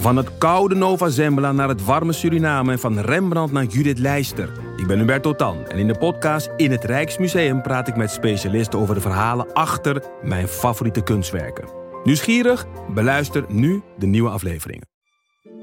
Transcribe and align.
Van 0.00 0.16
het 0.16 0.38
koude 0.38 0.74
Nova 0.74 1.08
Zembla 1.08 1.52
naar 1.52 1.68
het 1.68 1.84
warme 1.84 2.12
Suriname 2.12 2.72
en 2.72 2.78
van 2.78 2.98
Rembrandt 2.98 3.52
naar 3.52 3.64
Judith 3.64 3.98
Leister. 3.98 4.52
Ik 4.76 4.86
ben 4.86 4.98
Hubert 4.98 5.22
Totan 5.22 5.66
en 5.66 5.78
in 5.78 5.86
de 5.86 5.98
podcast 5.98 6.50
In 6.56 6.70
het 6.70 6.84
Rijksmuseum 6.84 7.62
praat 7.62 7.88
ik 7.88 7.96
met 7.96 8.10
specialisten 8.10 8.78
over 8.78 8.94
de 8.94 9.00
verhalen 9.00 9.52
achter 9.52 10.02
mijn 10.22 10.48
favoriete 10.48 11.02
kunstwerken. 11.02 11.68
Nieuwsgierig? 12.04 12.66
Beluister 12.94 13.44
nu 13.48 13.82
de 13.98 14.06
nieuwe 14.06 14.30
afleveringen. 14.30 14.88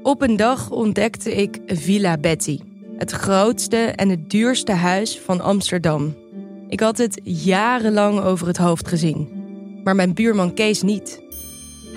Op 0.02 0.22
een 0.22 0.36
dag 0.36 0.70
ontdekte 0.70 1.34
ik 1.34 1.58
Villa 1.66 2.16
Betty, 2.16 2.58
het 2.96 3.10
grootste 3.10 3.76
en 3.76 4.08
het 4.08 4.30
duurste 4.30 4.72
huis 4.72 5.20
van 5.20 5.40
Amsterdam. 5.40 6.16
Ik 6.68 6.80
had 6.80 6.98
het 6.98 7.20
jarenlang 7.24 8.20
over 8.20 8.46
het 8.46 8.56
hoofd 8.56 8.88
gezien, 8.88 9.28
maar 9.84 9.94
mijn 9.94 10.14
buurman 10.14 10.54
Kees 10.54 10.82
niet. 10.82 11.26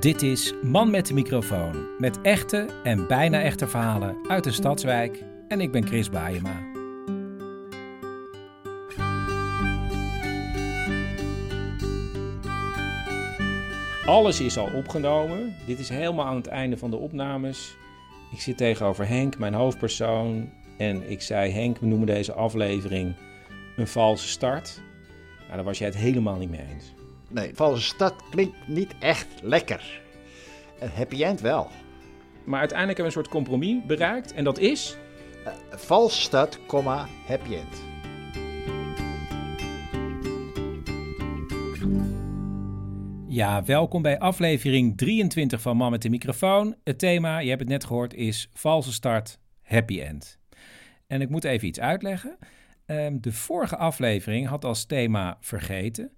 Dit 0.00 0.22
is 0.22 0.54
Man 0.62 0.90
met 0.90 1.06
de 1.06 1.14
microfoon. 1.14 1.86
Met 1.98 2.20
echte 2.20 2.66
en 2.84 3.06
bijna 3.06 3.42
echte 3.42 3.66
verhalen 3.66 4.16
uit 4.28 4.44
de 4.44 4.52
stadswijk. 4.52 5.24
En 5.48 5.60
ik 5.60 5.72
ben 5.72 5.86
Chris 5.86 6.10
Baayema. 6.10 6.66
Alles 14.06 14.40
is 14.40 14.58
al 14.58 14.68
opgenomen. 14.74 15.54
Dit 15.66 15.78
is 15.78 15.88
helemaal 15.88 16.26
aan 16.26 16.36
het 16.36 16.46
einde 16.46 16.76
van 16.76 16.90
de 16.90 16.96
opnames. 16.96 17.76
Ik 18.32 18.40
zit 18.40 18.56
tegenover 18.56 19.08
Henk, 19.08 19.38
mijn 19.38 19.54
hoofdpersoon. 19.54 20.50
En 20.76 21.10
ik 21.10 21.20
zei: 21.20 21.50
Henk, 21.50 21.78
we 21.78 21.86
noemen 21.86 22.06
deze 22.06 22.32
aflevering 22.32 23.14
een 23.76 23.88
valse 23.88 24.28
start. 24.28 24.80
Nou, 25.38 25.54
daar 25.54 25.64
was 25.64 25.78
jij 25.78 25.88
het 25.88 25.96
helemaal 25.96 26.36
niet 26.36 26.50
mee 26.50 26.66
eens. 26.74 26.97
Nee, 27.30 27.54
valse 27.54 27.82
stad 27.82 28.14
klinkt 28.30 28.68
niet 28.68 28.94
echt 28.98 29.26
lekker. 29.42 30.00
Een 30.80 30.90
happy 30.90 31.24
end 31.24 31.40
wel. 31.40 31.70
Maar 32.44 32.60
uiteindelijk 32.60 32.98
hebben 32.98 33.14
we 33.14 33.20
een 33.20 33.24
soort 33.24 33.28
compromis 33.28 33.86
bereikt. 33.86 34.32
En 34.32 34.44
dat 34.44 34.58
is. 34.58 34.96
Uh, 35.46 35.52
valse 35.70 36.20
stad, 36.20 36.58
comma, 36.66 37.06
happy 37.26 37.54
end. 37.54 37.86
Ja, 43.26 43.64
welkom 43.64 44.02
bij 44.02 44.18
aflevering 44.18 44.96
23 44.96 45.60
van 45.60 45.76
Man 45.76 45.90
met 45.90 46.02
de 46.02 46.10
microfoon. 46.10 46.74
Het 46.84 46.98
thema, 46.98 47.38
je 47.38 47.48
hebt 47.48 47.60
het 47.60 47.68
net 47.68 47.84
gehoord, 47.84 48.14
is 48.14 48.50
valse 48.52 48.92
start, 48.92 49.38
happy 49.62 50.00
end. 50.00 50.38
En 51.06 51.20
ik 51.20 51.28
moet 51.28 51.44
even 51.44 51.68
iets 51.68 51.80
uitleggen. 51.80 52.38
Um, 52.86 53.20
de 53.20 53.32
vorige 53.32 53.76
aflevering 53.76 54.46
had 54.46 54.64
als 54.64 54.84
thema 54.84 55.36
vergeten. 55.40 56.10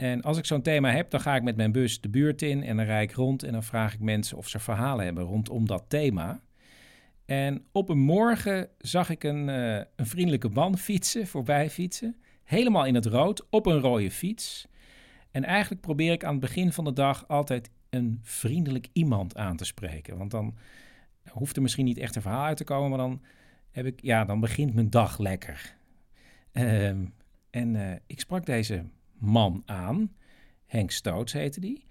En 0.00 0.22
als 0.22 0.38
ik 0.38 0.44
zo'n 0.44 0.62
thema 0.62 0.90
heb, 0.90 1.10
dan 1.10 1.20
ga 1.20 1.36
ik 1.36 1.42
met 1.42 1.56
mijn 1.56 1.72
bus 1.72 2.00
de 2.00 2.08
buurt 2.08 2.42
in 2.42 2.62
en 2.62 2.76
dan 2.76 2.86
rijd 2.86 3.10
ik 3.10 3.16
rond 3.16 3.42
en 3.42 3.52
dan 3.52 3.62
vraag 3.62 3.94
ik 3.94 4.00
mensen 4.00 4.36
of 4.36 4.48
ze 4.48 4.58
verhalen 4.58 5.04
hebben 5.04 5.24
rondom 5.24 5.66
dat 5.66 5.84
thema. 5.88 6.40
En 7.24 7.64
op 7.72 7.88
een 7.88 7.98
morgen 7.98 8.68
zag 8.78 9.10
ik 9.10 9.24
een, 9.24 9.48
uh, 9.48 9.74
een 9.74 10.06
vriendelijke 10.06 10.48
man 10.48 10.78
fietsen, 10.78 11.26
voorbij 11.26 11.70
fietsen, 11.70 12.16
helemaal 12.44 12.84
in 12.84 12.94
het 12.94 13.06
rood, 13.06 13.46
op 13.50 13.66
een 13.66 13.80
rode 13.80 14.10
fiets. 14.10 14.68
En 15.30 15.44
eigenlijk 15.44 15.80
probeer 15.80 16.12
ik 16.12 16.24
aan 16.24 16.32
het 16.32 16.40
begin 16.40 16.72
van 16.72 16.84
de 16.84 16.92
dag 16.92 17.28
altijd 17.28 17.70
een 17.90 18.20
vriendelijk 18.22 18.88
iemand 18.92 19.36
aan 19.36 19.56
te 19.56 19.64
spreken. 19.64 20.18
Want 20.18 20.30
dan 20.30 20.56
hoeft 21.30 21.56
er 21.56 21.62
misschien 21.62 21.84
niet 21.84 21.98
echt 21.98 22.16
een 22.16 22.22
verhaal 22.22 22.44
uit 22.44 22.56
te 22.56 22.64
komen, 22.64 22.88
maar 22.88 22.98
dan, 22.98 23.22
heb 23.70 23.86
ik, 23.86 24.02
ja, 24.02 24.24
dan 24.24 24.40
begint 24.40 24.74
mijn 24.74 24.90
dag 24.90 25.18
lekker. 25.18 25.76
Uh, 26.52 26.88
en 27.50 27.74
uh, 27.74 27.92
ik 28.06 28.20
sprak 28.20 28.46
deze 28.46 28.84
man 29.20 29.62
aan. 29.66 30.12
Henk 30.66 30.90
Stoots 30.90 31.32
heette 31.32 31.60
die. 31.60 31.88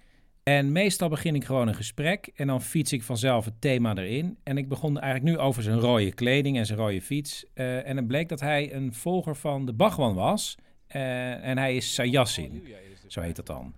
En 0.50 0.72
meestal 0.72 1.10
begin 1.10 1.36
ik 1.36 1.46
gewoon 1.46 1.68
een 1.68 1.76
gesprek 1.76 2.32
en 2.36 2.48
dan 2.48 2.62
fiets 2.62 2.94
ik 2.94 3.04
vanzelf 3.04 3.46
het 3.46 3.62
thema 3.62 3.96
erin. 3.96 4.38
En 4.44 4.58
ik 4.58 4.70
begon 4.70 5.00
eigenlijk 5.00 5.36
nu 5.36 5.44
over 5.44 5.64
zijn 5.64 5.80
rode 5.80 6.14
kleding 6.14 6.58
en 6.58 6.66
zijn 6.66 6.80
rode 6.80 7.02
fiets. 7.02 7.46
Uh, 7.56 7.88
en 7.88 7.98
het 7.98 8.08
bleek 8.08 8.30
dat 8.30 8.40
hij 8.40 8.74
een 8.74 8.94
volger 8.94 9.36
van 9.36 9.66
de 9.66 9.74
Bachman 9.74 10.14
was. 10.14 10.58
Uh, 10.96 11.46
en 11.46 11.58
hij 11.58 11.76
is 11.76 11.94
Sayassin, 11.94 12.64
zo 13.08 13.22
heet 13.22 13.36
dat 13.36 13.46
dan. 13.46 13.74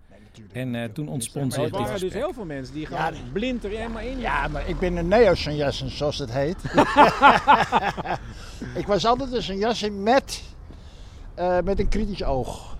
En 0.52 0.74
uh, 0.74 0.84
toen 0.84 1.08
ontspond 1.08 1.52
zich 1.52 1.62
dit 1.62 1.72
Er 1.72 1.80
waren 1.80 2.00
dus 2.00 2.12
heel 2.12 2.32
veel 2.32 2.44
mensen 2.44 2.74
die 2.74 2.86
gewoon 2.86 3.14
ja, 3.14 3.20
blind 3.32 3.64
er 3.64 3.70
helemaal 3.70 4.02
in. 4.02 4.18
Ja, 4.18 4.48
maar 4.48 4.68
ik 4.68 4.78
ben 4.78 4.96
een 4.96 5.08
neo-Sayassin, 5.08 5.90
zoals 5.90 6.18
het 6.18 6.32
heet. 6.32 6.64
ik 8.80 8.86
was 8.86 9.06
altijd 9.06 9.32
een 9.32 9.42
Sayassin 9.42 10.02
met, 10.02 10.42
met 11.64 11.78
een 11.78 11.88
kritisch 11.88 12.24
oog. 12.24 12.71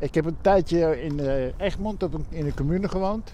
Ik 0.00 0.14
heb 0.14 0.24
een 0.24 0.36
tijdje 0.40 1.02
in 1.02 1.18
uh, 1.18 1.44
Egmond 1.56 2.02
op 2.02 2.14
een, 2.14 2.26
in 2.28 2.46
een 2.46 2.54
commune 2.54 2.88
gewoond. 2.88 3.32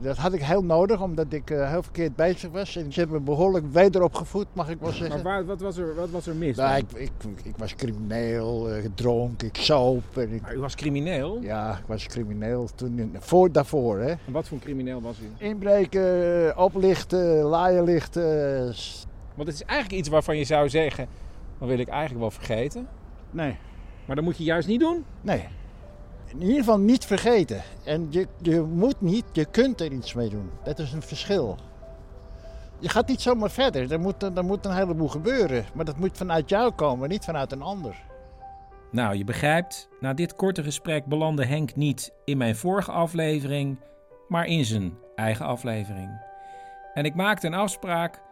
Dat 0.00 0.16
had 0.16 0.32
ik 0.32 0.42
heel 0.42 0.64
nodig, 0.64 1.00
omdat 1.02 1.32
ik 1.32 1.50
uh, 1.50 1.70
heel 1.70 1.82
verkeerd 1.82 2.16
bezig 2.16 2.50
was. 2.50 2.76
En 2.76 2.92
ze 2.92 3.00
hebben 3.00 3.18
me 3.18 3.24
behoorlijk 3.24 3.72
wederopgevoed, 3.72 4.46
mag 4.52 4.68
ik 4.68 4.80
wel 4.80 4.92
zeggen. 4.92 5.22
Maar 5.22 5.22
waar, 5.22 5.44
wat, 5.44 5.60
was 5.60 5.76
er, 5.76 5.94
wat 5.94 6.10
was 6.10 6.26
er 6.26 6.34
mis? 6.34 6.56
Nou, 6.56 6.76
ik, 6.76 6.92
ik, 6.92 7.10
ik, 7.42 7.56
was 7.56 7.74
crimineel, 7.74 8.76
uh, 8.76 8.82
gedronken, 8.82 9.46
ik 9.46 9.56
zoop. 9.56 10.16
En 10.16 10.32
ik, 10.32 10.42
maar 10.42 10.54
u 10.54 10.58
was 10.58 10.74
crimineel? 10.74 11.40
Ja, 11.40 11.78
ik 11.78 11.86
was 11.86 12.06
crimineel 12.06 12.68
toen, 12.74 13.16
voor, 13.18 13.52
daarvoor. 13.52 13.98
Hè. 13.98 14.10
En 14.10 14.32
wat 14.32 14.48
voor 14.48 14.56
een 14.56 14.62
crimineel 14.62 15.00
was 15.00 15.18
u? 15.20 15.44
Inbreken, 15.44 16.56
oplichten, 16.56 17.42
laaien 17.42 17.84
Want 17.84 19.48
het 19.48 19.54
is 19.54 19.64
eigenlijk 19.64 19.98
iets 20.00 20.08
waarvan 20.08 20.36
je 20.36 20.44
zou 20.44 20.68
zeggen, 20.68 21.06
dat 21.58 21.68
wil 21.68 21.78
ik 21.78 21.88
eigenlijk 21.88 22.20
wel 22.20 22.30
vergeten. 22.30 22.88
Nee. 23.30 23.56
Maar 24.04 24.16
dat 24.16 24.24
moet 24.24 24.36
je 24.36 24.44
juist 24.44 24.68
niet 24.68 24.80
doen? 24.80 25.04
Nee 25.20 25.48
in 26.32 26.42
ieder 26.42 26.58
geval 26.58 26.78
niet 26.78 27.04
vergeten. 27.04 27.62
En 27.84 28.06
je, 28.10 28.26
je 28.38 28.60
moet 28.60 29.00
niet, 29.00 29.24
je 29.32 29.44
kunt 29.44 29.80
er 29.80 29.92
iets 29.92 30.14
mee 30.14 30.28
doen. 30.28 30.50
Dat 30.62 30.78
is 30.78 30.92
een 30.92 31.02
verschil. 31.02 31.56
Je 32.78 32.88
gaat 32.88 33.08
niet 33.08 33.20
zomaar 33.20 33.50
verder. 33.50 33.92
Er 33.92 34.00
moet, 34.00 34.22
er 34.22 34.44
moet 34.44 34.64
een 34.64 34.74
heleboel 34.74 35.08
gebeuren. 35.08 35.64
Maar 35.74 35.84
dat 35.84 35.96
moet 35.96 36.16
vanuit 36.16 36.48
jou 36.48 36.72
komen, 36.72 37.08
niet 37.08 37.24
vanuit 37.24 37.52
een 37.52 37.62
ander. 37.62 37.96
Nou, 38.90 39.16
je 39.16 39.24
begrijpt, 39.24 39.88
na 40.00 40.14
dit 40.14 40.34
korte 40.34 40.62
gesprek 40.62 41.06
belandde 41.06 41.46
Henk 41.46 41.76
niet 41.76 42.12
in 42.24 42.36
mijn 42.36 42.56
vorige 42.56 42.92
aflevering, 42.92 43.78
maar 44.28 44.46
in 44.46 44.64
zijn 44.64 44.98
eigen 45.14 45.46
aflevering. 45.46 46.20
En 46.94 47.04
ik 47.04 47.14
maakte 47.14 47.46
een 47.46 47.54
afspraak, 47.54 48.22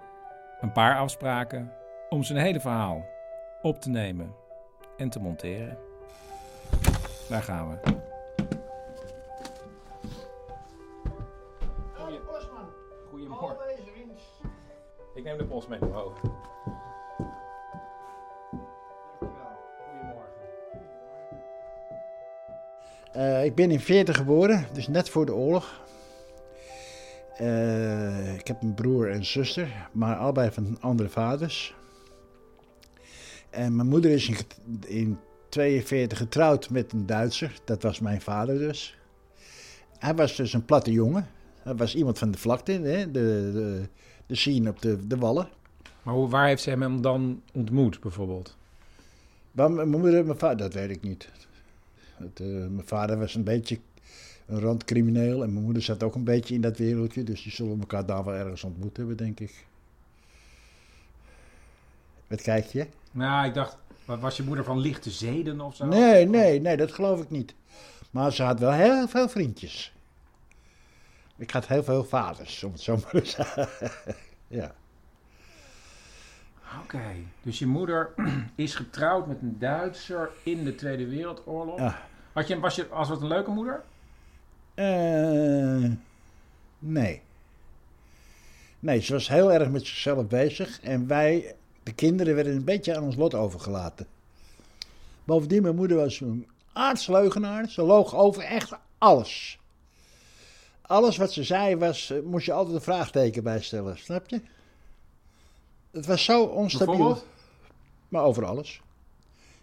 een 0.61 0.73
paar 0.73 0.99
afspraken, 0.99 1.73
om 2.09 2.23
zijn 2.23 2.39
hele 2.39 2.61
verhaal 2.61 3.05
op 3.63 3.81
te 3.81 3.91
nemen 3.91 4.35
en 4.97 5.09
te 5.09 5.21
monteren. 5.21 5.90
Daar 7.31 7.43
gaan 7.43 7.69
we. 7.69 7.77
Goedemorgen. 13.09 13.57
Ik 15.15 15.25
neem 15.25 15.39
de 15.39 15.45
post 15.45 15.69
mee 15.69 15.79
hoofd. 15.79 16.21
Goedemorgen. 19.89 20.33
Uh, 23.17 23.45
ik 23.45 23.55
ben 23.55 23.71
in 23.71 23.81
40 23.81 24.17
geboren, 24.17 24.67
dus 24.73 24.89
net 24.89 25.09
voor 25.09 25.27
de 25.27 25.35
oorlog. 25.35 25.81
Uh, 27.41 28.35
ik 28.35 28.47
heb 28.47 28.63
een 28.63 28.75
broer 28.75 29.11
en 29.11 29.25
zuster, 29.25 29.89
maar 29.93 30.17
allebei 30.17 30.51
van 30.51 30.77
andere 30.81 31.09
vaders. 31.09 31.75
En 33.51 33.77
mijn 33.77 33.89
moeder 33.89 34.11
is 34.11 34.29
in, 34.29 34.37
in 34.87 35.19
42 35.51 36.19
getrouwd 36.19 36.71
met 36.71 36.93
een 36.93 37.07
Duitser. 37.07 37.61
Dat 37.65 37.83
was 37.83 38.01
mijn 38.01 38.21
vader 38.21 38.59
dus. 38.59 38.99
Hij 39.99 40.15
was 40.15 40.37
dus 40.37 40.53
een 40.53 40.65
platte 40.65 40.93
jongen. 40.93 41.29
Hij 41.63 41.75
was 41.75 41.95
iemand 41.95 42.19
van 42.19 42.31
de 42.31 42.39
vlakte, 42.39 42.73
hè? 42.73 43.11
De, 43.11 43.51
de, 43.53 43.83
de 44.27 44.35
scene 44.35 44.71
op 44.71 44.83
de, 44.83 45.07
de 45.07 45.17
wallen. 45.17 45.49
Maar 46.03 46.15
hoe, 46.15 46.29
waar 46.29 46.47
heeft 46.47 46.63
ze 46.63 46.71
hem 46.71 47.03
dan 47.03 47.43
ontmoet, 47.53 48.01
bijvoorbeeld? 48.01 48.57
Waar, 49.51 49.71
mijn 49.71 49.89
moeder 49.89 50.19
en 50.19 50.27
mijn 50.27 50.39
vader, 50.39 50.57
dat 50.57 50.75
weet 50.75 50.91
ik 50.91 51.03
niet. 51.03 51.29
Het, 52.17 52.41
uh, 52.41 52.67
mijn 52.67 52.87
vader 52.87 53.19
was 53.19 53.35
een 53.35 53.45
beetje 53.45 53.79
een 54.47 54.61
randcrimineel 54.61 55.43
en 55.43 55.53
mijn 55.53 55.65
moeder 55.65 55.83
zat 55.83 56.03
ook 56.03 56.15
een 56.15 56.25
beetje 56.25 56.55
in 56.55 56.61
dat 56.61 56.79
wereldje. 56.79 57.23
Dus 57.23 57.43
die 57.43 57.53
zullen 57.53 57.81
elkaar 57.81 58.07
daar 58.07 58.25
wel 58.25 58.35
ergens 58.35 58.65
ontmoet 58.65 58.97
hebben, 58.97 59.17
denk 59.17 59.41
ik. 59.41 59.67
Wat 62.27 62.43
kijk 62.43 62.67
je? 62.67 62.87
Nou, 63.13 63.47
ik 63.47 63.55
dacht, 63.55 63.77
was 64.19 64.37
je 64.37 64.43
moeder 64.43 64.65
van 64.65 64.79
lichte 64.79 65.11
zeden 65.11 65.61
of 65.61 65.77
zo? 65.77 65.87
Nee, 65.87 66.27
nee, 66.27 66.61
nee, 66.61 66.77
dat 66.77 66.93
geloof 66.93 67.21
ik 67.21 67.31
niet. 67.31 67.55
Maar 68.11 68.33
ze 68.33 68.43
had 68.43 68.59
wel 68.61 68.73
heel 68.73 69.09
veel 69.09 69.29
vriendjes. 69.29 69.93
Ik 71.37 71.51
had 71.51 71.67
heel 71.67 71.85
veel 71.85 72.05
vaders, 72.05 72.65
om 72.65 72.73
het 72.73 72.81
zo 72.81 72.97
maar 72.97 73.11
te 73.11 73.25
zeggen. 73.25 73.69
ja. 74.61 74.75
Oké, 76.83 77.15
dus 77.43 77.59
je 77.59 77.67
moeder 77.67 78.15
is 78.55 78.75
getrouwd 78.75 79.27
met 79.27 79.43
een 79.43 79.59
Duitser 79.59 80.31
in 80.43 80.65
de 80.65 80.75
Tweede 80.75 81.07
Wereldoorlog. 81.07 81.79
Ja. 81.79 82.09
Had 82.33 82.49
je, 82.49 82.61
was, 82.61 82.75
je, 82.75 82.89
was 82.89 83.09
het 83.09 83.21
een 83.21 83.29
leuke 83.29 83.51
moeder? 83.51 83.83
Eh, 84.75 85.91
nee. 86.79 87.23
Nee, 88.79 89.01
ze 89.01 89.13
was 89.13 89.29
heel 89.29 89.53
erg 89.53 89.69
met 89.69 89.87
zichzelf 89.87 90.27
bezig. 90.27 90.81
En 90.81 91.07
wij, 91.07 91.55
de 91.83 91.93
kinderen, 91.93 92.35
werden 92.35 92.55
een 92.55 92.65
beetje 92.65 92.97
aan 92.97 93.03
ons 93.03 93.17
lot 93.17 93.35
overgelaten. 93.35 94.07
Bovendien, 95.25 95.63
mijn 95.63 95.75
moeder 95.75 95.97
was 95.97 96.21
een 96.21 96.47
aardsleugenaar. 96.73 97.69
Ze 97.69 97.83
loog 97.83 98.15
over 98.15 98.43
echt 98.43 98.73
alles. 98.99 99.59
Alles 100.83 101.17
wat 101.17 101.33
ze 101.33 101.45
zei, 101.45 101.77
was, 101.77 102.11
eh, 102.11 102.19
moest 102.23 102.47
je 102.47 102.53
altijd 102.53 102.75
een 102.77 102.83
vraagteken 102.83 103.43
bij 103.43 103.61
stellen. 103.61 103.99
Snap 103.99 104.29
je? 104.29 104.41
Het 105.91 106.07
was 106.07 106.25
zo 106.25 106.45
onstabiel. 106.45 107.23
Maar 108.09 108.23
over 108.23 108.45
alles. 108.45 108.81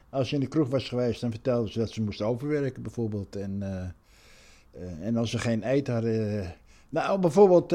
Als 0.10 0.30
je 0.30 0.36
in 0.36 0.42
de 0.42 0.48
kroeg 0.48 0.70
was 0.70 0.88
geweest, 0.88 1.22
dan 1.22 1.32
vertelde 1.32 1.72
ze 1.72 1.80
dat 1.80 1.90
ze 1.90 2.02
moest 2.02 2.22
overwerken, 2.22 2.82
bijvoorbeeld. 2.82 3.36
En, 3.36 3.58
eh, 3.62 3.82
eh, 4.84 5.06
en 5.06 5.18
als 5.18 5.30
ze 5.30 5.38
geen 5.38 5.64
eten 5.64 5.94
hadden. 5.94 6.56
nou, 6.90 7.20
bijvoorbeeld, 7.20 7.72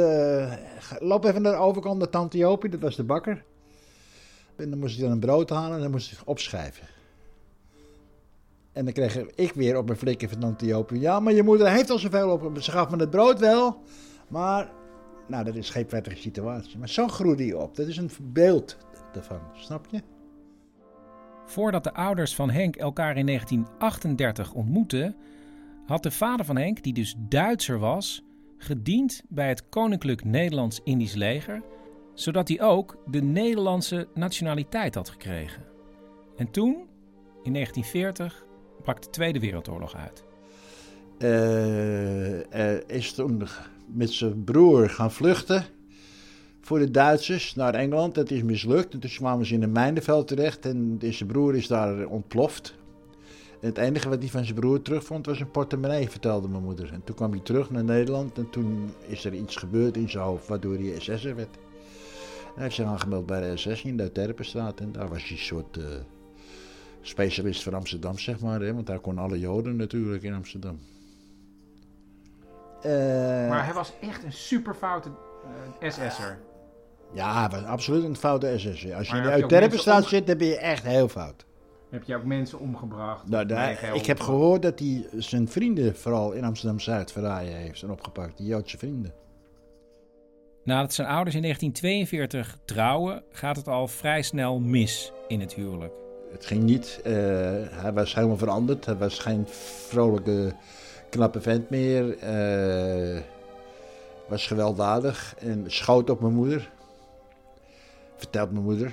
loop 0.99 1.25
even 1.25 1.43
naar 1.43 1.53
de 1.53 1.59
overkant 1.59 1.99
naar 1.99 2.09
Tante 2.09 2.39
Jopie, 2.39 2.71
dat 2.71 2.81
was 2.81 2.97
de 2.97 3.05
bakker. 3.05 3.45
En 4.57 4.71
dan 4.71 4.79
moest 4.79 4.97
ik 4.97 5.03
dan 5.03 5.11
een 5.11 5.21
brood 5.21 5.51
halen 5.51 5.77
en 5.77 5.83
dan 5.83 5.91
moest 5.91 6.13
ik 6.13 6.19
opschrijven. 6.25 6.87
En 8.73 8.85
dan 8.85 8.93
kreeg 8.93 9.17
ik 9.17 9.53
weer 9.53 9.77
op 9.77 9.87
mijn 9.87 9.99
flikker 9.99 10.29
van 10.29 10.39
Tante 10.39 10.67
Jopie. 10.67 11.01
Ja, 11.01 11.21
maar 11.21 11.33
je 11.33 11.43
moeder 11.43 11.71
heeft 11.71 11.91
al 11.91 11.99
zoveel 11.99 12.31
op. 12.31 12.59
Ze 12.61 12.71
gaf 12.71 12.91
me 12.91 12.97
het 12.97 13.11
brood 13.11 13.39
wel, 13.39 13.83
maar. 14.29 14.71
Nou, 15.29 15.45
dat 15.45 15.55
is 15.55 15.71
geen 15.71 15.87
prettige 15.87 16.17
situatie. 16.17 16.79
Maar 16.79 16.89
zo 16.89 17.09
groeide 17.09 17.45
hij 17.45 17.55
op. 17.55 17.77
Dat 17.77 17.87
is 17.87 17.97
een 17.97 18.11
beeld 18.23 18.77
daarvan, 19.13 19.41
snap 19.55 19.87
je? 19.91 20.01
Voordat 21.47 21.85
de 21.85 21.95
ouders 21.95 22.35
van 22.35 22.51
Henk 22.51 22.77
elkaar 22.77 23.17
in 23.17 23.27
1938 23.27 24.53
ontmoetten, 24.53 25.17
had 25.87 26.03
de 26.03 26.11
vader 26.11 26.47
van 26.47 26.57
Henk, 26.57 26.83
die 26.83 26.93
dus 26.93 27.15
Duitser 27.19 27.79
was, 27.79 28.23
gediend 28.57 29.23
bij 29.29 29.49
het 29.49 29.69
Koninklijk 29.69 30.25
Nederlands-Indisch 30.25 31.15
leger, 31.15 31.63
zodat 32.15 32.49
hij 32.49 32.61
ook 32.61 32.97
de 33.07 33.23
Nederlandse 33.23 34.09
nationaliteit 34.15 34.95
had 34.95 35.09
gekregen. 35.09 35.63
En 36.37 36.51
toen, 36.51 36.71
in 37.43 37.53
1940, 37.53 38.45
brak 38.83 39.03
de 39.03 39.11
Tweede 39.11 39.41
Wereldoorlog 39.41 39.95
uit. 39.97 40.25
eh, 41.19 42.61
er 42.61 42.91
is 42.91 43.13
toen 43.13 43.43
met 43.87 44.11
zijn 44.11 44.45
broer 44.45 44.91
gaan 44.91 45.13
vluchten 45.13 45.65
voor 46.61 46.79
de 46.79 46.91
Duitsers 46.91 47.55
naar 47.55 47.75
Engeland. 47.75 48.15
Dat 48.15 48.31
is 48.31 48.43
mislukt. 48.43 48.93
En 48.95 49.01
toen 49.01 49.11
kwamen 49.11 49.47
ze 49.47 49.55
in 49.55 49.63
een 49.63 49.73
mijnenveld 49.73 50.29
terecht 50.29 50.67
en 50.67 50.99
zijn 51.01 51.29
broer 51.29 51.57
is 51.57 51.67
daar 51.67 52.07
ontploft. 52.07 52.75
En 53.61 53.69
het 53.69 53.79
enige 53.79 54.09
wat 54.09 54.19
hij 54.19 54.29
van 54.29 54.45
zijn 54.45 54.59
broer 54.61 54.83
terugvond 54.83 55.27
was 55.27 55.41
een 55.41 55.51
portemonnee, 55.51 56.11
vertelde 56.11 56.49
mijn 56.49 56.63
moeder. 56.63 56.93
En 56.93 57.05
toen 57.05 57.15
kwam 57.17 57.31
hij 57.31 57.41
terug 57.41 57.71
naar 57.71 57.85
Nederland 57.85 58.39
en 58.39 58.51
toen 58.51 58.93
is 59.07 59.25
er 59.25 59.35
iets 59.35 59.57
gebeurd 59.57 59.97
in 59.97 60.11
zijn 60.11 60.25
hoofd 60.25 60.49
waardoor 60.49 60.75
hij 60.75 60.95
SS'er 60.99 61.37
werd. 61.37 61.59
Hij 62.55 62.63
heeft 62.63 62.75
zich 62.75 62.87
aangemeld 62.87 63.27
bij 63.27 63.41
de 63.41 63.57
SS 63.57 63.83
in 63.83 63.97
de 63.97 64.13
Terpenstraat 64.13 64.81
en 64.81 64.93
daar 64.93 65.09
was 65.09 65.23
hij 65.23 65.31
een 65.31 65.43
soort 65.43 65.77
eh, 65.77 65.85
specialist 67.01 67.63
van 67.63 67.75
Amsterdam, 67.75 68.19
zeg 68.19 68.41
maar. 68.41 68.61
Hè? 68.61 68.75
Want 68.75 68.87
daar 68.87 68.99
kon 69.01 69.19
alle 69.19 69.39
Joden 69.39 69.77
natuurlijk 69.77 70.23
in 70.23 70.35
Amsterdam. 70.35 70.79
Eh, 72.83 72.91
Maar 73.49 73.65
hij 73.65 73.75
was 73.75 73.93
echt 74.01 74.25
een 74.25 74.33
superfoute 74.33 75.09
uh, 75.83 75.91
SS'er. 75.91 76.39
Ja, 77.13 77.41
hij 77.41 77.49
was 77.61 77.69
absoluut 77.69 78.05
een 78.05 78.17
foute 78.17 78.55
SS. 78.59 78.67
Als 78.67 78.77
je 79.09 79.15
Maar 79.15 79.25
in 79.25 79.31
de 79.37 79.43
Euterpenstraat 79.43 79.95
mensen 79.95 80.17
zit, 80.17 80.27
dan 80.27 80.37
ben 80.39 80.47
je 80.47 80.57
echt 80.59 80.83
heel 80.85 81.09
fout. 81.09 81.45
Heb 81.91 82.03
je 82.05 82.17
ook 82.17 82.25
mensen 82.25 82.59
omgebracht? 82.59 83.29
Nou, 83.29 83.47
daar- 83.47 83.95
ik 83.95 84.07
heb 84.07 84.21
gehoord 84.21 84.63
dat 84.63 84.79
hij 84.79 85.07
zijn 85.17 85.49
vrienden 85.49 85.97
vooral 85.97 86.33
in 86.33 86.45
Amsterdam-Zuid 86.45 87.13
verraaien 87.13 87.57
heeft 87.57 87.83
en 87.83 87.91
opgepakt. 87.91 88.37
Die 88.37 88.47
Joodse 88.47 88.79
vrienden. 88.79 89.13
Nadat 90.65 90.95
zijn 90.95 91.09
ouders 91.09 91.35
in 91.35 91.43
1942 91.43 92.59
trouwen, 92.65 93.23
gaat 93.31 93.57
het 93.57 93.69
al 93.69 93.89
vrij 93.89 94.23
snel 94.23 94.61
mis 94.61 95.13
in 95.29 95.41
het 95.41 95.55
huwelijk. 95.55 95.93
Het 96.33 96.47
ging 96.47 96.63
niet. 96.63 97.01
eh, 97.05 97.13
hij 97.71 97.93
was 97.95 98.15
helemaal 98.15 98.37
veranderd. 98.37 98.85
Hij 98.85 98.97
was 98.97 99.19
geen 99.19 99.47
vrolijke, 99.89 100.55
knappe 101.11 101.41
vent 101.41 101.71
meer. 101.71 102.19
eh, 102.19 103.21
was 104.29 104.47
gewelddadig 104.47 105.35
en 105.39 105.65
schoot 105.67 106.11
op 106.11 106.21
mijn 106.21 106.35
moeder. 106.35 106.71
Vertelt 108.17 108.51
mijn 108.53 108.65
moeder. 108.65 108.93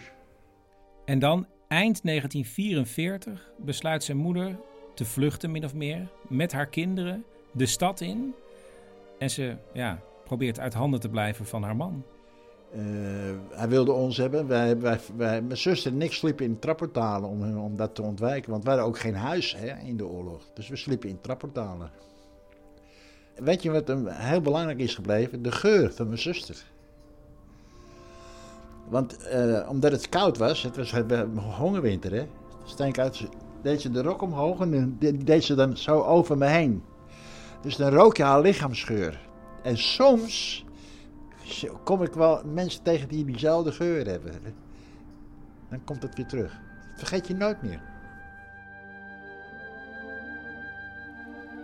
En 1.05 1.19
dan, 1.19 1.47
eind 1.67 2.03
1944, 2.03 3.51
besluit 3.57 4.03
zijn 4.03 4.17
moeder 4.17 4.55
te 4.95 5.05
vluchten, 5.05 5.51
min 5.51 5.65
of 5.65 5.73
meer, 5.73 6.07
met 6.27 6.51
haar 6.51 6.67
kinderen 6.67 7.23
de 7.51 7.65
stad 7.65 8.01
in. 8.01 8.33
En 9.19 9.29
ze 9.29 9.55
ja, 9.73 9.99
probeert 10.29 10.59
uit 10.59 10.73
handen 10.73 10.99
te 10.99 11.09
blijven 11.09 11.45
van 11.45 11.63
haar 11.63 11.75
man. 11.75 12.03
Eh, 12.71 12.81
hij 13.49 13.69
wilde 13.69 13.91
ons 13.91 14.17
hebben. 14.17 14.47
Wij, 14.47 14.79
wij, 14.79 14.99
wij, 15.15 15.41
mijn 15.41 15.57
zuster 15.57 15.91
en 15.91 16.01
ik 16.01 16.13
sliepen 16.13 16.45
in 16.45 16.59
trapportalen 16.59 17.29
om, 17.29 17.57
om 17.57 17.75
dat 17.75 17.95
te 17.95 18.01
ontwijken. 18.01 18.51
Want 18.51 18.63
we 18.63 18.69
hadden 18.69 18.87
ook 18.87 18.99
geen 18.99 19.15
huis 19.15 19.55
hè, 19.57 19.87
in 19.87 19.97
de 19.97 20.05
oorlog. 20.05 20.41
Dus 20.53 20.67
we 20.67 20.75
sliepen 20.75 21.09
in 21.09 21.21
trapportalen. 21.21 21.91
Weet 23.35 23.63
je 23.63 23.71
wat 23.71 23.87
hem 23.87 24.07
heel 24.07 24.41
belangrijk 24.41 24.79
is 24.79 24.95
gebleven? 24.95 25.41
De 25.41 25.51
geur 25.51 25.93
van 25.93 26.05
mijn 26.05 26.19
zuster. 26.19 26.63
Want 28.87 29.17
eh, 29.17 29.69
omdat 29.69 29.91
het 29.91 30.09
koud 30.09 30.37
was, 30.37 30.63
het 30.63 30.75
was 30.75 30.93
hongerwinter 31.57 32.11
hè. 32.11 32.27
Stenk 32.65 32.99
uit, 32.99 33.27
deed 33.61 33.81
ze 33.81 33.91
de 33.91 34.01
rok 34.01 34.21
omhoog 34.21 34.59
en 34.59 34.97
deed 35.23 35.43
ze 35.43 35.55
dan 35.55 35.77
zo 35.77 36.01
over 36.01 36.37
me 36.37 36.45
heen. 36.45 36.83
Dus 37.61 37.75
dan 37.75 37.93
rook 37.93 38.17
je 38.17 38.23
haar 38.23 38.41
lichaamsgeur. 38.41 39.28
En 39.63 39.77
soms 39.77 40.65
kom 41.83 42.03
ik 42.03 42.13
wel 42.13 42.41
mensen 42.45 42.83
tegen 42.83 43.07
die 43.07 43.25
diezelfde 43.25 43.71
geur 43.71 44.07
hebben. 44.07 44.33
Dan 45.69 45.83
komt 45.83 46.01
het 46.01 46.15
weer 46.15 46.25
terug. 46.25 46.59
Vergeet 46.95 47.27
je 47.27 47.35
nooit 47.35 47.61
meer. 47.61 47.81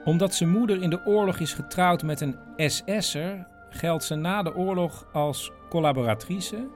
Omdat 0.05 0.33
zijn 0.33 0.49
moeder 0.49 0.81
in 0.81 0.89
de 0.89 1.05
oorlog 1.05 1.39
is 1.39 1.53
getrouwd 1.53 2.03
met 2.03 2.21
een 2.21 2.37
SS'er, 2.57 3.47
geldt 3.69 4.03
ze 4.03 4.15
na 4.15 4.43
de 4.43 4.55
oorlog 4.55 5.07
als 5.13 5.51
collaboratrice. 5.69 6.67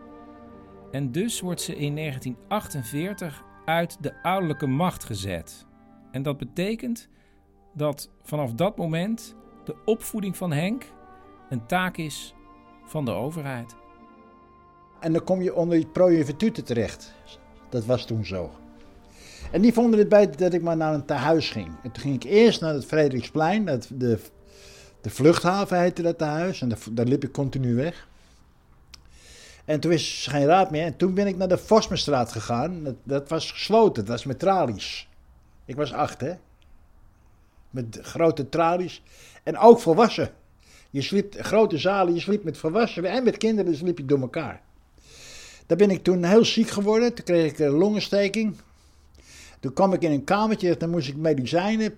En 0.92 1.12
dus 1.12 1.42
wordt 1.42 1.62
ze 1.62 1.76
in 1.76 1.96
1948 1.96 3.44
uit 3.66 3.98
de 4.04 4.24
ouderlijke 4.24 4.68
macht 4.68 5.04
gezet. 5.04 5.66
En 6.12 6.24
dat 6.24 6.38
betekent 6.38 7.10
dat 7.74 8.12
vanaf 8.22 8.54
dat 8.54 8.78
moment 8.78 9.36
de 9.66 9.76
opvoeding 9.86 10.38
van 10.38 10.52
Henk 10.52 10.86
een 11.50 11.66
taak 11.66 11.98
is 11.98 12.34
van 12.86 13.06
de 13.06 13.12
overheid. 13.12 13.76
En 15.00 15.14
dan 15.14 15.24
kom 15.24 15.42
je 15.42 15.56
onder 15.56 15.78
die 15.78 15.88
pro-juventute 15.88 16.64
terecht. 16.64 17.14
Dat 17.70 17.86
was 17.86 18.06
toen 18.06 18.26
zo. 18.26 18.52
En 19.52 19.62
die 19.62 19.74
vonden 19.74 20.00
het 20.00 20.10
bij 20.10 20.30
dat 20.30 20.54
ik 20.54 20.62
maar 20.62 20.78
naar 20.78 20.94
een 20.94 21.06
tehuis 21.06 21.50
ging. 21.50 21.68
En 21.84 21.92
toen 21.92 22.02
ging 22.02 22.16
ik 22.16 22.24
eerst 22.24 22.62
naar 22.62 22.74
het 22.74 22.86
Frederiksplein. 22.86 23.66
Dat, 23.66 23.90
de, 23.94 24.20
de 25.02 25.10
vluchthaven 25.10 25.80
heette 25.80 26.02
dat 26.02 26.18
tehuis. 26.18 26.62
En 26.62 26.72
daar, 26.92 27.06
liep 27.06 27.24
ik 27.24 27.32
continu 27.32 27.76
weg. 27.76 28.08
En 29.66 29.80
toen 29.80 30.00
ze 30.00 30.30
geen 30.30 30.46
raad 30.46 30.72
meer. 30.72 30.86
En 30.86 30.98
toen 30.98 31.14
ben 31.14 31.28
ik 31.28 31.38
naar 31.38 31.48
de 31.48 31.58
Vosmenstraat 31.58 32.32
gegaan. 32.32 32.84
Dat, 32.84 32.96
dat 33.04 33.30
was 33.30 33.52
gesloten. 33.52 34.06
Dat 34.06 34.12
was 34.14 34.26
met 34.26 34.40
tralies. 34.40 35.10
Ik 35.66 35.76
was 35.76 35.94
acht, 35.94 36.22
hè. 36.22 36.34
Met 37.70 38.00
grote 38.02 38.50
tralies. 38.50 39.04
En 39.44 39.58
ook 39.58 39.80
volwassen. 39.80 40.32
Je 40.90 41.02
sliep 41.02 41.36
grote 41.40 41.78
zalen, 41.78 42.14
je 42.14 42.20
sliep 42.20 42.44
met 42.44 42.58
volwassenen 42.58 43.12
en 43.12 43.24
met 43.24 43.38
kinderen, 43.38 43.72
dus 43.72 43.82
liep 43.82 43.98
je 43.98 44.06
door 44.06 44.20
elkaar. 44.20 44.62
Daar 45.66 45.78
ben 45.78 45.90
ik 45.90 46.04
toen 46.04 46.24
heel 46.24 46.46
ziek 46.46 46.70
geworden. 46.70 47.14
Toen 47.14 47.26
kreeg 47.26 47.52
ik 47.52 47.60
een 47.60 47.70
longensteking. 47.70 48.56
Toen 49.60 49.74
kwam 49.74 49.94
ik 49.94 50.02
in 50.02 50.12
een 50.12 50.24
kamertje, 50.24 50.78
dan 50.78 50.90
moest 50.90 51.08
ik 51.08 51.16
medicijnen 51.16 51.96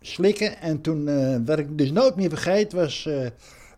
slikken. 0.00 0.60
En 0.60 0.80
toen, 0.80 1.08
eh, 1.08 1.36
wat 1.44 1.58
ik 1.58 1.78
dus 1.78 1.90
nooit 1.90 2.16
meer 2.16 2.28
vergeet, 2.28 2.72
was 2.72 3.06
eh, 3.06 3.26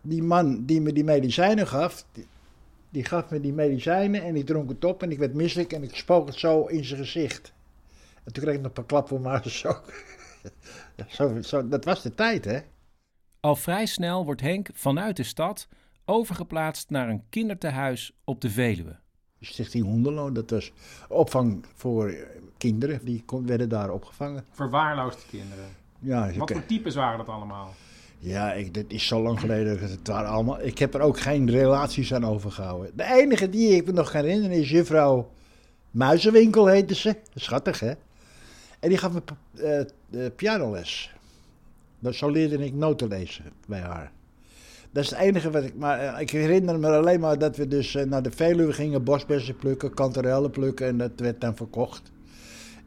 die 0.01 0.23
man 0.23 0.65
die 0.65 0.81
me 0.81 0.93
die 0.93 1.03
medicijnen 1.03 1.67
gaf. 1.67 2.05
Die, 2.11 2.25
die 2.89 3.03
gaf 3.03 3.29
me 3.29 3.41
die 3.41 3.53
medicijnen 3.53 4.23
en 4.23 4.35
ik 4.35 4.45
dronk 4.45 4.69
het 4.69 4.85
op 4.85 5.03
en 5.03 5.11
ik 5.11 5.17
werd 5.17 5.33
misselijk 5.33 5.73
en 5.73 5.83
ik 5.83 5.95
spook 5.95 6.27
het 6.27 6.39
zo 6.39 6.65
in 6.65 6.85
zijn 6.85 6.99
gezicht. 6.99 7.53
En 8.23 8.33
toen 8.33 8.43
kreeg 8.43 8.55
ik 8.55 8.61
nog 8.61 8.67
een 8.67 8.73
paar 8.73 8.85
klap 8.85 9.07
voor 9.07 9.21
mijn 9.21 9.49
zo. 9.49 9.75
zo, 11.07 11.41
zo. 11.41 11.67
Dat 11.67 11.85
was 11.85 12.01
de 12.01 12.15
tijd, 12.15 12.45
hè? 12.45 12.59
Al 13.47 13.55
vrij 13.55 13.85
snel 13.85 14.25
wordt 14.25 14.41
Henk 14.41 14.69
vanuit 14.73 15.15
de 15.17 15.23
stad 15.23 15.67
overgeplaatst 16.05 16.89
naar 16.89 17.09
een 17.09 17.23
kindertehuis 17.29 18.11
op 18.23 18.41
de 18.41 18.49
Veluwe. 18.49 18.95
Stichting 19.41 19.85
Hondenloon, 19.85 20.33
dat 20.33 20.49
was 20.49 20.71
opvang 21.09 21.65
voor 21.75 22.15
kinderen. 22.57 22.99
Die 23.03 23.23
werden 23.45 23.69
daar 23.69 23.89
opgevangen. 23.89 24.45
Verwaarloosde 24.51 25.21
kinderen. 25.29 25.65
Ja, 25.99 26.31
Wat 26.37 26.51
voor 26.51 26.65
types 26.65 26.95
waren 26.95 27.17
dat 27.17 27.27
allemaal? 27.29 27.73
ja 28.19 28.53
ik, 28.53 28.73
dat 28.73 28.85
is 28.87 29.07
zo 29.07 29.21
lang 29.21 29.39
geleden. 29.39 29.79
dat 29.79 29.89
Het 29.89 30.07
waren 30.07 30.29
allemaal, 30.29 30.61
ik 30.61 30.77
heb 30.77 30.93
er 30.93 31.01
ook 31.01 31.19
geen 31.19 31.49
relaties 31.49 32.13
aan 32.13 32.25
overgehouden. 32.25 32.91
De 32.95 33.03
enige 33.03 33.49
die 33.49 33.75
ik 33.75 33.85
me 33.85 33.91
nog 33.91 34.11
kan 34.11 34.23
herinneren 34.23 34.57
is 34.57 34.69
juffrouw 34.69 35.29
Muizenwinkel 35.91 36.67
heette 36.67 36.95
ze. 36.95 37.15
Schattig, 37.35 37.79
hè? 37.79 37.93
En 38.79 38.89
die 38.89 38.97
gaf 38.97 39.13
me 39.13 39.21
uh, 40.09 40.25
pianoles. 40.35 41.15
Dat, 41.99 42.15
zo 42.15 42.29
leerde 42.29 42.65
ik 42.65 42.73
noten 42.73 43.07
lezen 43.07 43.45
bij 43.67 43.79
haar. 43.79 44.11
Dat 44.91 45.03
is 45.03 45.09
het 45.09 45.19
enige 45.19 45.51
wat 45.51 45.63
ik. 45.63 45.75
Maar 45.75 46.03
uh, 46.03 46.19
ik 46.19 46.29
herinner 46.29 46.79
me 46.79 46.87
alleen 46.87 47.19
maar 47.19 47.37
dat 47.37 47.57
we 47.57 47.67
dus 47.67 47.93
naar 47.93 48.21
de 48.21 48.31
Veluwe 48.31 48.73
gingen 48.73 49.03
bosbessen 49.03 49.55
plukken, 49.55 49.93
kanterellen 49.93 50.51
plukken 50.51 50.87
en 50.87 50.97
dat 50.97 51.11
werd 51.15 51.41
dan 51.41 51.55
verkocht. 51.55 52.11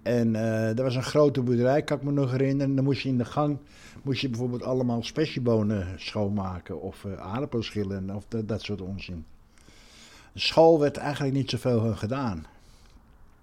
En 0.03 0.33
dat 0.75 0.79
was 0.79 0.95
een 0.95 1.03
grote 1.03 1.43
boerderij, 1.43 1.83
kan 1.83 1.97
ik 1.97 2.03
me 2.03 2.13
nog 2.13 2.31
herinneren. 2.31 2.75
Dan 2.75 2.85
moest 2.85 3.03
je 3.03 3.09
in 3.09 3.19
de 3.19 3.25
gang 3.25 3.59
moest 4.03 4.21
je 4.21 4.29
bijvoorbeeld 4.29 4.63
allemaal 4.63 5.03
spessiebonen 5.03 5.87
schoonmaken 5.97 6.81
of 6.81 7.07
aardappelschillen 7.19 8.11
of 8.11 8.25
dat, 8.29 8.49
dat 8.49 8.63
soort 8.63 8.81
onzin. 8.81 9.25
School 10.35 10.81
werd 10.81 10.97
eigenlijk 10.97 11.35
niet 11.35 11.51
zoveel 11.51 11.95
gedaan 11.95 12.47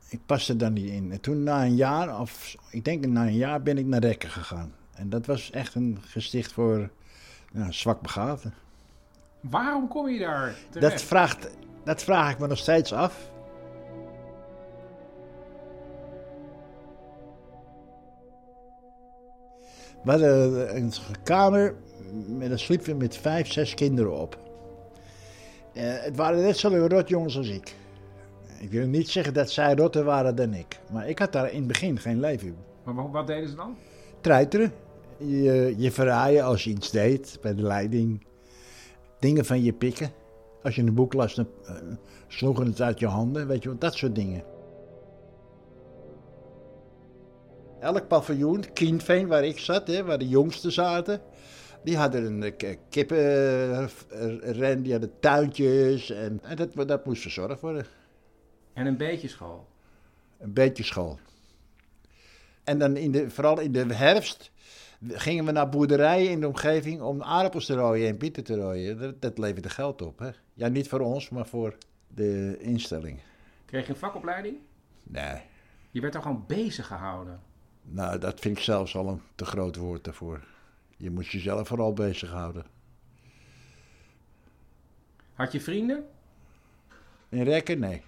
ik 0.10 0.20
paste 0.26 0.56
dan 0.56 0.74
niet 0.74 0.90
in. 0.90 1.12
En 1.12 1.22
toen 1.22 1.44
na 1.44 1.64
een 1.64 1.76
jaar, 1.76 2.20
of 2.20 2.56
ik 2.70 2.86
denk 2.86 3.06
na 3.06 3.26
een 3.26 3.36
jaar, 3.36 3.62
ben 3.62 3.78
ik 3.78 3.86
naar 3.86 4.02
Rekken 4.02 4.30
gegaan. 4.30 4.72
En 4.98 5.10
dat 5.10 5.26
was 5.26 5.52
echt 5.52 5.76
een 5.76 5.98
gesticht 6.02 6.52
voor 6.52 6.90
nou, 7.52 7.74
zwakbegaafden. 7.74 8.54
Waarom 9.40 9.88
kom 9.88 10.10
je 10.10 10.20
daar 10.20 10.56
terecht? 10.70 10.92
Dat, 10.92 11.02
vraagt, 11.02 11.50
dat 11.84 12.04
vraag 12.04 12.32
ik 12.32 12.40
me 12.40 12.48
nog 12.48 12.58
steeds 12.58 12.94
af. 12.94 13.32
We 20.04 20.12
hadden 20.12 20.76
een 20.76 20.92
kamer 21.24 21.76
met 22.28 22.52
een 22.52 22.60
sliep 22.60 22.98
met 22.98 23.18
vijf, 23.18 23.52
zes 23.52 23.74
kinderen 23.74 24.20
op. 24.20 24.38
Uh, 25.74 25.84
het 25.84 26.16
waren 26.16 26.42
net 26.42 26.58
zo'n 26.58 26.88
rotjongens 26.88 27.38
als 27.38 27.50
ik. 27.50 27.76
Ik 28.60 28.72
wil 28.72 28.88
niet 28.88 29.10
zeggen 29.10 29.34
dat 29.34 29.52
zij 29.52 29.76
rotter 29.76 30.04
waren 30.04 30.36
dan 30.36 30.54
ik. 30.54 30.80
Maar 30.92 31.10
ik 31.10 31.20
had 31.20 31.32
daar 31.32 31.52
in 31.52 31.58
het 31.58 31.68
begin 31.68 32.00
geen 32.00 32.20
leven 32.20 32.48
in. 32.48 32.58
Maar 32.84 33.12
wat 33.12 33.28
deden 33.28 33.50
ze 33.50 33.56
dan? 33.56 33.78
Treiteren. 34.22 34.74
Je, 35.18 35.74
je 35.78 35.92
verraaien 35.92 36.44
als 36.44 36.64
je 36.64 36.70
iets 36.70 36.92
deed 36.92 37.38
bij 37.42 37.56
de 37.56 37.62
leiding. 37.62 38.26
Dingen 39.20 39.46
van 39.46 39.64
je 39.64 39.74
pikken. 39.74 40.12
Als 40.64 40.76
je 40.76 40.82
een 40.82 40.94
boek 40.94 41.14
las, 41.14 41.36
dan 41.36 41.48
uh, 41.64 41.76
sloegen 42.28 42.66
het 42.66 42.82
uit 42.82 43.00
je 43.00 43.08
handen. 43.08 43.48
Weet 43.48 43.64
je 43.64 43.70
wat, 43.70 43.82
dat 43.82 43.94
soort 43.94 44.16
dingen. 44.16 44.44
Elk 47.80 48.08
paviljoen, 48.08 48.74
Kienveen 48.74 49.28
waar 49.28 49.44
ik 49.46 49.60
zat, 49.60 49.88
hè, 49.88 50.04
waar 50.04 50.18
de 50.18 50.28
jongsten 50.28 50.72
zaten... 50.72 51.22
Die 51.84 51.98
hadden 51.98 52.26
een 52.26 52.54
uh, 52.64 52.76
kippenren, 52.90 54.84
die 54.84 54.92
hadden 54.92 55.12
tuintjes 55.20 56.10
en, 56.10 56.40
en 56.44 56.56
dat, 56.56 56.88
dat 56.88 57.06
moest 57.06 57.22
verzorgd 57.22 57.62
worden. 57.62 57.86
En 58.74 58.86
een 58.86 58.98
beetje 58.98 59.28
school? 59.28 59.68
Een 60.38 60.54
beetje 60.54 60.84
school. 60.84 61.20
En 62.64 62.80
dan 62.80 62.98
in 62.98 63.12
de, 63.12 63.30
vooral 63.30 63.60
in 63.60 63.72
de 63.72 63.94
herfst 63.94 64.52
gingen 65.08 65.46
we 65.46 65.52
naar 65.52 65.70
boerderijen 65.70 66.32
in 66.32 66.40
de 66.40 66.48
omgeving 66.48 67.02
om 67.02 67.24
aardappels 67.24 67.66
te 67.66 67.74
rooien 67.74 68.10
en 68.10 68.18
bieten 68.18 68.44
te 68.44 68.56
rooien. 68.56 69.00
Dat, 69.00 69.22
dat 69.22 69.38
leverde 69.38 69.70
geld 69.70 70.02
op. 70.02 70.20
Hè? 70.20 70.30
Ja, 70.54 70.68
niet 70.68 70.88
voor 70.88 71.00
ons, 71.00 71.30
maar 71.30 71.48
voor 71.48 71.78
de 72.08 72.58
instelling. 72.60 73.20
Kreeg 73.66 73.88
je 73.88 73.94
een 73.94 74.00
vakopleiding? 74.00 74.58
Nee. 75.04 75.42
Je 75.92 76.02
werd 76.02 76.16
er 76.16 76.22
gewoon 76.22 76.44
bezig 76.48 76.88
gehouden? 76.88 77.40
Nou, 77.82 78.20
dat 78.20 78.40
vind 78.40 78.58
ik 78.58 78.64
zelfs 78.64 78.96
al 78.96 79.08
een 79.08 79.22
te 79.36 79.46
groot 79.46 79.76
woord 79.76 80.04
daarvoor. 80.04 80.44
Je 80.98 81.12
moet 81.12 81.28
jezelf 81.28 81.68
vooral 81.68 81.94
bezighouden. 81.94 82.66
Had 85.34 85.52
je 85.52 85.62
vrienden? 85.62 86.06
In 87.30 87.44
Rekken? 87.44 87.80
Nee. 87.80 88.02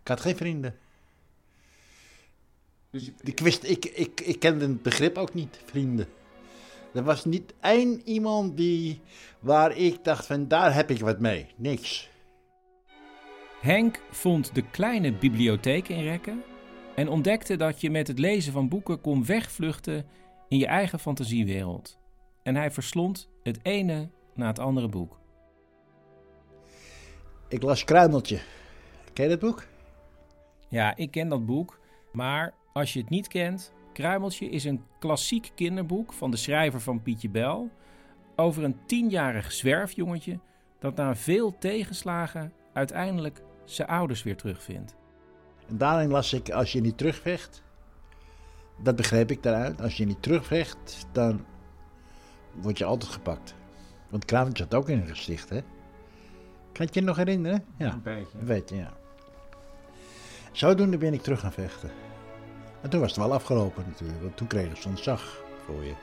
Ik 0.00 0.08
had 0.08 0.20
geen 0.20 0.36
vrienden. 0.36 0.78
Dus 2.94 3.10
ik, 3.20 3.40
wist, 3.40 3.64
ik, 3.64 3.84
ik, 3.84 4.20
ik 4.20 4.38
kende 4.38 4.66
het 4.66 4.82
begrip 4.82 5.18
ook 5.18 5.34
niet, 5.34 5.60
vrienden. 5.64 6.06
Er 6.92 7.02
was 7.02 7.24
niet 7.24 7.54
één 7.60 8.00
iemand 8.04 8.56
die, 8.56 9.00
waar 9.40 9.76
ik 9.76 10.04
dacht 10.04 10.26
van 10.26 10.48
daar 10.48 10.74
heb 10.74 10.90
ik 10.90 11.00
wat 11.00 11.20
mee. 11.20 11.46
Niks. 11.56 12.10
Henk 13.60 14.00
vond 14.10 14.54
de 14.54 14.62
kleine 14.70 15.12
bibliotheek 15.12 15.88
in 15.88 16.02
Rekken 16.02 16.42
en 16.94 17.08
ontdekte 17.08 17.56
dat 17.56 17.80
je 17.80 17.90
met 17.90 18.06
het 18.06 18.18
lezen 18.18 18.52
van 18.52 18.68
boeken 18.68 19.00
kon 19.00 19.24
wegvluchten 19.24 20.06
in 20.48 20.58
je 20.58 20.66
eigen 20.66 20.98
fantasiewereld. 20.98 21.98
En 22.42 22.56
hij 22.56 22.70
verslond 22.70 23.28
het 23.42 23.58
ene 23.62 24.08
na 24.34 24.46
het 24.46 24.58
andere 24.58 24.88
boek. 24.88 25.18
Ik 27.48 27.62
las 27.62 27.84
Kruimeltje. 27.84 28.40
Ken 29.12 29.24
je 29.24 29.30
dat 29.30 29.40
boek? 29.40 29.66
Ja, 30.68 30.96
ik 30.96 31.10
ken 31.10 31.28
dat 31.28 31.46
boek. 31.46 31.78
Maar 32.12 32.54
als 32.74 32.92
je 32.92 33.00
het 33.00 33.08
niet 33.08 33.28
kent, 33.28 33.72
Kruimeltje 33.92 34.48
is 34.48 34.64
een 34.64 34.84
klassiek 34.98 35.50
kinderboek 35.54 36.12
van 36.12 36.30
de 36.30 36.36
schrijver 36.36 36.80
van 36.80 37.02
Pietje 37.02 37.28
Bel. 37.28 37.70
Over 38.36 38.64
een 38.64 38.76
tienjarig 38.86 39.52
zwerfjongetje 39.52 40.38
dat 40.78 40.96
na 40.96 41.16
veel 41.16 41.58
tegenslagen 41.58 42.52
uiteindelijk 42.72 43.42
zijn 43.64 43.88
ouders 43.88 44.22
weer 44.22 44.36
terugvindt. 44.36 44.96
En 45.68 45.78
daarin 45.78 46.10
las 46.10 46.32
ik, 46.32 46.50
als 46.50 46.72
je 46.72 46.80
niet 46.80 46.98
terugvecht, 46.98 47.62
dat 48.82 48.96
begreep 48.96 49.30
ik 49.30 49.42
daaruit. 49.42 49.80
Als 49.80 49.96
je 49.96 50.06
niet 50.06 50.22
terugvecht, 50.22 51.06
dan 51.12 51.44
word 52.52 52.78
je 52.78 52.84
altijd 52.84 53.12
gepakt. 53.12 53.54
Want 54.08 54.24
Kruimeltje 54.24 54.64
had 54.64 54.74
ook 54.74 54.88
in 54.88 55.00
een 55.00 55.06
gesticht, 55.06 55.48
hè? 55.48 55.60
Kan 56.72 56.88
je 56.90 57.00
je 57.00 57.06
nog 57.06 57.16
herinneren? 57.16 57.64
Ja, 57.78 57.92
een 57.92 58.02
beetje. 58.02 58.38
Weet 58.38 58.68
je, 58.68 58.76
ja. 58.76 58.92
Zodoende 60.52 60.98
ben 60.98 61.12
ik 61.12 61.22
terug 61.22 61.40
gaan 61.40 61.52
vechten. 61.52 61.90
En 62.84 62.90
toen 62.90 63.00
was 63.00 63.10
het 63.10 63.18
wel 63.18 63.32
afgelopen 63.32 63.84
natuurlijk, 63.86 64.22
want 64.22 64.36
toen 64.36 64.46
kreeg 64.46 64.76
ze 64.76 64.88
ontzag 64.88 65.42
voor 65.66 65.84
je. 65.84 65.94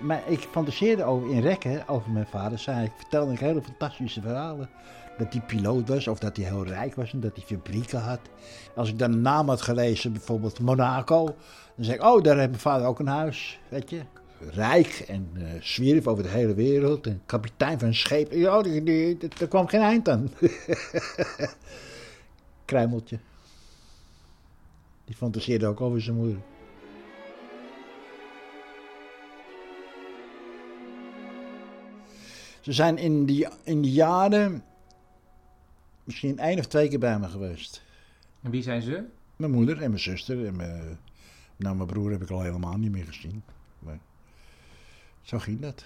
maar 0.00 0.22
ik 0.26 0.38
fantaseerde 0.38 1.04
over 1.04 1.30
in 1.30 1.40
rekken 1.40 1.88
over 1.88 2.10
mijn 2.10 2.26
vader. 2.26 2.58
Zei, 2.58 2.84
ik 2.84 2.92
vertelde 2.96 3.32
ik 3.32 3.38
hele 3.38 3.62
fantastische 3.62 4.20
verhalen. 4.20 4.70
Dat 5.18 5.32
hij 5.32 5.42
piloot 5.42 5.88
was 5.88 6.08
of 6.08 6.18
dat 6.18 6.36
hij 6.36 6.46
heel 6.46 6.66
rijk 6.66 6.94
was 6.94 7.12
en 7.12 7.20
dat 7.20 7.36
hij 7.36 7.44
fabrieken 7.44 8.00
had. 8.00 8.20
Als 8.74 8.88
ik 8.88 8.98
dan 8.98 9.12
een 9.12 9.22
naam 9.22 9.48
had 9.48 9.62
gelezen, 9.62 10.12
bijvoorbeeld 10.12 10.60
Monaco, 10.60 11.24
dan 11.76 11.84
zei 11.84 11.96
ik: 11.96 12.04
Oh, 12.04 12.22
daar 12.22 12.36
heeft 12.36 12.48
mijn 12.48 12.60
vader 12.60 12.86
ook 12.86 12.98
een 12.98 13.06
huis. 13.06 13.60
Weet 13.68 13.90
je, 13.90 14.00
rijk 14.50 15.04
en 15.08 15.30
uh, 15.36 15.44
zwierf 15.60 16.06
over 16.06 16.22
de 16.22 16.28
hele 16.28 16.54
wereld. 16.54 17.06
En 17.06 17.22
kapitein 17.26 17.78
van 17.78 17.88
een 17.88 17.94
schip. 17.94 18.32
Ja, 18.32 18.62
er 19.38 19.48
kwam 19.48 19.68
geen 19.68 19.82
eind 19.82 20.08
aan. 20.08 20.30
Kruimeltje. 22.68 23.18
Die 25.04 25.16
fantaseerde 25.16 25.66
ook 25.66 25.80
over 25.80 26.02
zijn 26.02 26.16
moeder. 26.16 26.38
Ze 32.60 32.72
zijn 32.72 32.98
in 32.98 33.24
die, 33.24 33.48
in 33.62 33.82
die 33.82 33.92
jaren 33.92 34.64
misschien 36.04 36.38
één 36.38 36.58
of 36.58 36.66
twee 36.66 36.88
keer 36.88 36.98
bij 36.98 37.18
me 37.18 37.28
geweest. 37.28 37.82
En 38.42 38.50
wie 38.50 38.62
zijn 38.62 38.82
ze? 38.82 39.04
Mijn 39.36 39.52
moeder 39.52 39.82
en 39.82 39.90
mijn 39.90 40.02
zuster. 40.02 40.46
En 40.46 40.56
mijn, 40.56 40.98
nou, 41.56 41.76
mijn 41.76 41.88
broer 41.88 42.10
heb 42.10 42.22
ik 42.22 42.30
al 42.30 42.42
helemaal 42.42 42.76
niet 42.76 42.92
meer 42.92 43.06
gezien. 43.06 43.42
Maar 43.78 43.98
zo 45.22 45.38
ging 45.38 45.60
dat. 45.60 45.84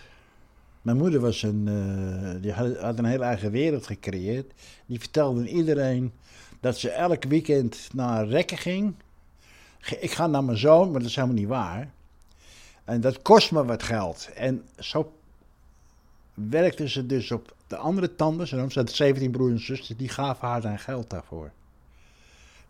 Mijn 0.82 0.96
moeder 0.96 1.20
was 1.20 1.42
een, 1.42 1.66
uh, 1.66 2.42
die 2.42 2.52
had, 2.52 2.98
een 2.98 3.04
hele 3.04 3.24
eigen 3.24 3.50
wereld 3.50 3.86
gecreëerd. 3.86 4.52
Die 4.86 4.98
vertelde 4.98 5.48
iedereen 5.48 6.12
dat 6.60 6.78
ze 6.78 6.90
elk 6.90 7.24
weekend 7.24 7.88
naar 7.92 8.26
Rekken 8.26 8.58
ging. 8.58 8.94
Ik 10.00 10.12
ga 10.12 10.26
naar 10.26 10.44
mijn 10.44 10.58
zoon, 10.58 10.90
maar 10.90 11.00
dat 11.00 11.08
is 11.08 11.14
helemaal 11.14 11.36
niet 11.36 11.48
waar. 11.48 11.90
En 12.84 13.00
dat 13.00 13.22
kost 13.22 13.52
me 13.52 13.64
wat 13.64 13.82
geld. 13.82 14.30
En 14.34 14.64
zo 14.78 15.12
werkte 16.34 16.88
ze 16.88 17.06
dus 17.06 17.30
op 17.30 17.54
de 17.66 17.76
andere 17.76 18.14
tanden. 18.14 18.48
Ze 18.48 18.70
had 18.74 18.90
17 18.90 19.30
broers 19.30 19.52
en 19.52 19.60
zusters, 19.60 19.98
die 19.98 20.08
gaven 20.08 20.48
haar 20.48 20.60
dan 20.60 20.78
geld 20.78 21.10
daarvoor. 21.10 21.50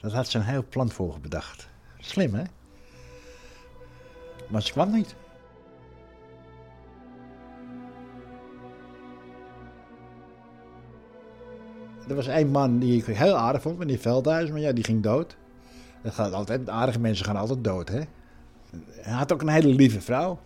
Dat 0.00 0.12
had 0.12 0.28
ze 0.28 0.38
een 0.38 0.44
heel 0.44 0.64
plan 0.68 0.90
voor 0.90 1.20
bedacht. 1.20 1.68
Slim, 1.98 2.34
hè? 2.34 2.42
Maar 4.48 4.62
ze 4.62 4.72
kwam 4.72 4.92
niet. 4.92 5.14
Er 12.08 12.14
was 12.14 12.26
één 12.26 12.48
man 12.48 12.78
die 12.78 12.96
ik 12.96 13.04
heel 13.04 13.36
aardig 13.36 13.62
vond, 13.62 13.78
meneer 13.78 13.98
Veldhuis, 13.98 14.50
maar 14.50 14.60
ja, 14.60 14.72
die 14.72 14.84
ging 14.84 15.02
dood. 15.02 15.36
Dat 16.02 16.14
gaat 16.14 16.32
altijd, 16.32 16.68
aardige 16.68 17.00
mensen 17.00 17.24
gaan 17.24 17.36
altijd 17.36 17.64
dood, 17.64 17.88
hè. 17.88 18.00
Hij 18.90 19.12
had 19.12 19.32
ook 19.32 19.42
een 19.42 19.48
hele 19.48 19.74
lieve 19.74 20.00
vrouw. 20.00 20.38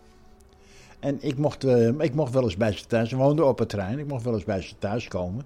En 1.00 1.18
ik 1.20 1.38
mocht, 1.38 1.64
uh, 1.64 1.88
ik 1.88 2.14
mocht 2.14 2.32
wel 2.32 2.42
eens 2.42 2.56
bij 2.56 2.72
ze 2.72 2.86
thuis, 2.86 3.08
ze 3.08 3.16
woonde 3.16 3.44
op 3.44 3.58
het 3.58 3.68
terrein, 3.68 3.98
ik 3.98 4.06
mocht 4.06 4.24
wel 4.24 4.34
eens 4.34 4.44
bij 4.44 4.60
ze 4.60 4.78
thuis 4.78 5.08
komen. 5.08 5.44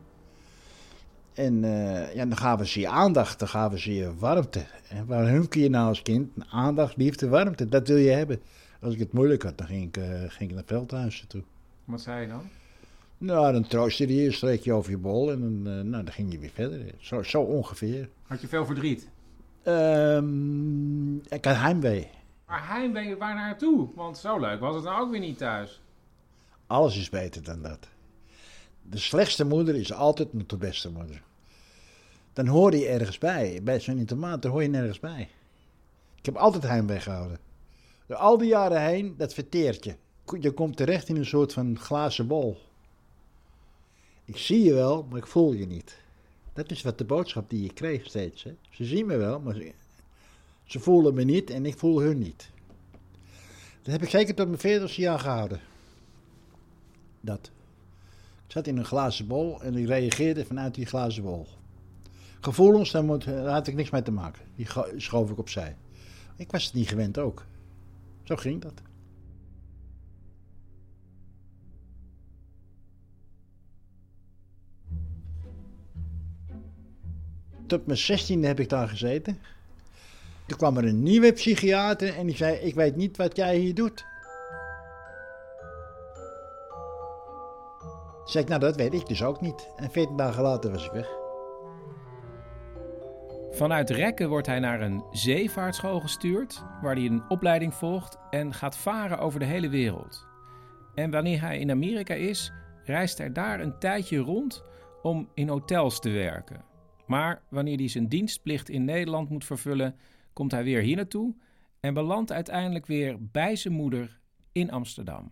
En 1.35 1.63
uh, 1.63 2.15
ja, 2.15 2.27
dan 2.27 2.37
gaven 2.37 2.67
ze 2.67 2.81
je 2.81 2.89
aandacht, 2.89 3.39
dan 3.39 3.49
gaven 3.49 3.79
ze 3.79 3.95
je 3.95 4.15
warmte. 4.19 4.65
En 4.89 5.07
waar 5.07 5.29
hunker 5.29 5.61
je 5.61 5.71
nou 5.71 5.89
als 5.89 6.03
kind? 6.03 6.31
Aandacht, 6.51 6.97
liefde, 6.97 7.29
warmte, 7.29 7.69
dat 7.69 7.89
wil 7.89 7.97
je 7.97 8.11
hebben. 8.11 8.41
Als 8.81 8.95
ik 8.95 9.01
het 9.01 9.13
moeilijk 9.13 9.43
had, 9.43 9.59
dan 9.59 9.67
ging 9.67 9.87
ik, 9.87 9.97
uh, 9.97 10.05
ging 10.29 10.51
ik 10.51 10.57
naar 10.57 10.65
Veldhuizen 10.67 11.29
toe. 11.29 11.43
Wat 11.85 12.01
zei 12.01 12.21
je 12.21 12.29
dan? 12.29 12.43
Nou, 13.21 13.53
dan 13.53 13.67
troostte 13.67 14.05
hij 14.05 14.15
je, 14.15 14.33
streek 14.33 14.63
je 14.63 14.73
over 14.73 14.91
je 14.91 14.99
bol 14.99 15.31
en 15.31 15.41
dan, 15.41 15.73
eh, 15.73 15.85
nou, 15.85 16.05
dan 16.05 16.13
ging 16.13 16.33
je 16.33 16.39
weer 16.39 16.51
verder. 16.51 16.95
Zo, 16.99 17.23
zo 17.23 17.43
ongeveer. 17.43 18.09
Had 18.23 18.41
je 18.41 18.49
veel 18.49 18.67
verdriet? 18.67 19.09
Ehm, 19.63 21.17
ik 21.17 21.45
had 21.45 21.57
heimwee. 21.57 22.11
Maar 22.47 22.69
heimwee, 22.69 23.17
waar 23.17 23.35
naartoe? 23.35 23.89
Want 23.95 24.19
zo 24.19 24.39
leuk 24.39 24.61
was 24.61 24.75
het 24.75 24.85
nou 24.85 25.03
ook 25.03 25.11
weer 25.11 25.21
niet 25.21 25.39
thuis. 25.39 25.81
Alles 26.67 26.99
is 26.99 27.09
beter 27.09 27.43
dan 27.43 27.63
dat. 27.63 27.89
De 28.83 28.99
slechtste 28.99 29.45
moeder 29.45 29.75
is 29.75 29.93
altijd 29.93 30.33
nog 30.33 30.47
de 30.47 30.57
beste 30.57 30.91
moeder. 30.91 31.23
Dan 32.33 32.47
hoor 32.47 32.77
je 32.77 32.87
ergens 32.87 33.19
bij. 33.19 33.61
Bij 33.63 33.81
zo'n 33.81 33.99
internaat, 33.99 34.45
hoor 34.45 34.63
je 34.63 34.69
nergens 34.69 35.01
bij. 35.01 35.29
Ik 36.19 36.27
heb 36.27 36.37
altijd 36.37 36.63
heimwee 36.63 37.01
gehouden. 37.01 37.39
Door 38.07 38.17
al 38.17 38.39
die 38.39 38.49
jaren 38.49 38.83
heen, 38.83 39.15
dat 39.17 39.35
verteert 39.35 39.85
je. 39.85 39.95
Je 40.41 40.51
komt 40.51 40.77
terecht 40.77 41.09
in 41.09 41.17
een 41.17 41.27
soort 41.27 41.53
van 41.53 41.79
glazen 41.79 42.27
bol. 42.27 42.69
Ik 44.31 44.37
zie 44.37 44.65
je 44.65 44.75
wel, 44.75 45.07
maar 45.09 45.19
ik 45.19 45.27
voel 45.27 45.53
je 45.53 45.67
niet. 45.67 45.99
Dat 46.53 46.71
is 46.71 46.83
wat 46.83 46.99
de 46.99 47.05
boodschap 47.05 47.51
die 47.51 47.63
je 47.63 47.73
kreeg 47.73 48.07
steeds. 48.07 48.43
Hè? 48.43 48.55
Ze 48.71 48.85
zien 48.85 49.07
me 49.07 49.17
wel, 49.17 49.41
maar 49.41 49.63
ze, 50.65 50.81
voelen 50.81 51.15
me 51.15 51.25
niet 51.25 51.51
en 51.51 51.67
ik 51.67 51.79
voel 51.79 52.01
hun 52.01 52.19
niet. 52.19 52.51
Dat 53.83 53.93
heb 53.93 54.03
ik 54.03 54.09
zeker 54.09 54.35
tot 54.35 54.63
mijn 54.63 54.81
40ste 54.89 54.95
jaar 54.95 55.19
gehouden. 55.19 55.61
Dat. 57.21 57.51
Ik 58.47 58.53
zat 58.53 58.67
in 58.67 58.77
een 58.77 58.85
glazen 58.85 59.27
bol 59.27 59.63
en 59.63 59.77
ik 59.77 59.87
reageerde 59.87 60.45
vanuit 60.45 60.75
die 60.75 60.87
glazen 60.87 61.23
bol. 61.23 61.47
Gevoelens, 62.41 62.91
daar, 62.91 63.05
moet, 63.05 63.25
daar 63.25 63.47
had 63.47 63.67
ik 63.67 63.75
niks 63.75 63.91
mee 63.91 64.03
te 64.03 64.13
maken. 64.13 64.43
Die 64.57 64.67
schoof 64.97 65.31
ik 65.31 65.39
opzij. 65.39 65.77
Ik 66.37 66.51
was 66.51 66.65
het 66.65 66.75
niet 66.75 66.89
gewend 66.89 67.19
ook. 67.19 67.45
Zo 68.23 68.37
ging 68.37 68.63
dat. 68.63 68.83
Tot 77.71 77.87
mijn 77.87 77.99
16e 77.99 78.47
heb 78.47 78.61
ik 78.61 78.69
daar 78.69 78.89
gezeten. 78.89 79.39
Toen 80.47 80.59
kwam 80.59 80.77
er 80.77 80.85
een 80.85 81.03
nieuwe 81.03 81.33
psychiater 81.33 82.17
en 82.17 82.27
die 82.27 82.37
zei: 82.37 82.57
Ik 82.57 82.75
weet 82.75 82.97
niet 82.97 83.17
wat 83.17 83.37
jij 83.37 83.57
hier 83.57 83.75
doet. 83.75 84.05
Zeg 88.25 88.43
ik, 88.43 88.49
nou 88.49 88.61
dat 88.61 88.77
weet 88.77 88.95
ik 88.95 89.07
dus 89.07 89.23
ook 89.23 89.41
niet. 89.41 89.69
En 89.77 89.91
14 89.91 90.17
dagen 90.17 90.43
later 90.43 90.71
was 90.71 90.85
ik 90.85 90.93
weg. 90.93 91.09
Vanuit 93.51 93.91
Rekken 93.91 94.29
wordt 94.29 94.47
hij 94.47 94.59
naar 94.59 94.81
een 94.81 95.05
zeevaartschool 95.11 96.01
gestuurd, 96.01 96.63
waar 96.83 96.95
hij 96.95 97.05
een 97.05 97.25
opleiding 97.29 97.75
volgt 97.75 98.19
en 98.31 98.55
gaat 98.55 98.77
varen 98.77 99.19
over 99.19 99.41
de 99.41 99.47
hele 99.47 99.69
wereld. 99.69 100.27
En 100.95 101.11
wanneer 101.11 101.41
hij 101.41 101.59
in 101.59 101.71
Amerika 101.71 102.15
is, 102.15 102.53
reist 102.85 103.19
hij 103.19 103.33
daar 103.33 103.61
een 103.61 103.79
tijdje 103.79 104.19
rond 104.19 104.65
om 105.03 105.29
in 105.35 105.49
hotels 105.49 106.01
te 106.01 106.11
werken. 106.11 106.70
Maar 107.11 107.43
wanneer 107.49 107.77
hij 107.77 107.89
zijn 107.89 108.09
dienstplicht 108.09 108.69
in 108.69 108.85
Nederland 108.85 109.29
moet 109.29 109.45
vervullen, 109.45 109.97
komt 110.33 110.51
hij 110.51 110.65
weer 110.65 110.81
hier 110.81 110.97
naartoe 110.97 111.35
en 111.81 111.95
belandt 111.95 112.33
uiteindelijk 112.33 112.87
weer 112.87 113.17
bij 113.21 113.57
zijn 113.57 113.75
moeder 113.75 114.19
in 114.53 114.71
Amsterdam. 114.71 115.31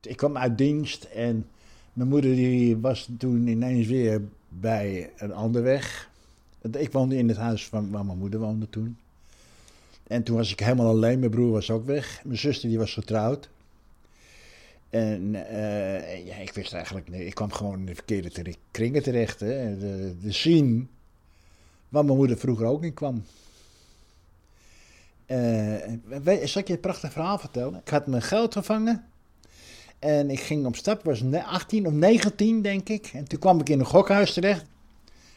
Ik 0.00 0.16
kwam 0.16 0.36
uit 0.36 0.58
dienst 0.58 1.04
en 1.04 1.46
mijn 1.92 2.08
moeder 2.08 2.34
die 2.34 2.76
was 2.76 3.08
toen 3.18 3.46
ineens 3.46 3.86
weer 3.86 4.22
bij 4.48 5.10
een 5.16 5.32
ander 5.32 5.62
weg. 5.62 6.10
Ik 6.72 6.92
woonde 6.92 7.16
in 7.16 7.28
het 7.28 7.36
huis 7.36 7.66
van, 7.66 7.90
waar 7.90 8.04
mijn 8.04 8.18
moeder 8.18 8.40
woonde 8.40 8.68
toen. 8.68 8.98
En 10.06 10.22
toen 10.22 10.36
was 10.36 10.52
ik 10.52 10.60
helemaal 10.60 10.88
alleen. 10.88 11.18
Mijn 11.18 11.30
broer 11.30 11.52
was 11.52 11.70
ook 11.70 11.84
weg. 11.84 12.20
Mijn 12.24 12.38
zuster 12.38 12.68
die 12.68 12.78
was 12.78 12.92
getrouwd. 12.92 13.48
En 14.90 15.34
eh, 15.48 16.26
ja, 16.26 16.36
ik 16.36 16.52
wist 16.52 16.72
eigenlijk. 16.72 17.08
Ik 17.08 17.34
kwam 17.34 17.52
gewoon 17.52 17.78
in 17.78 17.86
de 17.86 17.94
verkeerde 17.94 18.54
kringen 18.70 19.02
terecht. 19.02 19.40
Hè. 19.40 19.78
De, 19.78 20.14
de 20.20 20.32
waar 21.96 22.04
mijn 22.04 22.16
moeder 22.16 22.38
vroeger 22.38 22.66
ook 22.66 22.82
in 22.84 22.94
kwam. 22.94 23.24
Weet- 26.22 26.48
zal 26.48 26.60
ik 26.60 26.68
je 26.68 26.74
een 26.74 26.80
prachtig 26.80 27.12
verhaal 27.12 27.38
vertellen? 27.38 27.80
Ik 27.84 27.88
had 27.88 28.06
mijn 28.06 28.22
geld 28.22 28.52
gevangen. 28.52 29.04
En 29.98 30.30
ik 30.30 30.40
ging 30.40 30.66
op 30.66 30.76
stap, 30.76 31.04
was 31.04 31.22
ne- 31.22 31.44
18 31.44 31.86
of 31.86 31.92
19 31.92 32.62
denk 32.62 32.88
ik. 32.88 33.10
En 33.14 33.24
toen 33.24 33.38
kwam 33.38 33.60
ik 33.60 33.68
in 33.68 33.78
een 33.78 33.86
gokhuis 33.86 34.32
terecht. 34.32 34.64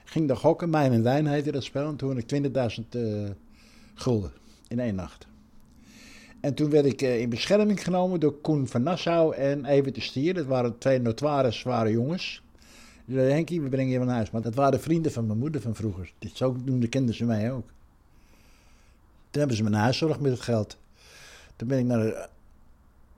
Ging 0.03 0.27
daar 0.27 0.37
gokken, 0.37 0.69
Mijn 0.69 0.93
en 0.93 1.03
Wijn 1.03 1.27
heette 1.27 1.51
dat 1.51 1.63
spel. 1.63 1.87
En 1.87 1.95
toen 1.95 2.09
had 2.09 2.17
ik 2.17 2.27
20.000 2.27 2.95
eh, 2.95 3.01
gulden 3.93 4.31
in 4.67 4.79
één 4.79 4.95
nacht. 4.95 5.27
En 6.41 6.53
toen 6.53 6.69
werd 6.69 6.85
ik 6.85 7.01
eh, 7.01 7.19
in 7.19 7.29
bescherming 7.29 7.83
genomen 7.83 8.19
door 8.19 8.41
Koen 8.41 8.67
van 8.67 8.83
Nassau 8.83 9.35
en 9.35 9.65
Evert 9.65 9.95
de 9.95 10.01
Stier. 10.01 10.33
Dat 10.33 10.45
waren 10.45 10.77
twee 10.77 10.99
notoire 10.99 11.51
zware 11.51 11.91
jongens. 11.91 12.41
Die 13.09 13.17
zeiden, 13.17 13.37
Henkie, 13.37 13.61
we 13.61 13.69
brengen 13.69 13.91
je 13.91 13.99
naar 13.99 14.15
huis. 14.15 14.31
Maar 14.31 14.41
dat 14.41 14.55
waren 14.55 14.79
vrienden 14.79 15.11
van 15.11 15.27
mijn 15.27 15.39
moeder 15.39 15.61
van 15.61 15.75
vroeger. 15.75 16.13
Dit 16.19 16.37
zo 16.37 16.55
noemde 16.65 16.87
kenden 16.87 17.15
ze 17.15 17.25
mij 17.25 17.51
ook. 17.51 17.67
Toen 19.29 19.39
hebben 19.39 19.55
ze 19.57 19.63
me 19.63 19.69
naar 19.69 19.81
huis 19.81 19.97
gezorgd 19.97 20.21
met 20.21 20.31
het 20.31 20.41
geld. 20.41 20.77
Toen 21.55 21.67
ben 21.67 21.79
ik 21.79 21.85
naar 21.85 22.29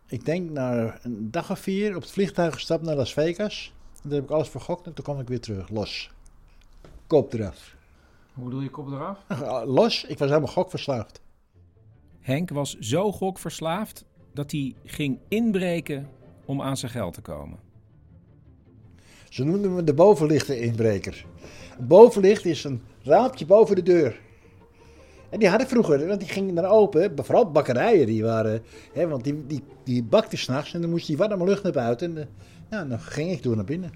ik 0.08 0.26
denk 0.26 0.50
na 0.50 0.98
een 1.02 1.32
dag 1.32 1.52
of 1.52 1.60
vier 1.60 1.96
op 1.96 2.02
het 2.02 2.12
vliegtuig 2.12 2.54
gestapt 2.54 2.84
naar 2.84 2.96
Las 2.96 3.14
Vegas. 3.14 3.74
En 4.04 4.10
Daar 4.10 4.18
heb 4.18 4.24
ik 4.24 4.36
alles 4.36 4.50
vergokt 4.50 4.86
en 4.86 4.94
toen 4.94 5.04
kwam 5.04 5.20
ik 5.20 5.28
weer 5.28 5.40
terug, 5.40 5.70
los. 5.70 6.12
Kop 7.08 7.34
eraf. 7.34 7.76
Hoe 8.34 8.44
bedoel 8.44 8.62
je 8.62 8.70
kop 8.70 8.88
eraf? 8.88 9.20
Los, 9.66 10.04
ik 10.04 10.18
was 10.18 10.30
helemaal 10.30 10.52
gokverslaafd. 10.54 11.22
Henk 12.20 12.50
was 12.50 12.78
zo 12.80 13.12
gokverslaafd 13.12 14.06
dat 14.34 14.52
hij 14.52 14.76
ging 14.86 15.20
inbreken 15.28 16.10
om 16.46 16.62
aan 16.62 16.78
zijn 16.78 16.92
geld 16.92 17.14
te 17.14 17.22
komen. 17.22 17.71
Ze 19.32 19.44
noemden 19.44 19.76
me 19.76 19.84
de 19.84 19.94
bovenlichten-inbreker. 19.94 21.26
Een 21.80 21.88
bovenlicht 21.88 22.46
is 22.46 22.64
een 22.64 22.82
raampje 23.04 23.46
boven 23.46 23.76
de 23.76 23.84
deur. 23.84 24.20
En 25.30 25.40
die 25.40 25.50
had 25.50 25.62
ik 25.62 25.68
vroeger, 25.68 26.08
want 26.08 26.20
die 26.20 26.30
gingen 26.30 26.56
dan 26.56 26.66
open. 26.66 27.14
Vooral 27.16 27.52
bakkerijen, 27.52 28.06
die 28.06 28.24
waren... 28.24 28.64
Hè, 28.94 29.08
want 29.08 29.24
die, 29.24 29.46
die, 29.48 29.64
die 29.84 30.04
bakten 30.04 30.38
s'nachts 30.38 30.74
en 30.74 30.82
dan 30.82 30.90
moest 30.90 31.08
die 31.08 31.18
warme 31.18 31.46
lucht 31.46 31.64
naar 31.64 31.72
buiten. 31.72 32.18
En 32.18 32.22
eh, 32.22 32.28
ja, 32.70 32.86
dan 32.86 33.00
ging 33.00 33.32
ik 33.32 33.44
door 33.44 33.56
naar 33.56 33.66
binnen. 33.66 33.92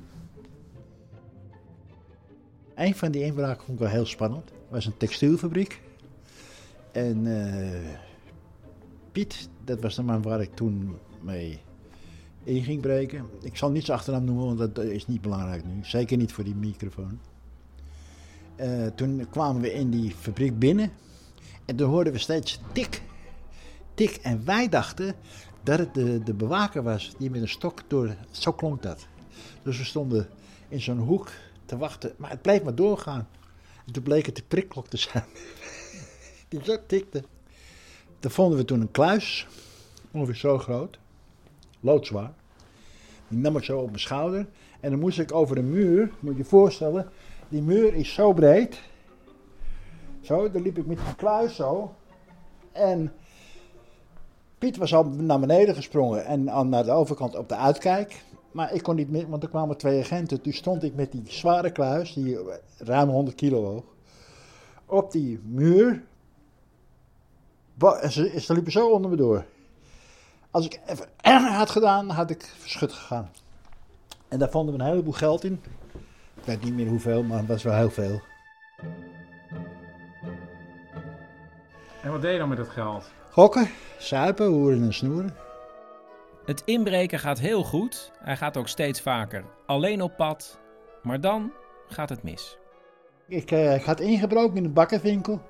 Een 2.76 2.96
van 2.96 3.12
die 3.12 3.24
inbraken 3.24 3.66
vond 3.66 3.80
ik 3.80 3.84
wel 3.84 3.94
heel 3.94 4.06
spannend. 4.06 4.50
Het 4.50 4.70
was 4.70 4.86
een 4.86 4.98
textielfabriek. 4.98 5.82
En 6.92 7.28
eh, 7.28 7.92
Piet, 9.12 9.50
dat 9.64 9.82
was 9.82 9.96
de 9.96 10.04
man 10.04 10.22
waar 10.22 10.42
ik 10.42 10.56
toen 10.56 10.98
mee 11.22 11.60
in 12.46 12.64
ging 12.64 12.82
breken. 12.82 13.26
Ik 13.42 13.58
zal 13.58 13.72
niet 13.72 13.86
zijn 13.86 13.98
achternaam 13.98 14.24
noemen, 14.24 14.46
want 14.46 14.76
dat 14.76 14.86
is 14.86 15.08
niet 15.08 15.22
belangrijk 15.22 15.66
nu. 15.66 15.80
Zeker 15.82 16.18
niet 16.18 16.32
voor 16.32 16.44
die 16.44 16.56
microfoon. 16.56 17.20
Eh, 18.56 18.86
toen 18.88 19.28
kwamen 19.30 19.62
we 19.62 19.74
in 19.74 19.90
die 19.90 20.12
fabriek 20.12 20.60
binnen. 20.60 20.92
En 21.66 21.76
toen 21.76 21.90
hoorden 21.90 22.14
we 22.14 22.20
steeds 22.20 22.60
tik, 22.72 23.02
tik. 23.94 24.16
En 24.16 24.46
wij 24.46 24.70
dachten 24.70 25.16
dat 25.64 25.80
het 25.80 25.94
de, 25.94 26.24
de 26.24 26.34
bewaker 26.34 26.84
was 26.84 27.14
die 27.18 27.30
met 27.30 27.42
een 27.42 27.50
stok 27.50 27.82
door... 27.88 28.16
Zo 28.32 28.54
klonk 28.54 28.84
dat. 28.84 29.08
Dus 29.64 29.78
we 29.78 29.84
stonden 29.84 30.28
in 30.68 30.82
zo'n 30.82 30.98
hoek 31.00 31.32
te 31.66 31.78
wachten. 31.78 32.14
Maar 32.18 32.30
het 32.30 32.42
bleef 32.42 32.64
maar 32.64 32.76
doorgaan. 32.76 33.28
En 33.86 33.94
toen 33.94 34.04
bleek 34.04 34.26
het 34.26 34.36
de 34.36 34.44
prikklok 34.48 34.88
te 34.88 34.98
zijn. 34.98 35.26
die 36.50 36.64
zo 36.64 36.78
tikte. 36.88 37.24
Daar 38.20 38.32
vonden 38.32 38.58
we 38.58 38.66
toen 38.66 38.82
een 38.82 38.92
kluis. 38.92 39.48
Ongeveer 40.12 40.36
zo 40.36 40.58
groot. 40.58 41.00
Loodzwaar. 41.86 42.34
Die 43.28 43.40
nam 43.40 43.58
ik 43.58 43.64
zo 43.64 43.80
op 43.80 43.86
mijn 43.86 44.00
schouder. 44.00 44.48
En 44.80 44.90
dan 44.90 45.00
moest 45.00 45.20
ik 45.20 45.34
over 45.34 45.58
een 45.58 45.70
muur, 45.70 46.12
moet 46.20 46.32
je 46.32 46.38
je 46.38 46.46
voorstellen. 46.46 47.10
Die 47.50 47.62
muur 47.62 47.94
is 47.94 48.14
zo 48.14 48.34
breed. 48.34 48.82
Zo, 50.22 50.52
dan 50.52 50.62
liep 50.62 50.78
ik 50.78 50.86
met 50.86 50.98
die 50.98 51.16
kluis 51.16 51.56
zo. 51.56 51.94
En 52.72 53.14
Piet 54.58 54.78
was 54.78 54.94
al 54.94 55.04
naar 55.04 55.40
beneden 55.40 55.76
gesprongen 55.76 56.26
en 56.26 56.44
naar 56.44 56.84
de 56.84 56.92
overkant 56.92 57.36
op 57.36 57.50
de 57.50 57.56
uitkijk. 57.56 58.24
Maar 58.52 58.74
ik 58.74 58.84
kon 58.84 58.96
niet 58.96 59.10
meer, 59.10 59.30
want 59.30 59.44
er 59.44 59.50
kwamen 59.50 59.78
twee 59.78 60.02
agenten. 60.02 60.42
Toen 60.42 60.54
stond 60.54 60.84
ik 60.84 60.96
met 60.96 61.12
die 61.12 61.24
zware 61.26 61.72
kluis, 61.72 62.14
die 62.14 62.38
ruim 62.78 63.10
100 63.10 63.36
kilo 63.36 63.62
woog, 63.62 63.84
op 64.86 65.12
die 65.12 65.40
muur. 65.44 66.04
En 68.02 68.12
ze, 68.12 68.40
ze 68.40 68.54
liepen 68.54 68.72
zo 68.72 68.90
onder 68.90 69.10
me 69.10 69.16
door. 69.16 69.46
Als 70.56 70.66
ik 70.66 70.80
even 70.86 71.06
erger 71.22 71.52
had 71.52 71.70
gedaan, 71.70 72.10
had 72.10 72.30
ik 72.30 72.54
verschut 72.58 72.94
gegaan. 72.94 73.32
En 74.28 74.40
daar 74.40 74.50
vonden 74.50 74.76
we 74.76 74.82
een 74.82 74.90
heleboel 74.90 75.14
geld 75.14 75.44
in. 75.44 75.64
Ik 76.36 76.44
weet 76.44 76.64
niet 76.64 76.74
meer 76.74 76.88
hoeveel, 76.88 77.24
maar 77.24 77.38
het 77.38 77.48
was 77.48 77.64
wel 77.64 77.76
heel 77.76 77.90
veel. 77.90 78.22
En 82.02 82.12
wat 82.12 82.22
deed 82.22 82.32
je 82.32 82.38
dan 82.38 82.50
met 82.50 82.58
dat 82.58 82.70
geld? 82.70 83.12
Gokken, 83.32 83.70
suipen, 83.98 84.46
hoeren 84.46 84.84
en 84.84 84.94
snoeren. 84.94 85.36
Het 86.46 86.62
inbreken 86.66 87.20
gaat 87.20 87.40
heel 87.40 87.64
goed. 87.64 88.12
Hij 88.20 88.38
gaat 88.38 88.58
ook 88.58 88.68
steeds 88.68 89.02
vaker 89.02 89.44
alleen 89.66 90.02
op 90.02 90.16
pad. 90.18 90.60
Maar 91.02 91.22
dan 91.22 91.52
gaat 91.88 92.10
het 92.10 92.24
mis. 92.24 92.58
Ik, 93.28 93.52
eh, 93.52 93.76
ik 93.76 93.84
had 93.84 94.00
ingebroken 94.00 94.58
in 94.58 94.64
een 94.64 94.74
bakkenwinkel. 94.74 95.42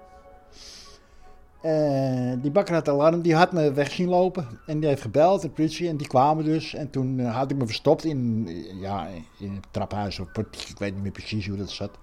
Eh, 1.65 2.33
die 2.41 2.51
bakker 2.51 2.73
had 2.73 2.89
alarm, 2.89 3.21
die 3.21 3.35
had 3.35 3.51
me 3.51 3.73
weg 3.73 3.91
zien 3.91 4.09
lopen. 4.09 4.47
En 4.65 4.79
die 4.79 4.89
heeft 4.89 5.01
gebeld, 5.01 5.41
de 5.41 5.49
politie, 5.49 5.87
en 5.87 5.97
die 5.97 6.07
kwamen 6.07 6.43
dus. 6.43 6.73
En 6.73 6.89
toen 6.89 7.19
eh, 7.19 7.35
had 7.35 7.51
ik 7.51 7.57
me 7.57 7.65
verstopt 7.65 8.03
in, 8.03 8.47
ja, 8.79 9.07
in 9.39 9.53
het 9.53 9.65
traphuis 9.71 10.19
of 10.19 10.31
portiek. 10.31 10.69
Ik 10.69 10.77
weet 10.77 10.93
niet 10.93 11.03
meer 11.03 11.11
precies 11.11 11.47
hoe 11.47 11.57
dat 11.57 11.69
zat. 11.69 11.97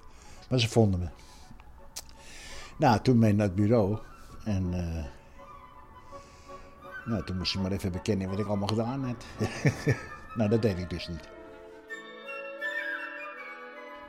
Maar 0.49 0.61
ze 0.61 0.69
vonden 0.69 1.01
me. 1.01 1.09
Nou, 2.77 3.01
toen 3.01 3.19
mee 3.19 3.35
naar 3.35 3.47
het 3.47 3.55
bureau. 3.55 3.99
En 4.45 4.75
eh, 4.75 5.05
nou, 7.05 7.25
toen 7.25 7.39
moest 7.39 7.55
ik 7.55 7.61
maar 7.61 7.73
even 7.73 7.93
bekennen 7.93 8.29
wat 8.29 8.39
ik 8.39 8.47
allemaal 8.47 8.69
gedaan 8.69 9.05
had. 9.05 9.49
nou, 10.37 10.51
dat 10.51 10.63
deed 10.63 10.79
ik 10.79 10.91
dus 10.91 11.09
niet. 11.09 11.29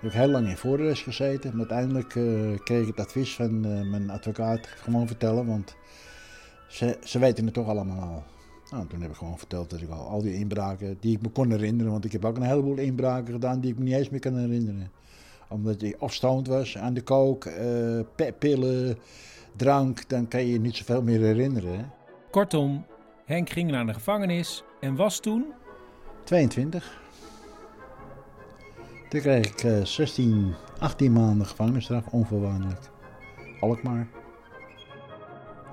Ik 0.03 0.11
heb 0.11 0.21
heel 0.21 0.31
lang 0.31 0.47
in 0.47 0.57
voorarrest 0.57 1.03
gezeten. 1.03 1.49
Maar 1.49 1.59
uiteindelijk 1.59 2.15
eh, 2.15 2.63
kreeg 2.63 2.81
ik 2.81 2.87
het 2.87 2.99
advies 2.99 3.35
van 3.35 3.65
eh, 3.65 3.89
mijn 3.89 4.09
advocaat 4.09 4.67
gewoon 4.67 5.07
vertellen. 5.07 5.45
Want 5.45 5.75
ze, 6.67 6.97
ze 7.03 7.19
weten 7.19 7.45
het 7.45 7.53
toch 7.53 7.67
allemaal 7.67 8.01
al. 8.01 8.23
Nou, 8.69 8.87
toen 8.87 9.01
heb 9.01 9.09
ik 9.09 9.15
gewoon 9.15 9.37
verteld 9.37 9.69
dat 9.69 9.81
ik 9.81 9.89
al, 9.89 10.07
al 10.07 10.21
die 10.21 10.33
inbraken 10.33 10.97
die 10.99 11.15
ik 11.15 11.21
me 11.21 11.29
kon 11.29 11.51
herinneren. 11.51 11.91
Want 11.91 12.05
ik 12.05 12.11
heb 12.11 12.25
ook 12.25 12.35
een 12.35 12.43
heleboel 12.43 12.77
inbraken 12.77 13.33
gedaan 13.33 13.59
die 13.59 13.71
ik 13.71 13.77
me 13.77 13.83
niet 13.83 13.93
eens 13.93 14.09
meer 14.09 14.19
kan 14.19 14.37
herinneren. 14.37 14.91
Omdat 15.49 15.81
je 15.81 15.95
of 15.99 16.13
stoned 16.13 16.47
was 16.47 16.77
aan 16.77 16.93
de 16.93 17.01
kook, 17.01 17.45
eh, 17.45 18.27
pillen, 18.39 18.97
drank. 19.55 20.09
Dan 20.09 20.27
kan 20.27 20.39
je 20.39 20.51
je 20.51 20.59
niet 20.59 20.75
zoveel 20.75 21.01
meer 21.01 21.19
herinneren. 21.19 21.77
Hè? 21.77 21.83
Kortom, 22.31 22.85
Henk 23.25 23.49
ging 23.49 23.71
naar 23.71 23.85
de 23.85 23.93
gevangenis 23.93 24.63
en 24.79 24.95
was 24.95 25.19
toen 25.19 25.45
22. 26.23 27.02
Toen 29.13 29.21
kreeg 29.21 29.45
ik 29.45 29.63
eh, 29.63 29.83
16, 29.85 30.53
18 30.79 31.11
maanden 31.13 31.47
gevangenisstraf, 31.47 32.07
onvoorwaardelijk. 32.07 32.89
Alkmaar. 33.59 34.07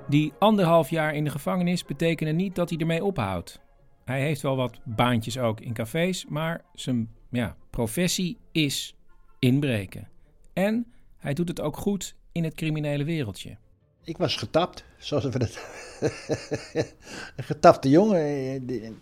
Die 0.09 0.33
anderhalf 0.38 0.90
jaar 0.90 1.14
in 1.14 1.24
de 1.24 1.31
gevangenis 1.31 1.85
betekende 1.85 2.33
niet 2.33 2.55
dat 2.55 2.70
hij 2.70 2.79
ermee 2.79 3.05
ophoudt. 3.05 3.61
Hij 4.05 4.20
heeft 4.20 4.40
wel 4.42 4.57
wat 4.57 4.79
baantjes 4.85 5.38
ook 5.38 5.61
in 5.61 5.72
cafés, 5.72 6.26
maar 6.29 6.64
zijn 6.74 7.11
ja, 7.31 7.57
professie 7.70 8.37
is 8.53 8.94
inbreken. 9.38 10.09
En 10.53 10.87
hij 11.18 11.35
doet 11.35 11.48
het 11.48 11.61
ook 11.61 11.76
goed 11.76 12.14
in 12.33 12.44
het 12.44 12.55
criminele 12.55 13.05
wereldje. 13.05 13.57
Ik 14.05 14.16
was 14.16 14.37
getapt, 14.37 14.85
zoals 14.98 15.24
we 15.24 15.38
dat. 15.38 15.59
een 17.37 17.44
getapte 17.44 17.88
jongen. 17.88 18.20
eh, 18.20 18.61
die- 18.62 18.96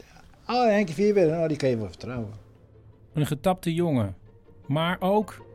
Oh, 0.47 0.65
Henk 0.65 0.89
Vierberg, 0.89 1.31
nou, 1.31 1.49
die 1.49 1.57
kan 1.57 1.69
je 1.69 1.77
wel 1.77 1.89
vertrouwen. 1.89 2.33
Een 3.13 3.27
getapte 3.27 3.75
jongen, 3.75 4.17
maar 4.69 4.97
ook 5.01 5.47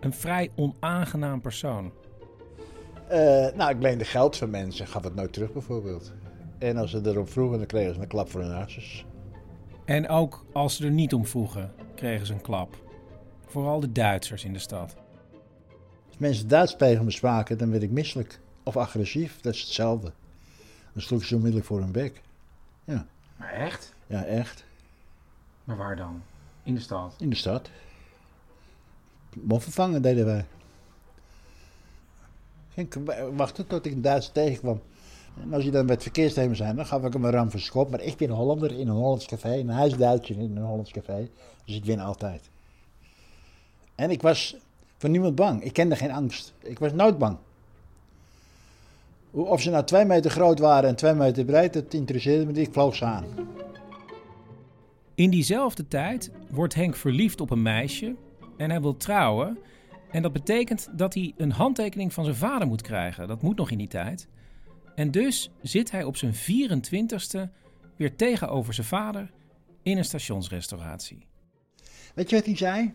een 0.00 0.12
vrij 0.12 0.50
onaangenaam 0.56 1.40
persoon. 1.40 1.92
Eh, 3.08 3.18
nou, 3.54 3.70
ik 3.70 3.82
leende 3.82 4.04
geld 4.04 4.36
van 4.36 4.50
mensen, 4.50 4.86
gaf 4.86 5.04
het 5.04 5.14
nooit 5.14 5.32
terug 5.32 5.52
bijvoorbeeld. 5.52 6.12
En 6.58 6.76
als 6.76 6.90
ze 6.90 7.00
erop 7.04 7.30
vroegen, 7.30 7.58
dan 7.58 7.66
kregen 7.66 7.94
ze 7.94 8.00
een 8.00 8.06
klap 8.06 8.30
voor 8.30 8.40
hun 8.40 8.54
hartjes. 8.54 9.04
En 9.84 10.08
ook 10.08 10.44
als 10.52 10.76
ze 10.76 10.84
er 10.84 10.90
niet 10.90 11.14
om 11.14 11.26
vroegen, 11.26 11.72
kregen 11.94 12.26
ze 12.26 12.32
een 12.32 12.40
klap. 12.40 12.76
Vooral 13.46 13.80
de 13.80 13.92
Duitsers 13.92 14.44
in 14.44 14.52
de 14.52 14.58
stad. 14.58 14.96
Als 16.08 16.18
mensen 16.18 16.48
Duits 16.48 16.76
tegen 16.76 17.04
me 17.04 17.10
spraken, 17.10 17.58
dan 17.58 17.70
werd 17.70 17.82
ik 17.82 17.90
misselijk. 17.90 18.40
Of 18.62 18.76
agressief, 18.76 19.40
dat 19.40 19.54
is 19.54 19.60
hetzelfde. 19.60 20.12
Dan 20.92 21.02
sloeg 21.02 21.20
ik 21.20 21.26
ze 21.26 21.34
onmiddellijk 21.34 21.68
voor 21.68 21.80
hun 21.80 21.92
bek. 21.92 22.22
Maar 23.36 23.52
echt? 23.52 23.94
Ja, 24.06 24.24
echt. 24.24 24.64
Maar 25.64 25.76
waar 25.76 25.96
dan? 25.96 26.22
In 26.62 26.74
de 26.74 26.80
stad? 26.80 27.14
In 27.18 27.30
de 27.30 27.36
stad. 27.36 27.70
Moffervangen 29.34 30.02
deden 30.02 30.24
wij. 30.24 30.44
Ik 32.74 32.96
wachten 33.34 33.66
tot 33.66 33.86
ik 33.86 33.92
een 33.92 34.02
Duitser 34.02 34.32
tegenkwam. 34.32 34.80
En 35.42 35.54
als 35.54 35.64
je 35.64 35.70
dan 35.70 35.86
met 35.86 36.02
verkeersthemen 36.02 36.56
zijn, 36.56 36.76
dan 36.76 36.86
gaf 36.86 37.04
ik 37.04 37.12
hem 37.12 37.24
een 37.24 37.30
ram 37.30 37.50
voor 37.50 37.60
schop. 37.60 37.90
Maar 37.90 38.00
ik 38.00 38.16
ben 38.16 38.30
Hollander 38.30 38.72
in 38.72 38.88
een 38.88 38.94
Hollands 38.94 39.26
café. 39.26 39.58
En 39.58 39.68
hij 39.68 39.86
is 39.86 39.96
Duitser 39.96 40.38
in 40.38 40.56
een 40.56 40.62
Hollands 40.62 40.90
café. 40.90 41.28
Dus 41.64 41.76
ik 41.76 41.84
win 41.84 42.00
altijd. 42.00 42.50
En 43.94 44.10
ik 44.10 44.22
was 44.22 44.56
voor 44.98 45.10
niemand 45.10 45.34
bang. 45.34 45.62
Ik 45.62 45.72
kende 45.72 45.96
geen 45.96 46.10
angst. 46.10 46.54
Ik 46.62 46.78
was 46.78 46.92
nooit 46.92 47.18
bang. 47.18 47.36
Of 49.30 49.60
ze 49.60 49.70
nou 49.70 49.84
twee 49.84 50.04
meter 50.04 50.30
groot 50.30 50.58
waren 50.58 50.88
en 50.88 50.96
twee 50.96 51.14
meter 51.14 51.44
breed, 51.44 51.72
dat 51.72 51.94
interesseerde 51.94 52.46
me 52.46 52.52
niet. 52.52 52.66
Ik 52.66 52.72
vloog 52.72 52.94
ze 52.94 53.04
aan. 53.04 53.24
In 55.14 55.30
diezelfde 55.30 55.88
tijd 55.88 56.30
wordt 56.48 56.74
Henk 56.74 56.96
verliefd 56.96 57.40
op 57.40 57.50
een 57.50 57.62
meisje 57.62 58.14
en 58.60 58.70
hij 58.70 58.80
wil 58.80 58.96
trouwen. 58.96 59.58
En 60.10 60.22
dat 60.22 60.32
betekent 60.32 60.88
dat 60.92 61.14
hij 61.14 61.34
een 61.36 61.52
handtekening 61.52 62.12
van 62.12 62.24
zijn 62.24 62.36
vader 62.36 62.68
moet 62.68 62.82
krijgen. 62.82 63.28
Dat 63.28 63.42
moet 63.42 63.56
nog 63.56 63.70
in 63.70 63.78
die 63.78 63.88
tijd. 63.88 64.28
En 64.94 65.10
dus 65.10 65.50
zit 65.62 65.90
hij 65.90 66.04
op 66.04 66.16
zijn 66.16 66.34
24ste 66.34 67.52
weer 67.96 68.16
tegenover 68.16 68.74
zijn 68.74 68.86
vader 68.86 69.30
in 69.82 69.98
een 69.98 70.04
stationsrestauratie. 70.04 71.26
Weet 72.14 72.30
je 72.30 72.36
wat 72.36 72.46
hij 72.46 72.56
zei? 72.56 72.94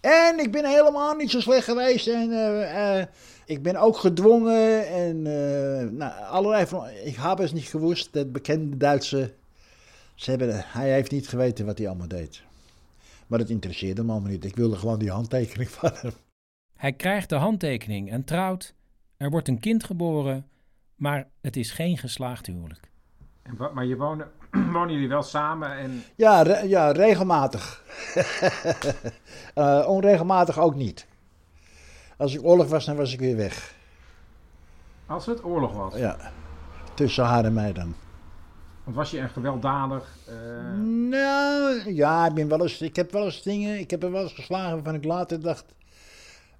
En 0.00 0.38
ik 0.38 0.52
ben 0.52 0.64
helemaal 0.64 1.14
niet 1.14 1.30
zo 1.30 1.40
slecht 1.40 1.64
geweest. 1.64 2.06
En 2.06 2.32
eh, 2.32 2.98
eh, 3.00 3.06
ik 3.46 3.62
ben 3.62 3.76
ook 3.76 3.96
gedwongen. 3.96 4.88
En 4.88 5.26
eh, 5.26 5.88
nou, 5.88 6.24
allerlei 6.24 6.66
van. 6.66 6.88
Ik 7.04 7.16
heb 7.16 7.38
het 7.38 7.52
niet 7.52 7.68
gewoest. 7.68 8.12
Dat 8.12 8.32
bekende 8.32 8.76
Duitse. 8.76 9.34
Ze 10.14 10.30
hebben, 10.30 10.64
hij 10.66 10.92
heeft 10.92 11.10
niet 11.10 11.28
geweten 11.28 11.66
wat 11.66 11.78
hij 11.78 11.88
allemaal 11.88 12.08
deed. 12.08 12.42
Maar 13.30 13.38
het 13.38 13.50
interesseerde 13.50 14.02
me 14.04 14.12
allemaal 14.12 14.30
niet. 14.30 14.44
Ik 14.44 14.56
wilde 14.56 14.76
gewoon 14.76 14.98
die 14.98 15.10
handtekening 15.10 15.70
van 15.70 15.90
hem. 15.94 16.12
Hij 16.76 16.92
krijgt 16.92 17.28
de 17.28 17.34
handtekening 17.34 18.10
en 18.10 18.24
trouwt. 18.24 18.74
Er 19.16 19.30
wordt 19.30 19.48
een 19.48 19.60
kind 19.60 19.84
geboren, 19.84 20.46
maar 20.94 21.28
het 21.40 21.56
is 21.56 21.70
geen 21.70 21.98
geslaagd 21.98 22.46
huwelijk. 22.46 22.90
En 23.42 23.56
maar 23.74 23.84
je 23.84 23.96
wonen, 23.96 24.30
wonen 24.72 24.92
jullie 24.92 25.08
wel 25.08 25.22
samen 25.22 25.76
en... 25.76 26.02
Ja, 26.16 26.42
re- 26.42 26.62
ja 26.62 26.90
regelmatig. 26.90 27.82
Eh, 29.54 29.84
onregelmatig 29.88 30.58
ook 30.58 30.74
niet. 30.74 31.06
Als 32.16 32.34
ik 32.34 32.44
oorlog 32.44 32.68
was, 32.68 32.84
dan 32.84 32.96
was 32.96 33.12
ik 33.12 33.18
weer 33.18 33.36
weg. 33.36 33.74
Als 35.06 35.26
het 35.26 35.44
oorlog 35.44 35.72
was. 35.72 35.94
Ja, 35.96 36.16
tussen 36.94 37.24
haar 37.24 37.44
en 37.44 37.52
mij 37.52 37.72
dan. 37.72 37.94
Want 38.90 39.02
was 39.02 39.10
je 39.10 39.20
echt 39.20 39.32
gewelddadig? 39.32 40.16
eh, 40.26 40.34
Nou, 40.82 41.94
ja, 41.94 42.26
ik, 42.26 42.34
ben 42.34 42.48
wel 42.48 42.60
eens, 42.62 42.80
ik 42.80 42.96
heb 42.96 43.12
wel 43.12 43.24
eens 43.24 43.42
dingen, 43.42 43.78
ik 43.78 43.90
heb 43.90 44.02
er 44.02 44.10
wel 44.10 44.22
eens 44.22 44.32
geslagen 44.32 44.74
waarvan 44.74 44.94
ik 44.94 45.04
later 45.04 45.40
dacht, 45.40 45.64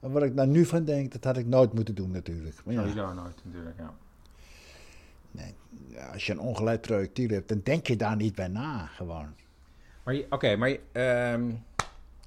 wat 0.00 0.22
ik 0.22 0.36
daar 0.36 0.46
nu 0.46 0.64
van 0.64 0.84
denk, 0.84 1.12
dat 1.12 1.24
had 1.24 1.36
ik 1.36 1.46
nooit 1.46 1.72
moeten 1.72 1.94
doen 1.94 2.10
natuurlijk. 2.10 2.60
Maar 2.64 2.74
ja, 2.74 2.80
Sowieso 2.80 3.12
nooit 3.12 3.44
natuurlijk, 3.44 3.76
ja. 3.78 3.92
ja, 5.88 6.06
als 6.12 6.26
je 6.26 6.32
een 6.32 6.40
ongeleid 6.40 6.80
projectiel 6.80 7.28
hebt, 7.28 7.48
dan 7.48 7.60
denk 7.64 7.86
je 7.86 7.96
daar 7.96 8.16
niet 8.16 8.34
bij 8.34 8.48
na, 8.48 8.86
gewoon. 8.86 9.28
Oké, 10.30 10.56
maar 10.56 10.76
ehm, 10.92 11.50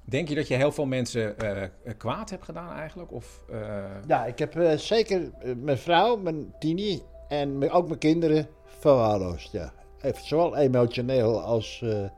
denk 0.04 0.28
je 0.28 0.34
dat 0.34 0.48
je 0.48 0.54
heel 0.54 0.72
veel 0.72 0.86
mensen 0.86 1.38
eh, 1.38 1.62
eh, 1.62 1.70
kwaad 1.96 2.30
hebt 2.30 2.44
gedaan 2.44 2.72
eigenlijk? 2.72 3.12
Of, 3.12 3.40
eh, 3.50 3.84
Ja, 4.06 4.24
ik 4.24 4.38
heb 4.38 4.56
eh, 4.56 4.76
zeker 4.76 5.30
mijn 5.56 5.78
vrouw, 5.78 6.16
mijn 6.16 6.52
tini 6.58 7.02
en 7.28 7.70
ook 7.70 7.86
mijn 7.86 7.98
kinderen 7.98 8.48
verwaarloosd, 8.64 9.52
ja. 9.52 9.72
Zowel 10.12 10.56
emotioneel 10.56 11.40
als, 11.40 11.82
eh, 11.82 12.08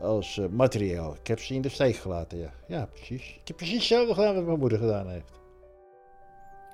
als 0.00 0.38
eh, 0.38 0.46
materieel. 0.46 1.14
Ik 1.20 1.26
heb 1.26 1.40
ze 1.40 1.54
in 1.54 1.62
de 1.62 1.68
steek 1.68 1.96
gelaten, 1.96 2.38
ja. 2.38 2.50
Ja, 2.66 2.86
precies. 2.86 3.38
Ik 3.40 3.48
heb 3.48 3.56
precies 3.56 3.76
hetzelfde 3.76 4.14
gedaan 4.14 4.34
wat 4.34 4.44
mijn 4.44 4.58
moeder 4.58 4.78
gedaan 4.78 5.08
heeft. 5.08 5.40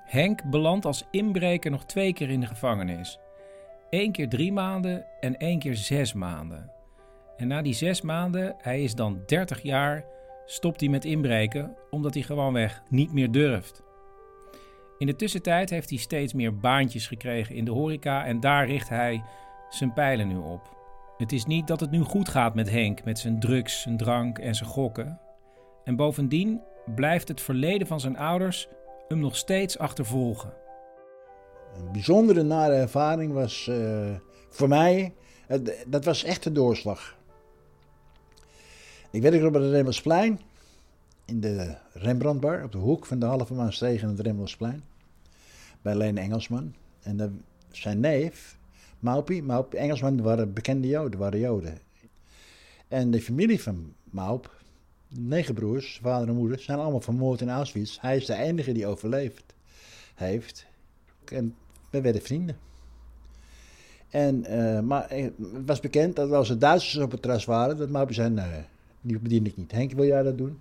Henk 0.05 0.44
belandt 0.51 0.85
als 0.85 1.05
inbreker 1.11 1.70
nog 1.70 1.85
twee 1.85 2.12
keer 2.12 2.31
in 2.31 2.40
de 2.40 2.46
gevangenis. 2.46 3.18
Eén 3.90 4.12
keer 4.12 4.29
drie 4.29 4.53
maanden 4.53 5.05
en 5.20 5.37
één 5.37 5.59
keer 5.59 5.77
zes 5.77 6.12
maanden. 6.12 6.70
En 7.37 7.48
na 7.48 7.62
die 7.62 7.74
zes 7.74 8.01
maanden, 8.01 8.55
hij 8.59 8.83
is 8.83 8.94
dan 8.94 9.22
30 9.27 9.62
jaar, 9.62 10.05
stopt 10.46 10.81
hij 10.81 10.88
met 10.88 11.05
inbreken 11.05 11.77
omdat 11.90 12.14
hij 12.14 12.22
gewoonweg 12.22 12.83
niet 12.88 13.12
meer 13.12 13.31
durft. 13.31 13.83
In 14.98 15.07
de 15.07 15.16
tussentijd 15.16 15.70
heeft 15.70 15.90
hij 15.90 15.98
steeds 15.98 16.33
meer 16.33 16.59
baantjes 16.59 17.07
gekregen 17.07 17.55
in 17.55 17.64
de 17.64 17.70
horeca 17.70 18.24
en 18.24 18.40
daar 18.40 18.66
richt 18.66 18.88
hij 18.88 19.22
zijn 19.68 19.92
pijlen 19.92 20.28
nu 20.28 20.37
op. 20.37 20.76
Het 21.16 21.33
is 21.33 21.44
niet 21.44 21.66
dat 21.66 21.81
het 21.81 21.90
nu 21.90 22.00
goed 22.00 22.28
gaat 22.28 22.54
met 22.54 22.70
Henk, 22.70 23.04
met 23.04 23.18
zijn 23.18 23.40
drugs, 23.40 23.81
zijn 23.81 23.96
drank 23.96 24.38
en 24.38 24.54
zijn 24.54 24.68
gokken. 24.68 25.20
En 25.85 25.96
bovendien 25.96 26.61
blijft 26.94 27.28
het 27.28 27.40
verleden 27.40 27.87
van 27.87 28.00
zijn 28.00 28.16
ouders 28.16 28.68
hem 29.09 29.18
nog 29.18 29.37
steeds 29.37 29.78
achtervolgen. 29.78 30.52
Een 31.76 31.92
bijzondere 31.92 32.42
nare 32.42 32.74
ervaring 32.74 33.33
was 33.33 33.68
eh, 33.68 34.14
voor 34.48 34.68
mij, 34.68 35.14
dat 35.87 36.04
was 36.04 36.24
echt 36.24 36.42
de 36.42 36.52
doorslag. 36.52 37.16
Ik 39.11 39.22
werkte 39.22 39.46
op 39.46 39.54
het 39.54 39.70
Remmelsplein, 39.70 40.40
in 41.24 41.40
de 41.40 41.76
Rembrandtbar, 41.92 42.64
op 42.64 42.72
de 42.72 42.78
hoek 42.78 43.07
van 43.07 43.18
de 43.18 43.26
Halve 43.26 43.54
Maansteeg 43.54 44.02
en 44.02 44.09
het 44.09 44.20
Remmelsplein, 44.20 44.83
bij 45.83 45.94
Leen 45.94 46.18
Engelsman. 46.18 46.74
En 47.02 47.44
zijn 47.70 48.00
neef, 48.00 48.58
Maupie, 48.98 49.42
Maup, 49.42 49.74
Engelsman 49.74 50.22
waren 50.22 50.52
bekende 50.52 50.88
Joden, 50.88 51.18
waren 51.18 51.40
Joden. 51.40 51.78
En 52.88 53.11
de 53.11 53.20
familie 53.20 53.62
van 53.62 53.92
Maup, 54.04 54.62
negen 55.08 55.54
broers, 55.54 55.98
vader 56.02 56.28
en 56.28 56.34
moeder, 56.34 56.61
zijn 56.61 56.78
allemaal 56.78 57.00
vermoord 57.00 57.40
in 57.40 57.50
Auschwitz. 57.50 57.98
Hij 58.00 58.16
is 58.16 58.26
de 58.26 58.34
enige 58.34 58.72
die 58.72 58.87
overleefd 58.87 59.54
heeft. 60.14 60.66
En 61.24 61.54
we 61.90 62.00
werden 62.00 62.22
vrienden. 62.22 62.56
En, 64.08 64.44
eh, 64.44 64.80
maar 64.80 65.11
het 65.11 65.32
was 65.66 65.80
bekend 65.80 66.16
dat 66.16 66.32
als 66.32 66.50
er 66.50 66.58
Duitsers 66.58 67.02
op 67.04 67.11
het 67.11 67.22
terras 67.22 67.44
waren, 67.44 67.76
dat 67.76 67.88
Maupe 67.88 68.12
zei, 68.12 68.30
nee, 68.30 68.62
die 69.00 69.18
bedien 69.18 69.46
ik 69.46 69.56
niet. 69.56 69.72
Henk, 69.72 69.92
wil 69.92 70.04
jij 70.04 70.22
dat 70.22 70.38
doen? 70.38 70.61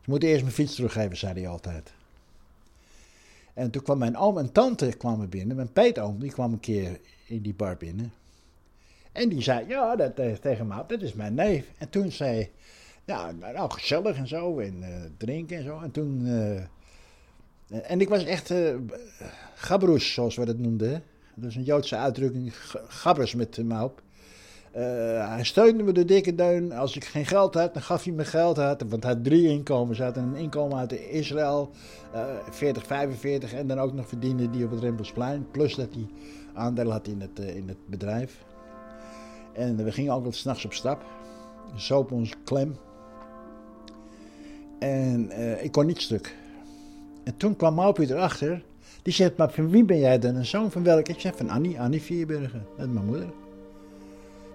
Ze 0.00 0.10
moeten 0.10 0.28
eerst 0.28 0.42
mijn 0.42 0.54
fiets 0.54 0.74
teruggeven, 0.74 1.16
zei 1.16 1.32
hij 1.32 1.48
altijd. 1.48 1.92
En 3.54 3.70
toen 3.70 3.82
kwam 3.82 3.98
mijn 3.98 4.16
oom 4.16 4.38
en 4.38 4.52
tante 4.52 4.86
kwamen 4.86 5.28
binnen. 5.28 5.56
Mijn 5.56 5.72
peetoom, 5.72 6.18
die 6.18 6.32
kwam 6.32 6.52
een 6.52 6.60
keer 6.60 7.00
in 7.26 7.42
die 7.42 7.54
bar 7.54 7.76
binnen. 7.76 8.12
En 9.12 9.28
die 9.28 9.42
zei, 9.42 9.68
ja, 9.68 9.96
dat, 9.96 10.18
eh, 10.18 10.32
tegen 10.32 10.66
me, 10.66 10.84
dat 10.86 11.02
is 11.02 11.12
mijn 11.12 11.34
neef. 11.34 11.66
En 11.78 11.88
toen 11.88 12.12
zei 12.12 12.50
ja, 13.04 13.30
nou, 13.30 13.70
gezellig 13.70 14.16
en 14.16 14.28
zo, 14.28 14.58
en 14.58 14.76
uh, 14.80 14.88
drinken 15.16 15.56
en 15.56 15.64
zo. 15.64 15.80
En 15.80 15.90
toen, 15.90 16.26
uh, 16.26 16.60
en 17.90 18.00
ik 18.00 18.08
was 18.08 18.24
echt 18.24 18.50
uh, 18.50 18.74
gabroes, 19.54 20.12
zoals 20.12 20.36
we 20.36 20.44
dat 20.44 20.58
noemden. 20.58 21.02
Dat 21.34 21.50
is 21.50 21.56
een 21.56 21.62
Joodse 21.62 21.96
uitdrukking, 21.96 22.54
gabbers 22.88 23.34
met 23.34 23.54
de. 23.54 23.90
Hij 24.72 25.44
steunde 25.44 25.82
me 25.82 25.92
de 25.92 26.04
dikke 26.04 26.34
deun. 26.34 26.72
Als 26.72 26.96
ik 26.96 27.04
geen 27.04 27.26
geld 27.26 27.54
had, 27.54 27.74
dan 27.74 27.82
gaf 27.82 28.04
hij 28.04 28.12
me 28.12 28.24
geld. 28.24 28.56
Had, 28.56 28.82
want 28.88 29.02
hij 29.02 29.12
had 29.12 29.24
drie 29.24 29.48
inkomens. 29.48 29.98
Hij 29.98 30.06
had 30.06 30.16
een 30.16 30.34
inkomen 30.34 30.78
uit 30.78 30.92
Israël, 30.92 31.70
40, 32.50 32.86
45. 32.86 33.52
En 33.52 33.66
dan 33.66 33.78
ook 33.78 33.92
nog 33.92 34.08
verdiende 34.08 34.50
die 34.50 34.64
op 34.64 34.70
het 34.70 34.80
Rembrandtsplein. 34.80 35.46
Plus 35.50 35.74
dat 35.74 35.88
hij 35.94 36.06
aandeel 36.54 36.90
had 36.90 37.06
in 37.06 37.20
het, 37.20 37.38
in 37.38 37.68
het 37.68 37.86
bedrijf. 37.86 38.44
En 39.52 39.84
we 39.84 39.92
gingen 39.92 40.12
altijd 40.12 40.34
s'nachts 40.34 40.64
op 40.64 40.72
stap. 40.72 41.04
Zopen 41.74 42.16
ons 42.16 42.34
klem. 42.44 42.76
En 44.78 45.30
uh, 45.30 45.64
ik 45.64 45.72
kon 45.72 45.86
niet 45.86 46.00
stuk. 46.00 46.36
En 47.24 47.36
toen 47.36 47.56
kwam 47.56 47.74
Maupie 47.74 48.10
erachter. 48.10 48.62
Die 49.02 49.12
zegt, 49.12 49.36
maar 49.36 49.50
van 49.50 49.70
wie 49.70 49.84
ben 49.84 49.98
jij 49.98 50.18
dan 50.18 50.34
een 50.34 50.46
zoon 50.46 50.70
van 50.70 50.82
welke? 50.82 51.12
Ik 51.12 51.20
zeg, 51.20 51.36
van 51.36 51.48
Annie, 51.48 51.80
Annie 51.80 52.02
Vierbergen. 52.02 52.66
Dat 52.76 52.86
is 52.86 52.92
mijn 52.92 53.06
moeder. 53.06 53.26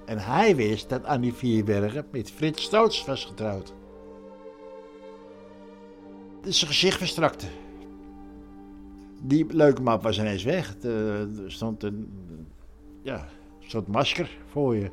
En 0.05 0.17
hij 0.17 0.55
wist 0.55 0.89
dat 0.89 1.03
Annie 1.03 1.33
Vierbergen 1.33 2.05
met 2.11 2.31
Frits 2.31 2.63
Stoots 2.63 3.05
was 3.05 3.25
getrouwd. 3.25 3.73
Dus 6.41 6.59
zijn 6.59 6.71
gezicht 6.71 6.97
verstrakte. 6.97 7.45
Die 9.21 9.45
leuke 9.49 9.81
map 9.81 10.03
was 10.03 10.19
ineens 10.19 10.43
weg. 10.43 10.75
Er 10.83 11.27
stond 11.47 11.83
een, 11.83 12.07
ja, 13.01 13.27
soort 13.59 13.87
masker 13.87 14.37
voor 14.51 14.75
je. 14.75 14.89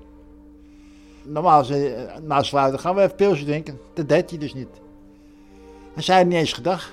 Normaal 1.22 1.64
zei 1.64 2.08
na 2.22 2.42
sluiten 2.42 2.80
gaan 2.80 2.94
we 2.94 3.02
even 3.02 3.14
pilsje 3.14 3.44
drinken. 3.44 3.78
Dat 3.94 4.08
deed 4.08 4.30
hij 4.30 4.38
dus 4.38 4.54
niet. 4.54 4.80
Hij 5.94 6.02
zei 6.02 6.24
niet 6.24 6.34
eens 6.34 6.52
gedag. 6.52 6.90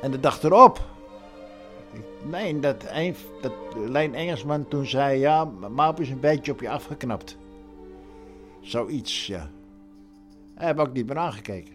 En 0.00 0.10
de 0.10 0.20
dag 0.20 0.42
erop. 0.42 0.95
Nee, 2.30 2.60
dat, 2.60 2.84
een, 2.90 3.14
dat 3.40 3.52
Engelsman 3.92 4.68
toen 4.68 4.86
zei: 4.86 5.18
Ja, 5.18 5.44
Maap 5.44 6.00
is 6.00 6.10
een 6.10 6.20
beetje 6.20 6.52
op 6.52 6.60
je 6.60 6.68
afgeknapt. 6.68 7.36
Zoiets, 8.60 9.26
ja. 9.26 9.50
Hij 10.54 10.66
heeft 10.66 10.78
ook 10.78 10.92
niet 10.92 11.06
meer 11.06 11.16
aangekeken. 11.16 11.74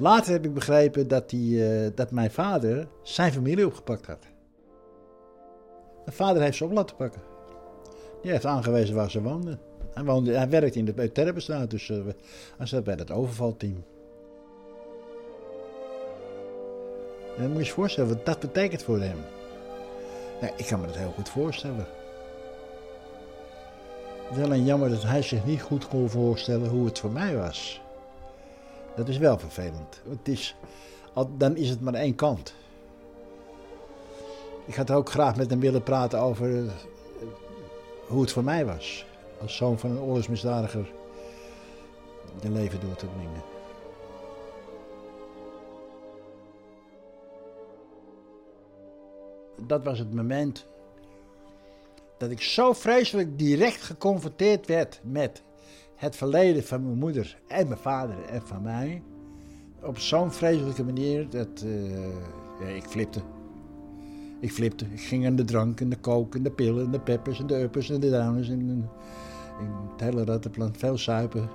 Later 0.00 0.32
heb 0.32 0.44
ik 0.44 0.54
begrepen 0.54 1.08
dat, 1.08 1.30
die, 1.30 1.56
uh, 1.56 1.90
dat 1.94 2.10
mijn 2.10 2.30
vader 2.30 2.88
zijn 3.02 3.32
familie 3.32 3.66
opgepakt 3.66 4.06
had. 4.06 4.26
Mijn 6.04 6.16
vader 6.16 6.42
heeft 6.42 6.56
ze 6.56 6.64
op 6.64 6.72
laten 6.72 6.96
pakken. 6.96 7.22
Die 8.22 8.30
heeft 8.30 8.46
aangewezen 8.46 8.94
waar 8.94 9.10
ze 9.10 9.22
woonden. 9.22 9.73
Hij, 9.94 10.04
woonde, 10.04 10.32
hij 10.32 10.48
werkte 10.48 10.78
in 10.78 10.84
de 10.84 11.12
Terpenstraat, 11.12 11.70
dus 11.70 11.88
hij 12.56 12.66
zat 12.66 12.84
bij 12.84 12.94
het 12.94 13.10
overvalteam. 13.10 13.84
En 17.36 17.42
dan 17.42 17.50
moet 17.50 17.60
je 17.60 17.66
je 17.66 17.72
voorstellen 17.72 18.08
wat 18.08 18.26
dat 18.26 18.40
betekent 18.40 18.82
voor 18.82 19.00
hem. 19.00 19.18
Ja, 20.40 20.50
ik 20.56 20.66
kan 20.66 20.80
me 20.80 20.86
dat 20.86 20.96
heel 20.96 21.12
goed 21.12 21.28
voorstellen. 21.28 21.86
Het 24.28 24.38
is 24.38 24.44
alleen 24.44 24.64
jammer 24.64 24.90
dat 24.90 25.02
hij 25.02 25.22
zich 25.22 25.44
niet 25.44 25.62
goed 25.62 25.88
kon 25.88 26.10
voorstellen 26.10 26.68
hoe 26.68 26.84
het 26.84 26.98
voor 26.98 27.10
mij 27.10 27.36
was. 27.36 27.80
Dat 28.96 29.08
is 29.08 29.18
wel 29.18 29.38
vervelend. 29.38 30.00
Het 30.08 30.28
is, 30.28 30.56
dan 31.36 31.56
is 31.56 31.68
het 31.68 31.80
maar 31.80 31.94
één 31.94 32.14
kant. 32.14 32.54
Ik 34.64 34.74
had 34.74 34.90
ook 34.90 35.10
graag 35.10 35.36
met 35.36 35.50
hem 35.50 35.60
willen 35.60 35.82
praten 35.82 36.20
over 36.20 36.56
eh, 36.56 36.72
hoe 38.06 38.20
het 38.20 38.32
voor 38.32 38.44
mij 38.44 38.66
was. 38.66 39.06
Als 39.44 39.56
zoon 39.56 39.78
van 39.78 39.90
een 39.90 39.98
oorlogsmisdadiger 39.98 40.92
je 42.42 42.50
leven 42.50 42.80
door 42.80 42.94
te 42.94 43.06
brengen. 43.06 43.42
Dat 49.66 49.84
was 49.84 49.98
het 49.98 50.14
moment 50.14 50.66
dat 52.18 52.30
ik 52.30 52.40
zo 52.40 52.72
vreselijk 52.72 53.38
direct 53.38 53.82
geconfronteerd 53.82 54.66
werd 54.66 55.00
met 55.02 55.42
het 55.96 56.16
verleden 56.16 56.64
van 56.64 56.84
mijn 56.84 56.98
moeder 56.98 57.38
en 57.48 57.68
mijn 57.68 57.80
vader 57.80 58.24
en 58.24 58.42
van 58.42 58.62
mij. 58.62 59.02
Op 59.82 59.98
zo'n 59.98 60.32
vreselijke 60.32 60.84
manier 60.84 61.30
dat 61.30 61.62
uh, 61.64 61.98
ja, 62.60 62.66
ik 62.66 62.84
flipte. 62.84 63.20
Ik 64.40 64.52
flipte. 64.52 64.84
Ik 64.90 65.00
ging 65.00 65.26
aan 65.26 65.36
de 65.36 65.44
drank 65.44 65.80
en 65.80 65.88
de 65.88 65.98
kook 65.98 66.34
en 66.34 66.42
de 66.42 66.50
pillen 66.50 66.84
en 66.84 66.90
de 66.90 67.00
peppers 67.00 67.40
en 67.40 67.46
de 67.46 67.62
uppers 67.62 67.90
en 67.90 68.00
de 68.00 68.10
downers. 68.10 68.48
En, 68.48 68.90
en 69.58 69.88
het 69.92 70.00
hele 70.00 70.24
rattenplan. 70.24 70.74
Veel 70.74 70.98
suipen. 70.98 71.48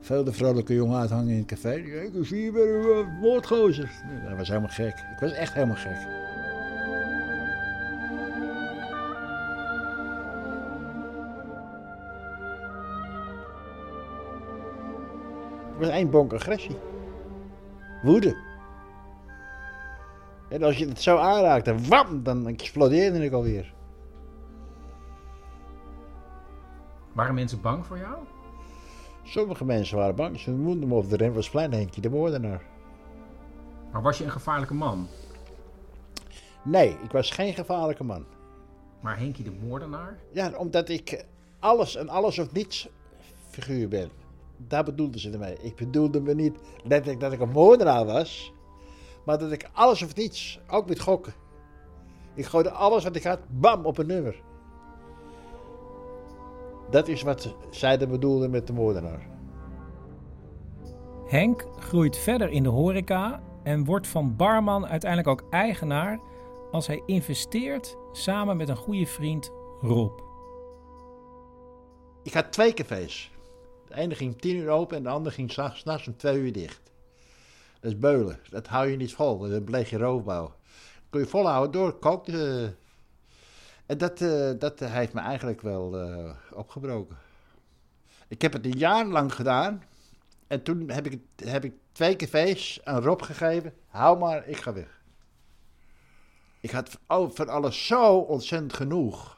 Veel 0.00 0.24
de 0.24 0.32
vrolijke 0.32 0.74
jongen 0.74 0.98
uithangen 0.98 1.28
in 1.28 1.38
het 1.38 1.46
café. 1.46 1.74
Ik 1.74 2.10
zie 2.22 2.38
hier 2.38 2.52
weer 2.52 2.96
een 2.96 3.18
moordgozer. 3.20 3.90
Dat 4.28 4.36
was 4.36 4.48
helemaal 4.48 4.68
gek. 4.68 4.94
Ik 5.12 5.18
was 5.20 5.32
echt 5.32 5.54
helemaal 5.54 5.76
gek. 5.76 6.06
Het 15.78 15.86
was 15.86 15.88
één 15.88 16.10
bonk 16.10 16.32
agressie. 16.32 16.76
Woede. 18.02 18.36
En 20.48 20.62
als 20.62 20.78
je 20.78 20.88
het 20.88 21.00
zo 21.00 21.16
aanraakt, 21.16 21.88
wam, 21.88 22.22
dan 22.22 22.48
explodeerde 22.48 23.24
ik 23.24 23.32
alweer. 23.32 23.76
Waren 27.18 27.34
mensen 27.34 27.60
bang 27.60 27.86
voor 27.86 27.98
jou? 27.98 28.16
Sommige 29.22 29.64
mensen 29.64 29.96
waren 29.96 30.14
bang. 30.14 30.38
Ze 30.38 30.50
noemden 30.50 30.88
me 30.88 30.94
op 30.94 31.08
de 31.08 31.16
rem 31.16 31.32
was 31.32 31.50
klein 31.50 31.72
Henkje 31.72 32.00
de 32.00 32.10
moordenaar. 32.10 32.62
Maar 33.92 34.02
was 34.02 34.18
je 34.18 34.24
een 34.24 34.30
gevaarlijke 34.30 34.74
man? 34.74 35.08
Nee, 36.64 36.88
ik 36.88 37.10
was 37.10 37.30
geen 37.30 37.54
gevaarlijke 37.54 38.04
man. 38.04 38.24
Maar 39.00 39.18
Henkie 39.18 39.44
de 39.44 39.52
moordenaar? 39.66 40.18
Ja, 40.32 40.52
omdat 40.56 40.88
ik 40.88 41.24
alles 41.58 41.96
en 41.96 42.08
alles 42.08 42.38
of 42.38 42.52
niets 42.52 42.88
figuur 43.50 43.88
ben. 43.88 44.10
Daar 44.56 44.84
bedoelden 44.84 45.20
ze 45.20 45.30
ermee. 45.30 45.56
Ik 45.60 45.76
bedoelde 45.76 46.20
me 46.20 46.34
niet 46.34 46.58
letterlijk 46.84 47.20
dat 47.20 47.32
ik 47.32 47.40
een 47.40 47.50
moordenaar 47.50 48.04
was. 48.04 48.52
Maar 49.24 49.38
dat 49.38 49.52
ik 49.52 49.70
alles 49.72 50.02
of 50.02 50.14
niets, 50.14 50.60
ook 50.68 50.88
met 50.88 51.00
gokken. 51.00 51.34
Ik 52.34 52.44
gooide 52.44 52.70
alles 52.70 53.04
wat 53.04 53.16
ik 53.16 53.24
had, 53.24 53.40
bam, 53.48 53.86
op 53.86 53.98
een 53.98 54.06
nummer. 54.06 54.42
Dat 56.90 57.08
is 57.08 57.22
wat 57.22 57.54
zij 57.70 57.98
er 57.98 58.08
bedoelden 58.08 58.50
met 58.50 58.66
de 58.66 58.72
moordenaar. 58.72 59.28
Henk 61.26 61.66
groeit 61.78 62.16
verder 62.16 62.50
in 62.50 62.62
de 62.62 62.68
horeca 62.68 63.42
en 63.62 63.84
wordt 63.84 64.06
van 64.06 64.36
barman 64.36 64.86
uiteindelijk 64.86 65.28
ook 65.30 65.50
eigenaar 65.50 66.20
als 66.70 66.86
hij 66.86 67.02
investeert 67.06 67.96
samen 68.12 68.56
met 68.56 68.68
een 68.68 68.76
goede 68.76 69.06
vriend 69.06 69.50
Rob. 69.80 70.20
Ik 72.22 72.32
had 72.32 72.52
twee 72.52 72.74
cafés. 72.74 73.30
De 73.88 73.94
ene 73.94 74.14
ging 74.14 74.40
tien 74.40 74.56
uur 74.56 74.70
open 74.70 74.96
en 74.96 75.02
de 75.02 75.08
andere 75.08 75.34
ging 75.34 75.52
s'nachts 75.52 76.06
om 76.06 76.16
twee 76.16 76.38
uur 76.38 76.52
dicht. 76.52 76.92
Dat 77.80 77.90
is 77.92 77.98
beulen. 77.98 78.38
Dat 78.50 78.66
hou 78.66 78.90
je 78.90 78.96
niet 78.96 79.14
vol. 79.14 79.38
Dan 79.38 79.64
bleef 79.64 79.90
je 79.90 79.98
roofbouw. 79.98 80.52
Kun 81.10 81.20
je 81.20 81.26
volhouden 81.26 81.72
door 81.72 81.98
kookte. 81.98 82.74
En 83.88 83.98
dat, 83.98 84.20
uh, 84.20 84.50
dat 84.58 84.80
heeft 84.80 85.12
me 85.12 85.20
eigenlijk 85.20 85.60
wel 85.60 86.10
uh, 86.10 86.30
opgebroken. 86.52 87.16
Ik 88.28 88.42
heb 88.42 88.52
het 88.52 88.64
een 88.64 88.78
jaar 88.78 89.06
lang 89.06 89.34
gedaan. 89.34 89.82
En 90.46 90.62
toen 90.62 90.90
heb 90.90 91.06
ik, 91.06 91.20
heb 91.36 91.64
ik 91.64 91.74
twee 91.92 92.16
cafés 92.16 92.80
aan 92.84 93.02
Rob 93.02 93.22
gegeven. 93.22 93.74
Hou 93.86 94.18
maar, 94.18 94.48
ik 94.48 94.56
ga 94.56 94.72
weg. 94.72 95.02
Ik 96.60 96.70
had 96.70 96.98
van 97.08 97.48
alles 97.48 97.86
zo 97.86 98.18
ontzettend 98.18 98.72
genoeg. 98.72 99.36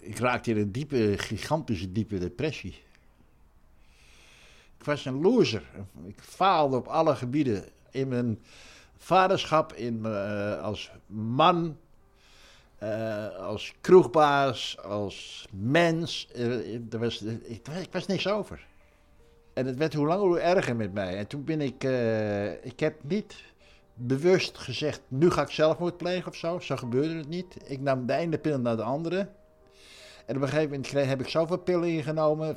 Ik 0.00 0.18
raakte 0.18 0.50
in 0.50 0.56
een 0.56 0.72
diepe, 0.72 1.14
gigantische 1.18 1.92
diepe 1.92 2.18
depressie. 2.18 2.82
Ik 4.78 4.84
was 4.84 5.04
een 5.04 5.20
loser. 5.20 5.62
Ik 6.06 6.20
faalde 6.20 6.76
op 6.76 6.86
alle 6.86 7.16
gebieden. 7.16 7.64
In 7.90 8.08
mijn 8.08 8.38
vaderschap, 9.02 9.72
in, 9.72 10.02
uh, 10.06 10.62
als 10.62 10.90
man. 11.06 11.76
eh, 12.78 13.36
als 13.36 13.74
kroegbaas, 13.80 14.78
als 14.82 15.46
mens. 15.52 16.28
eh, 16.34 16.74
er 16.92 16.98
was, 16.98 17.22
ik, 17.22 17.88
was 17.90 18.06
niks 18.06 18.28
over. 18.28 18.66
En 19.54 19.66
het 19.66 19.76
werd 19.76 19.94
hoe 19.94 20.06
langer 20.06 20.26
hoe 20.26 20.40
erger 20.40 20.76
met 20.76 20.92
mij. 20.92 21.16
En 21.16 21.26
toen 21.26 21.44
ben 21.44 21.60
ik, 21.60 21.84
eh, 21.84 22.64
ik 22.64 22.80
heb 22.80 22.94
niet 23.02 23.34
bewust 23.94 24.58
gezegd, 24.58 25.00
nu 25.08 25.30
ga 25.30 25.42
ik 25.42 25.50
zelfmoord 25.50 25.96
plegen 25.96 26.28
of 26.28 26.36
zo. 26.36 26.58
Zo 26.58 26.76
gebeurde 26.76 27.14
het 27.14 27.28
niet. 27.28 27.56
Ik 27.64 27.80
nam 27.80 28.06
de 28.06 28.12
ene 28.14 28.38
pil 28.38 28.58
naar 28.58 28.76
de 28.76 28.82
andere. 28.82 29.28
En 30.26 30.36
op 30.36 30.42
een 30.42 30.48
gegeven 30.48 30.70
moment 30.70 30.86
kreeg- 30.86 31.06
heb 31.08 31.20
ik 31.20 31.28
zoveel 31.28 31.58
pillen 31.58 31.88
ingenomen. 31.88 32.56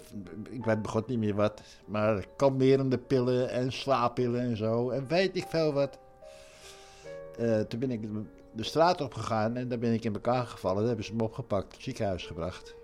Ik 0.49 0.65
weet 0.65 0.81
begot 0.81 1.07
niet 1.07 1.19
meer 1.19 1.35
wat. 1.35 1.61
Maar 1.85 2.25
kalmerende 2.35 2.97
pillen 2.97 3.49
en 3.49 3.71
slaappillen 3.71 4.41
en 4.41 4.57
zo. 4.57 4.89
En 4.89 5.07
weet 5.07 5.35
ik 5.35 5.45
veel 5.49 5.73
wat. 5.73 5.97
Eh, 7.37 7.59
toen 7.59 7.79
ben 7.79 7.91
ik 7.91 8.01
de 8.51 8.63
straat 8.63 9.01
op 9.01 9.13
gegaan 9.13 9.55
en 9.55 9.67
daar 9.67 9.79
ben 9.79 9.93
ik 9.93 10.03
in 10.03 10.13
elkaar 10.13 10.45
gevallen. 10.45 10.77
Daar 10.77 10.87
hebben 10.87 11.05
ze 11.05 11.15
me 11.15 11.23
opgepakt, 11.23 11.73
het 11.73 11.83
ziekenhuis 11.83 12.25
gebracht. 12.25 12.75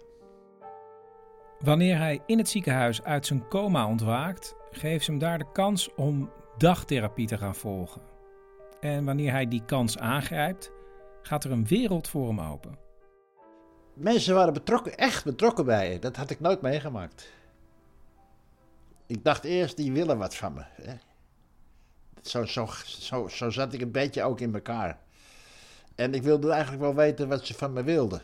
Wanneer 1.59 1.97
hij 1.97 2.19
in 2.25 2.37
het 2.37 2.49
ziekenhuis 2.49 3.03
uit 3.03 3.25
zijn 3.25 3.47
coma 3.47 3.87
ontwaakt, 3.87 4.55
geeft 4.71 5.05
ze 5.05 5.11
hem 5.11 5.19
daar 5.19 5.37
de 5.37 5.51
kans 5.53 5.93
om 5.95 6.29
dagtherapie 6.57 7.27
te 7.27 7.37
gaan 7.37 7.55
volgen. 7.55 8.01
En 8.79 9.05
wanneer 9.05 9.31
hij 9.31 9.47
die 9.47 9.65
kans 9.65 9.97
aangrijpt, 9.97 10.71
gaat 11.21 11.43
er 11.43 11.51
een 11.51 11.67
wereld 11.67 12.07
voor 12.07 12.27
hem 12.27 12.39
open. 12.41 12.77
Mensen 13.93 14.35
waren 14.35 14.53
betrokken, 14.53 14.97
echt 14.97 15.23
betrokken 15.23 15.65
bij 15.65 15.91
je. 15.91 15.99
Dat 15.99 16.15
had 16.15 16.29
ik 16.29 16.39
nooit 16.39 16.61
meegemaakt. 16.61 17.31
Ik 19.05 19.23
dacht 19.23 19.43
eerst, 19.43 19.77
die 19.77 19.91
willen 19.91 20.17
wat 20.17 20.35
van 20.35 20.53
me. 20.53 20.63
Hè. 20.65 20.93
Zo, 22.21 22.45
zo, 22.45 22.67
zo, 22.85 23.27
zo 23.27 23.49
zat 23.49 23.73
ik 23.73 23.81
een 23.81 23.91
beetje 23.91 24.23
ook 24.23 24.39
in 24.39 24.53
elkaar. 24.53 24.99
En 25.95 26.13
ik 26.13 26.23
wilde 26.23 26.51
eigenlijk 26.51 26.81
wel 26.81 26.95
weten 26.95 27.27
wat 27.27 27.45
ze 27.45 27.53
van 27.53 27.73
me 27.73 27.83
wilden. 27.83 28.21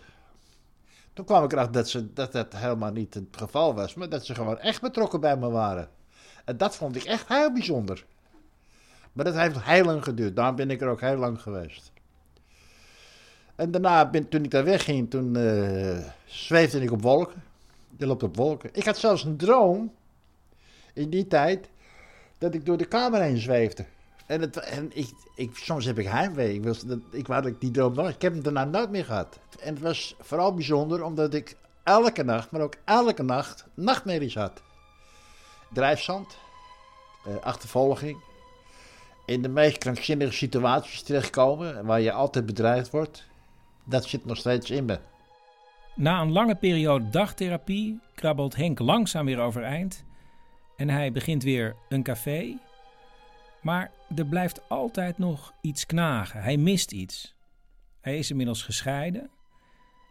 Toen 1.13 1.25
kwam 1.25 1.43
ik 1.43 1.51
erachter 1.51 1.73
dat, 1.73 1.89
ze, 1.89 2.13
dat 2.13 2.53
helemaal 2.55 2.91
niet 2.91 3.13
het 3.13 3.37
geval 3.37 3.73
was, 3.73 3.93
maar 3.93 4.09
dat 4.09 4.25
ze 4.25 4.35
gewoon 4.35 4.59
echt 4.59 4.81
betrokken 4.81 5.19
bij 5.19 5.37
me 5.37 5.49
waren. 5.49 5.89
En 6.45 6.57
dat 6.57 6.75
vond 6.75 6.95
ik 6.95 7.03
echt 7.03 7.27
heel 7.27 7.53
bijzonder. 7.53 8.05
Maar 9.13 9.25
dat 9.25 9.35
heeft 9.35 9.63
heel 9.63 9.83
lang 9.83 10.03
geduurd, 10.03 10.35
daarom 10.35 10.55
ben 10.55 10.71
ik 10.71 10.81
er 10.81 10.87
ook 10.87 11.01
heel 11.01 11.17
lang 11.17 11.41
geweest. 11.41 11.91
En 13.55 13.71
daarna, 13.71 14.09
ben, 14.09 14.29
toen 14.29 14.43
ik 14.43 14.51
daar 14.51 14.63
wegging, 14.63 15.09
toen 15.09 15.35
eh, 15.35 15.97
zweefde 16.25 16.81
ik 16.81 16.91
op 16.91 17.01
wolken. 17.01 17.43
Je 17.97 18.05
loopt 18.05 18.23
op 18.23 18.35
wolken. 18.35 18.69
Ik 18.73 18.85
had 18.85 18.97
zelfs 18.97 19.23
een 19.23 19.37
droom, 19.37 19.93
in 20.93 21.09
die 21.09 21.27
tijd, 21.27 21.69
dat 22.37 22.53
ik 22.53 22.65
door 22.65 22.77
de 22.77 22.85
kamer 22.85 23.21
heen 23.21 23.37
zweefde. 23.37 23.85
En, 24.25 24.41
het, 24.41 24.57
en 24.57 24.89
ik, 24.93 25.09
ik, 25.35 25.57
soms 25.57 25.85
heb 25.85 25.99
ik 25.99 26.07
heimwee. 26.07 26.53
Ik, 26.53 26.63
was, 26.63 26.81
dat, 26.81 26.99
ik 27.11 27.27
wou 27.27 27.41
dat 27.41 27.51
ik 27.51 27.61
die 27.61 27.71
droom 27.71 27.93
nog... 27.93 28.09
Ik 28.09 28.21
heb 28.21 28.33
hem 28.33 28.43
daarna 28.43 28.63
nooit 28.63 28.89
meer 28.89 29.05
gehad. 29.05 29.39
En 29.59 29.73
het 29.73 29.83
was 29.83 30.15
vooral 30.19 30.53
bijzonder 30.53 31.03
omdat 31.03 31.33
ik 31.33 31.55
elke 31.83 32.23
nacht, 32.23 32.51
maar 32.51 32.61
ook 32.61 32.75
elke 32.85 33.23
nacht, 33.23 33.65
nachtmerries 33.73 34.35
had. 34.35 34.61
Drijfzand, 35.73 36.37
eh, 37.25 37.35
achtervolging, 37.43 38.17
in 39.25 39.41
de 39.41 39.49
meest 39.49 39.77
krankzinnige 39.77 40.31
situaties 40.31 41.01
terechtkomen, 41.01 41.85
waar 41.85 42.01
je 42.01 42.11
altijd 42.11 42.45
bedreigd 42.45 42.89
wordt. 42.89 43.25
Dat 43.83 44.05
zit 44.05 44.25
nog 44.25 44.37
steeds 44.37 44.69
in 44.69 44.85
me. 44.85 44.99
Na 45.95 46.21
een 46.21 46.31
lange 46.31 46.55
periode 46.55 47.09
dagtherapie 47.09 47.99
krabbelt 48.15 48.55
Henk 48.55 48.79
langzaam 48.79 49.25
weer 49.25 49.39
overeind 49.39 50.05
en 50.77 50.89
hij 50.89 51.11
begint 51.11 51.43
weer 51.43 51.75
een 51.89 52.03
café. 52.03 52.57
Maar 53.61 53.91
er 54.15 54.25
blijft 54.25 54.69
altijd 54.69 55.17
nog 55.17 55.53
iets 55.61 55.85
knagen. 55.85 56.41
Hij 56.41 56.57
mist 56.57 56.91
iets. 56.91 57.35
Hij 58.01 58.17
is 58.17 58.29
inmiddels 58.29 58.63
gescheiden. 58.63 59.29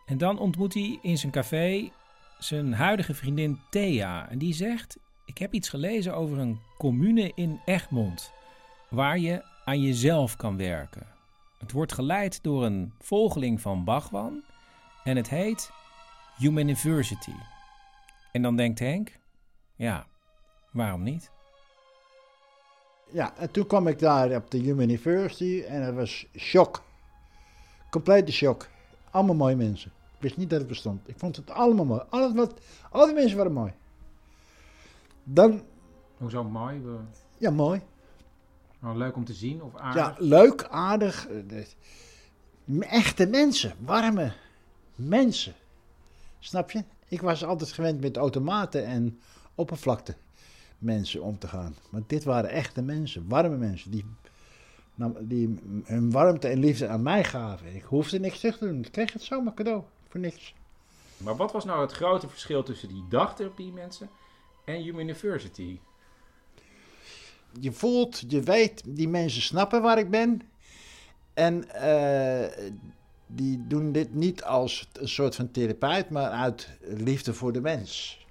En 0.07 0.19
dan 0.19 0.39
ontmoet 0.39 0.75
hij 0.75 0.99
in 1.03 1.19
zijn 1.19 1.33
café 1.33 1.91
zijn 2.39 2.73
huidige 2.73 3.15
vriendin 3.15 3.61
Thea. 3.71 4.29
En 4.29 4.39
die 4.39 4.55
zegt: 4.55 4.99
Ik 5.25 5.39
heb 5.39 5.53
iets 5.53 5.69
gelezen 5.69 6.15
over 6.15 6.39
een 6.39 6.61
commune 6.79 7.33
in 7.35 7.61
Egmond. 7.65 8.33
Waar 8.91 9.19
je 9.19 9.45
aan 9.65 9.81
jezelf 9.81 10.37
kan 10.37 10.57
werken. 10.57 11.07
Het 11.59 11.73
wordt 11.73 11.93
geleid 11.93 12.43
door 12.43 12.65
een 12.65 12.93
volgeling 12.99 13.61
van 13.61 13.85
Bhagwan. 13.85 14.45
En 15.05 15.17
het 15.17 15.29
heet 15.29 15.71
University. 16.41 17.35
En 18.33 18.43
dan 18.43 18.57
denkt 18.57 18.79
Henk: 18.79 19.19
Ja, 19.77 20.07
waarom 20.77 21.03
niet? 21.03 21.31
Ja, 23.11 23.37
en 23.37 23.51
toen 23.51 23.67
kwam 23.67 23.87
ik 23.87 23.99
daar 23.99 24.31
op 24.37 24.51
de 24.51 24.59
Human 24.59 24.89
University 24.89 25.65
en 25.69 25.83
het 25.83 25.95
was 25.95 26.27
shock. 26.37 26.83
Complete 27.91 28.33
shock. 28.33 28.69
Allemaal 29.11 29.35
mooie 29.35 29.57
mensen. 29.57 29.91
Ik 30.17 30.23
wist 30.23 30.37
niet 30.37 30.51
dat 30.51 30.59
het 30.59 30.69
bestond. 30.69 31.09
Ik 31.09 31.19
vond 31.19 31.37
het 31.37 31.51
allemaal 31.51 31.85
mooi. 31.85 32.03
Alles 32.09 32.33
wat, 32.35 32.61
al 32.91 33.05
die 33.07 33.15
mensen 33.15 33.37
waren 33.37 33.53
mooi. 33.53 33.73
Dan, 35.25 35.63
Hoezo 36.17 36.45
mooi? 36.45 36.81
We- 36.81 36.99
ja, 37.39 37.51
mooi. 37.51 37.81
Oh, 38.83 38.97
leuk 38.97 39.17
om 39.17 39.25
te 39.25 39.33
zien 39.35 39.63
of 39.63 39.73
Ja, 39.73 39.79
aardig? 39.81 40.19
leuk, 40.19 40.65
aardig. 40.71 41.29
eh. 41.29 41.67
Echte 42.81 43.27
mensen, 43.27 43.75
warme 43.79 44.33
mensen. 44.95 45.55
Snap 46.39 46.71
je? 46.71 46.85
Ik 47.09 47.21
was 47.21 47.45
altijd 47.45 47.73
gewend 47.73 48.01
met 48.01 48.17
automaten 48.17 48.85
en 48.85 49.21
oppervlakte 49.55 50.17
mensen 50.79 51.23
om 51.23 51.39
te 51.39 51.49
gaan. 51.49 51.75
Maar 51.91 52.03
dit 52.07 52.25
waren 52.25 52.51
echte 52.51 52.83
mensen, 52.83 53.29
warme 53.29 53.57
mensen, 53.57 53.91
die, 53.91 54.05
nam- 54.95 55.17
die 55.21 55.59
hun 55.85 56.11
warmte 56.11 56.49
en 56.49 56.59
liefde 56.59 56.89
aan 56.89 57.03
mij 57.03 57.25
gaven. 57.25 57.75
Ik 57.75 57.83
hoefde 57.83 58.21
niks 58.21 58.41
terug 58.41 58.59
te 58.59 58.67
doen. 58.67 58.85
Ik 58.85 58.93
kreeg 58.93 59.13
het 59.13 59.23
zomaar 59.23 59.55
cadeau, 59.55 59.83
voor 60.09 60.21
niks. 60.21 60.55
Maar 61.17 61.37
wat 61.37 61.53
was 61.53 61.65
nou 61.65 61.81
het 61.81 61.93
grote 61.93 62.29
verschil 62.29 62.63
tussen 62.63 62.89
die 62.89 63.05
dagtherapie 63.09 63.73
mensen 63.73 64.09
en 64.65 64.83
Human 64.83 65.01
University? 65.01 65.79
Je 67.61 67.73
voelt, 67.73 68.23
je 68.29 68.41
weet, 68.41 68.83
die 68.87 69.09
mensen 69.09 69.43
snappen 69.43 69.83
waar 69.83 69.99
ik 69.99 70.11
ben. 70.11 70.43
En 71.35 71.71
eh, 71.71 72.69
die 73.27 73.67
doen 73.67 73.93
dit 73.93 74.15
niet 74.15 74.43
als 74.43 74.89
een 74.93 75.09
soort 75.09 75.35
van 75.35 75.51
therapeut, 75.51 76.11
maar 76.11 76.31
uit 76.31 76.69
liefde 76.81 77.35
voor 77.35 77.53
de 77.53 77.61
mens. 77.61 78.26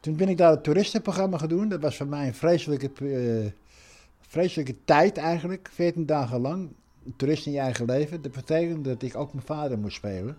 Toen 0.00 0.16
ben 0.16 0.28
ik 0.28 0.36
daar 0.36 0.50
het 0.50 0.64
toeristenprogramma 0.64 1.38
gaan 1.38 1.48
doen. 1.48 1.68
Dat 1.68 1.80
was 1.80 1.96
voor 1.96 2.06
mij 2.06 2.26
een 2.26 2.34
vreselijke, 2.34 2.90
eh, 2.94 3.52
vreselijke 4.20 4.76
tijd 4.84 5.16
eigenlijk. 5.16 5.70
14 5.72 6.06
dagen 6.06 6.40
lang. 6.40 6.68
Toerist 7.16 7.46
in 7.46 7.52
je 7.52 7.58
eigen 7.58 7.86
leven. 7.86 8.22
Dat 8.22 8.32
betekende 8.32 8.88
dat 8.88 9.02
ik 9.02 9.16
ook 9.16 9.32
mijn 9.32 9.46
vader 9.46 9.78
moest 9.78 9.96
spelen. 9.96 10.36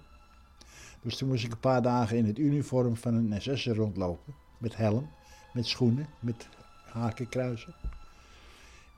Dus 1.01 1.17
toen 1.17 1.27
moest 1.27 1.43
ik 1.43 1.51
een 1.51 1.59
paar 1.59 1.81
dagen 1.81 2.17
in 2.17 2.25
het 2.25 2.37
uniform 2.37 2.95
van 2.95 3.13
een 3.13 3.41
SS'er 3.41 3.75
rondlopen. 3.75 4.33
Met 4.57 4.75
helm, 4.75 5.09
met 5.53 5.67
schoenen, 5.67 6.07
met 6.19 6.47
hakenkruisen. 6.85 7.73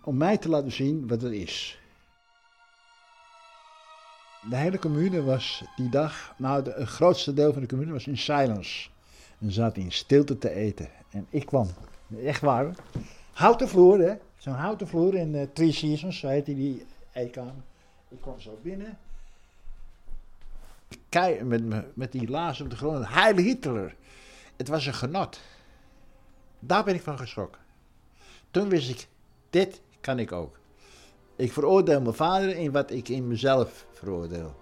Om 0.03 0.17
mij 0.17 0.37
te 0.37 0.49
laten 0.49 0.71
zien 0.71 1.07
wat 1.07 1.21
het 1.21 1.33
is. 1.33 1.79
De 4.49 4.55
hele 4.55 4.79
commune 4.79 5.23
was 5.23 5.63
die 5.75 5.89
dag, 5.89 6.33
nou 6.37 6.69
het 6.69 6.87
grootste 6.87 7.33
deel 7.33 7.53
van 7.53 7.61
de 7.61 7.67
commune 7.67 7.91
was 7.91 8.07
in 8.07 8.17
silence. 8.17 8.89
En 9.43 9.51
zat 9.51 9.77
in 9.77 9.91
stilte 9.91 10.37
te 10.37 10.49
eten. 10.49 10.89
En 11.09 11.27
ik 11.29 11.45
kwam, 11.45 11.67
echt 12.23 12.41
waar. 12.41 12.75
Houten 13.33 13.69
vloer 13.69 13.99
hè, 13.99 14.13
zo'n 14.37 14.53
houten 14.53 14.87
vloer 14.87 15.15
in 15.15 15.35
eh, 15.35 15.47
Three 15.53 15.71
Seasons, 15.71 16.19
zo 16.19 16.27
heette 16.27 16.55
die 16.55 16.85
eetkamer. 17.13 17.53
Ik 18.09 18.21
kwam 18.21 18.39
zo 18.39 18.59
binnen. 18.61 18.97
Kei, 21.09 21.43
met, 21.43 21.63
me- 21.63 21.85
met 21.93 22.11
die 22.11 22.29
laars 22.29 22.61
op 22.61 22.69
de 22.69 22.75
grond, 22.75 23.07
Heil 23.07 23.35
Hitler. 23.37 23.95
Het 24.57 24.67
was 24.67 24.85
een 24.85 24.93
genot. 24.93 25.41
Daar 26.59 26.83
ben 26.83 26.95
ik 26.95 27.01
van 27.01 27.17
geschrokken. 27.17 27.61
Toen 28.51 28.69
wist 28.69 28.89
ik, 28.89 29.07
dit 29.49 29.81
kan 30.01 30.19
ik 30.19 30.31
ook. 30.31 30.59
Ik 31.35 31.51
veroordeel 31.51 32.01
mijn 32.01 32.15
vader 32.15 32.55
in 32.55 32.71
wat 32.71 32.91
ik 32.91 33.09
in 33.09 33.27
mezelf 33.27 33.85
veroordeel. 33.93 34.55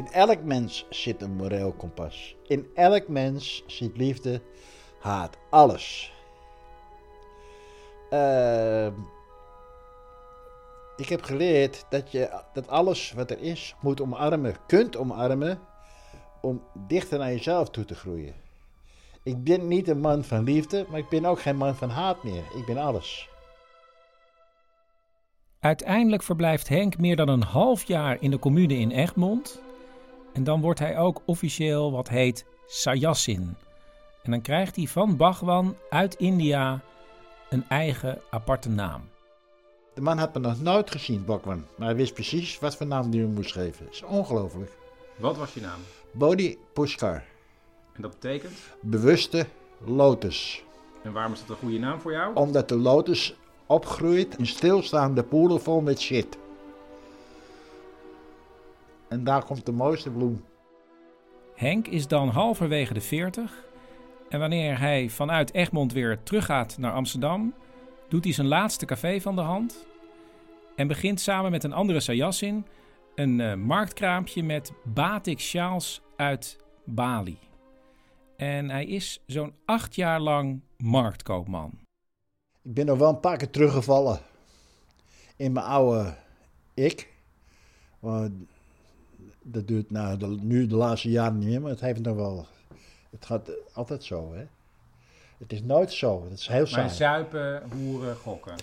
In 0.00 0.12
elk 0.12 0.42
mens 0.42 0.86
zit 0.90 1.22
een 1.22 1.36
moreel 1.36 1.72
kompas. 1.72 2.36
In 2.46 2.66
elk 2.74 3.08
mens 3.08 3.64
zit 3.66 3.96
liefde, 3.96 4.40
haat, 5.00 5.36
alles. 5.50 6.12
Ehm, 8.10 8.92
ik 10.96 11.08
heb 11.08 11.22
geleerd 11.22 11.84
dat 11.90 12.12
je 12.12 12.42
dat 12.52 12.68
alles 12.68 13.12
wat 13.12 13.30
er 13.30 13.38
is 13.40 13.74
moet 13.80 14.00
omarmen, 14.00 14.56
kunt 14.66 14.96
omarmen 14.96 15.58
om 16.40 16.62
dichter 16.86 17.18
naar 17.18 17.30
jezelf 17.30 17.70
toe 17.70 17.84
te 17.84 17.94
groeien. 17.94 18.34
Ik 19.22 19.44
ben 19.44 19.68
niet 19.68 19.88
een 19.88 20.00
man 20.00 20.24
van 20.24 20.44
liefde, 20.44 20.86
maar 20.88 20.98
ik 20.98 21.08
ben 21.08 21.24
ook 21.24 21.40
geen 21.40 21.56
man 21.56 21.74
van 21.74 21.90
haat 21.90 22.22
meer. 22.22 22.44
Ik 22.56 22.66
ben 22.66 22.76
alles. 22.76 23.28
Uiteindelijk 25.58 26.22
verblijft 26.22 26.68
Henk 26.68 26.98
meer 26.98 27.16
dan 27.16 27.28
een 27.28 27.42
half 27.42 27.84
jaar 27.84 28.16
in 28.20 28.30
de 28.30 28.38
commune 28.38 28.74
in 28.74 28.90
Egmond. 28.90 29.68
En 30.32 30.44
dan 30.44 30.60
wordt 30.60 30.78
hij 30.78 30.98
ook 30.98 31.22
officieel 31.24 31.92
wat 31.92 32.08
heet 32.08 32.44
Sayassin. 32.66 33.56
En 34.22 34.30
dan 34.30 34.40
krijgt 34.40 34.76
hij 34.76 34.86
van 34.86 35.16
Bhagwan 35.16 35.76
uit 35.90 36.14
India 36.14 36.80
een 37.48 37.64
eigen 37.68 38.18
aparte 38.30 38.68
naam. 38.68 39.08
De 39.94 40.00
man 40.00 40.18
had 40.18 40.34
me 40.34 40.40
nog 40.40 40.60
nooit 40.60 40.90
gezien, 40.90 41.24
Bokman. 41.24 41.64
Maar 41.76 41.86
hij 41.86 41.96
wist 41.96 42.14
precies 42.14 42.58
wat 42.58 42.76
voor 42.76 42.86
naam 42.86 43.10
hij 43.10 43.20
me 43.20 43.26
moest 43.26 43.52
geven. 43.52 43.84
Dat 43.84 43.94
is 43.94 44.02
ongelooflijk. 44.02 44.70
Wat 45.16 45.36
was 45.36 45.54
je 45.54 45.60
naam? 45.60 45.80
Bodhi 46.12 46.58
Pushkar. 46.72 47.24
En 47.92 48.02
dat 48.02 48.10
betekent? 48.10 48.58
Bewuste 48.80 49.46
lotus. 49.84 50.64
En 51.02 51.12
waarom 51.12 51.32
is 51.32 51.40
dat 51.40 51.48
een 51.48 51.56
goede 51.56 51.78
naam 51.78 52.00
voor 52.00 52.12
jou? 52.12 52.34
Omdat 52.34 52.68
de 52.68 52.76
lotus 52.76 53.34
opgroeit 53.66 54.36
in 54.38 54.46
stilstaande 54.46 55.22
poelen 55.22 55.60
vol 55.60 55.80
met 55.80 56.00
shit. 56.00 56.38
En 59.10 59.24
daar 59.24 59.44
komt 59.44 59.66
de 59.66 59.72
mooiste 59.72 60.10
bloem. 60.10 60.44
Henk 61.54 61.86
is 61.86 62.06
dan 62.06 62.28
halverwege 62.28 62.94
de 62.94 63.00
40 63.00 63.64
en 64.28 64.38
wanneer 64.38 64.78
hij 64.78 65.08
vanuit 65.08 65.54
Egmond 65.54 65.92
weer 65.92 66.22
teruggaat 66.22 66.78
naar 66.78 66.92
Amsterdam, 66.92 67.54
doet 68.08 68.24
hij 68.24 68.32
zijn 68.32 68.46
laatste 68.46 68.86
café 68.86 69.20
van 69.20 69.34
de 69.34 69.40
hand 69.40 69.86
en 70.76 70.88
begint 70.88 71.20
samen 71.20 71.50
met 71.50 71.64
een 71.64 71.72
andere 71.72 72.00
Sayassin 72.00 72.66
een 73.14 73.38
uh, 73.38 73.54
marktkraampje 73.54 74.42
met 74.42 74.72
batik 74.84 75.40
sjaals 75.40 76.02
uit 76.16 76.58
Bali. 76.84 77.38
En 78.36 78.70
hij 78.70 78.84
is 78.84 79.22
zo'n 79.26 79.54
acht 79.64 79.94
jaar 79.94 80.20
lang 80.20 80.60
marktkoopman. 80.76 81.78
Ik 82.62 82.74
ben 82.74 82.86
nog 82.86 82.98
wel 82.98 83.08
een 83.08 83.20
paar 83.20 83.36
keer 83.36 83.50
teruggevallen 83.50 84.20
in 85.36 85.52
mijn 85.52 85.66
oude 85.66 86.16
ik. 86.74 87.08
Dat 89.42 89.68
duurt 89.68 89.90
nou, 89.90 90.16
de, 90.16 90.26
nu 90.26 90.66
de 90.66 90.76
laatste 90.76 91.10
jaren 91.10 91.38
niet 91.38 91.48
meer, 91.48 91.60
maar 91.60 91.70
het 91.70 91.80
heeft 91.80 92.00
nog 92.00 92.16
wel. 92.16 92.46
Het 93.10 93.24
gaat 93.24 93.50
altijd 93.72 94.04
zo, 94.04 94.34
hè? 94.34 94.46
Het 95.38 95.52
is 95.52 95.62
nooit 95.62 95.92
zo. 95.92 96.24
Het 96.24 96.38
is 96.38 96.46
heel 96.46 96.66
saai. 96.66 96.82
Maar 96.86 96.94
zuipen, 96.94 97.62
hoeren, 97.70 98.16
gokken? 98.16 98.54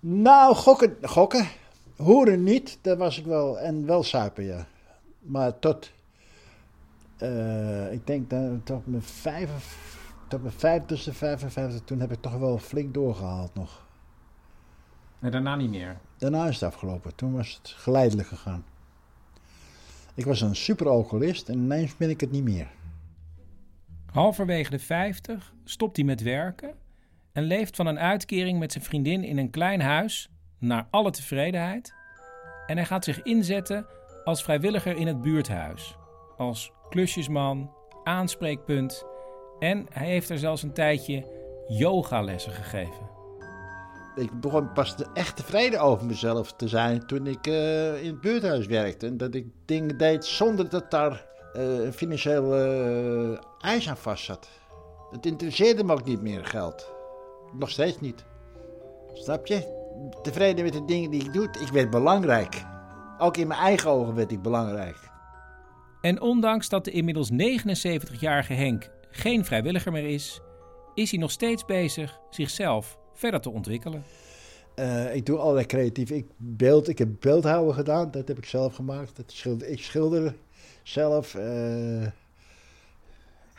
Nou, 0.00 0.54
gokken, 0.54 0.96
gokken. 1.02 1.46
Hoeren 1.96 2.42
niet, 2.42 2.78
dat 2.82 2.98
was 2.98 3.18
ik 3.18 3.24
wel. 3.24 3.58
En 3.58 3.86
wel 3.86 4.04
zuipen, 4.04 4.44
ja. 4.44 4.66
Maar 5.18 5.58
tot, 5.58 5.90
uh, 7.18 7.92
ik 7.92 8.06
denk 8.06 8.30
dat 8.30 8.66
tot 8.66 8.86
mijn 8.86 9.02
vijf, 9.02 9.78
tot 10.28 10.42
mijn 10.42 10.54
vijftigste, 10.54 11.12
55, 11.12 11.80
toen 11.84 12.00
heb 12.00 12.12
ik 12.12 12.20
toch 12.20 12.36
wel 12.36 12.58
flink 12.58 12.94
doorgehaald 12.94 13.54
nog. 13.54 13.84
En 15.20 15.30
daarna 15.30 15.56
niet 15.56 15.70
meer? 15.70 15.96
Daarna 16.18 16.46
is 16.46 16.54
het 16.54 16.62
afgelopen. 16.62 17.14
Toen 17.14 17.32
was 17.32 17.60
het 17.62 17.74
geleidelijk 17.76 18.28
gegaan. 18.28 18.64
Ik 20.16 20.24
was 20.24 20.40
een 20.40 20.56
super 20.56 20.88
alcoholist 20.88 21.48
en 21.48 21.58
ineens 21.58 21.96
ben 21.96 22.10
ik 22.10 22.20
het 22.20 22.30
niet 22.30 22.44
meer. 22.44 22.68
Halverwege 24.06 24.70
de 24.70 24.78
50 24.78 25.54
stopt 25.64 25.96
hij 25.96 26.04
met 26.04 26.22
werken 26.22 26.74
en 27.32 27.42
leeft 27.42 27.76
van 27.76 27.86
een 27.86 27.98
uitkering 27.98 28.58
met 28.58 28.72
zijn 28.72 28.84
vriendin 28.84 29.24
in 29.24 29.38
een 29.38 29.50
klein 29.50 29.80
huis 29.80 30.28
naar 30.58 30.86
alle 30.90 31.10
tevredenheid. 31.10 31.94
En 32.66 32.76
hij 32.76 32.86
gaat 32.86 33.04
zich 33.04 33.22
inzetten 33.22 33.86
als 34.24 34.42
vrijwilliger 34.42 34.96
in 34.96 35.06
het 35.06 35.22
buurthuis, 35.22 35.96
als 36.36 36.72
klusjesman, 36.88 37.70
aanspreekpunt 38.04 39.04
en 39.58 39.86
hij 39.90 40.06
heeft 40.06 40.28
er 40.28 40.38
zelfs 40.38 40.62
een 40.62 40.72
tijdje 40.72 41.26
yogalessen 41.68 42.52
gegeven. 42.52 43.15
Ik 44.16 44.40
begon 44.40 44.72
pas 44.72 44.94
echt 45.14 45.36
tevreden 45.36 45.80
over 45.80 46.06
mezelf 46.06 46.52
te 46.52 46.68
zijn 46.68 47.06
toen 47.06 47.26
ik 47.26 47.46
uh, 47.46 48.02
in 48.02 48.10
het 48.10 48.20
buurthuis 48.20 48.66
werkte. 48.66 49.06
En 49.06 49.16
dat 49.16 49.34
ik 49.34 49.46
dingen 49.64 49.98
deed 49.98 50.24
zonder 50.24 50.68
dat 50.68 50.90
daar 50.90 51.26
uh, 51.56 51.84
een 51.84 51.92
financieel 51.92 52.58
uh, 53.32 53.38
aan 53.58 53.96
vast 53.96 54.24
zat. 54.24 54.48
Het 55.10 55.26
interesseerde 55.26 55.84
me 55.84 55.92
ook 55.92 56.04
niet 56.04 56.22
meer, 56.22 56.44
geld. 56.44 56.92
Nog 57.52 57.70
steeds 57.70 58.00
niet. 58.00 58.24
Snap 59.12 59.46
je? 59.46 59.74
Tevreden 60.22 60.64
met 60.64 60.72
de 60.72 60.84
dingen 60.84 61.10
die 61.10 61.24
ik 61.24 61.32
doe. 61.32 61.48
Ik 61.60 61.68
werd 61.68 61.90
belangrijk. 61.90 62.64
Ook 63.18 63.36
in 63.36 63.46
mijn 63.46 63.60
eigen 63.60 63.90
ogen 63.90 64.14
werd 64.14 64.32
ik 64.32 64.42
belangrijk. 64.42 65.10
En 66.00 66.20
ondanks 66.20 66.68
dat 66.68 66.84
de 66.84 66.90
inmiddels 66.90 67.30
79-jarige 67.30 68.52
Henk 68.52 68.90
geen 69.10 69.44
vrijwilliger 69.44 69.92
meer 69.92 70.08
is, 70.08 70.40
is 70.94 71.10
hij 71.10 71.20
nog 71.20 71.30
steeds 71.30 71.64
bezig 71.64 72.20
zichzelf 72.30 72.98
verder 73.16 73.40
te 73.40 73.50
ontwikkelen. 73.50 74.04
Uh, 74.78 75.14
ik 75.14 75.26
doe 75.26 75.38
allerlei 75.38 75.66
creatief. 75.66 76.10
Ik, 76.10 76.26
beeld, 76.36 76.88
ik 76.88 76.98
heb 76.98 77.08
beeldhouden 77.20 77.74
gedaan, 77.74 78.10
dat 78.10 78.28
heb 78.28 78.38
ik 78.38 78.44
zelf 78.44 78.74
gemaakt. 78.74 79.16
Dat 79.16 79.32
schilder, 79.32 79.68
ik 79.68 79.82
schilder 79.82 80.34
zelf. 80.82 81.34
Uh... 81.34 82.06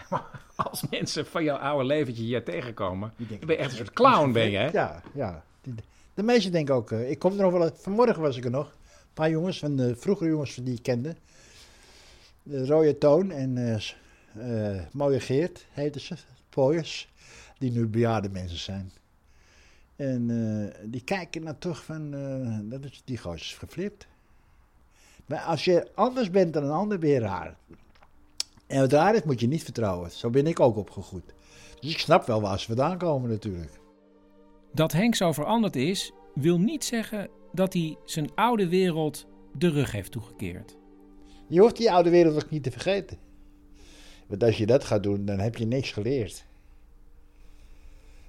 Als 0.56 0.84
mensen 0.90 1.26
van 1.26 1.44
jouw 1.44 1.58
oude 1.58 1.86
leventje 1.86 2.24
hier 2.24 2.44
tegenkomen, 2.44 3.14
dan 3.18 3.40
ben 3.40 3.50
je 3.50 3.56
echt 3.56 3.72
een 3.72 3.78
soort 3.78 3.94
clown, 3.94 4.32
ben 4.32 4.52
je, 4.52 4.58
hè? 4.58 4.70
Ja, 4.70 5.02
ja. 5.14 5.44
De, 5.62 5.72
de 6.14 6.24
meesten 6.24 6.52
denken 6.52 6.76
ook, 6.76 6.92
uh, 6.92 7.10
ik 7.10 7.20
kom 7.20 7.32
er 7.32 7.38
nog 7.38 7.52
wel 7.52 7.72
Vanmorgen 7.76 8.22
was 8.22 8.38
ik 8.38 8.46
er 8.46 8.52
nog. 8.52 8.68
Een 8.68 9.14
paar 9.14 9.30
jongens, 9.30 9.60
van 9.60 9.76
de 9.76 9.96
vroegere 9.96 10.30
jongens 10.30 10.56
die 10.56 10.76
ik 10.76 10.84
kende. 10.84 11.16
De 12.44 12.66
Rode 12.66 12.98
Toon 12.98 13.32
en 13.32 13.82
uh, 14.38 14.82
Mooie 14.92 15.20
Geert 15.20 15.66
heten 15.72 16.02
ze, 16.02 16.16
pooiers, 16.50 17.10
die 17.58 17.72
nu 17.72 17.88
bejaarde 17.88 18.30
mensen 18.30 18.58
zijn. 18.58 18.92
En 19.98 20.30
uh, 20.30 20.90
die 20.92 21.02
kijken 21.04 21.44
naar 21.44 21.58
toch 21.58 21.84
van, 21.84 22.14
uh, 22.16 22.60
dat 22.64 22.84
is, 22.84 23.02
die 23.06 23.18
gozer 23.18 23.40
is 23.40 23.54
geflipt. 23.54 24.08
Maar 25.26 25.40
als 25.40 25.66
je 25.66 25.88
anders 25.96 26.30
bent 26.30 26.54
dan 26.54 26.64
een 26.64 26.72
ander, 26.72 27.00
ben 27.00 27.10
je 27.10 27.20
raar. 27.20 27.58
En 28.68 28.80
wat 28.80 28.92
raar 28.92 29.16
is, 29.16 29.24
moet 29.24 29.40
je 29.40 29.48
niet 29.48 29.64
vertrouwen. 29.64 30.12
Zo 30.12 30.30
ben 30.30 30.48
ik 30.48 30.60
ook 30.60 30.78
opgegroeid. 30.78 31.34
Dus 31.80 31.92
ik 31.92 32.00
snap 32.00 32.26
wel 32.26 32.42
waar 32.42 32.60
ze 32.60 32.66
vandaan 32.66 32.98
komen 32.98 33.30
natuurlijk. 33.30 33.80
Dat 34.74 34.92
Henk 34.92 35.16
zo 35.16 35.32
veranderd 35.32 35.76
is, 35.76 36.12
wil 36.34 36.60
niet 36.60 36.86
zeggen 36.86 37.30
dat 37.52 37.74
hij 37.74 37.98
zijn 38.06 38.30
oude 38.36 38.70
wereld 38.70 39.26
de 39.58 39.70
rug 39.70 39.92
heeft 39.92 40.12
toegekeerd. 40.12 40.76
Je 41.48 41.60
hoeft 41.60 41.78
die 41.78 41.92
oude 41.92 42.10
wereld 42.10 42.44
ook 42.44 42.50
niet 42.50 42.64
te 42.64 42.72
vergeten. 42.72 43.18
Want 44.28 44.44
als 44.44 44.58
je 44.58 44.66
dat 44.66 44.84
gaat 44.84 45.04
doen, 45.04 45.26
dan 45.26 45.40
heb 45.40 45.56
je 45.56 45.66
niks 45.66 45.92
geleerd. 45.92 46.47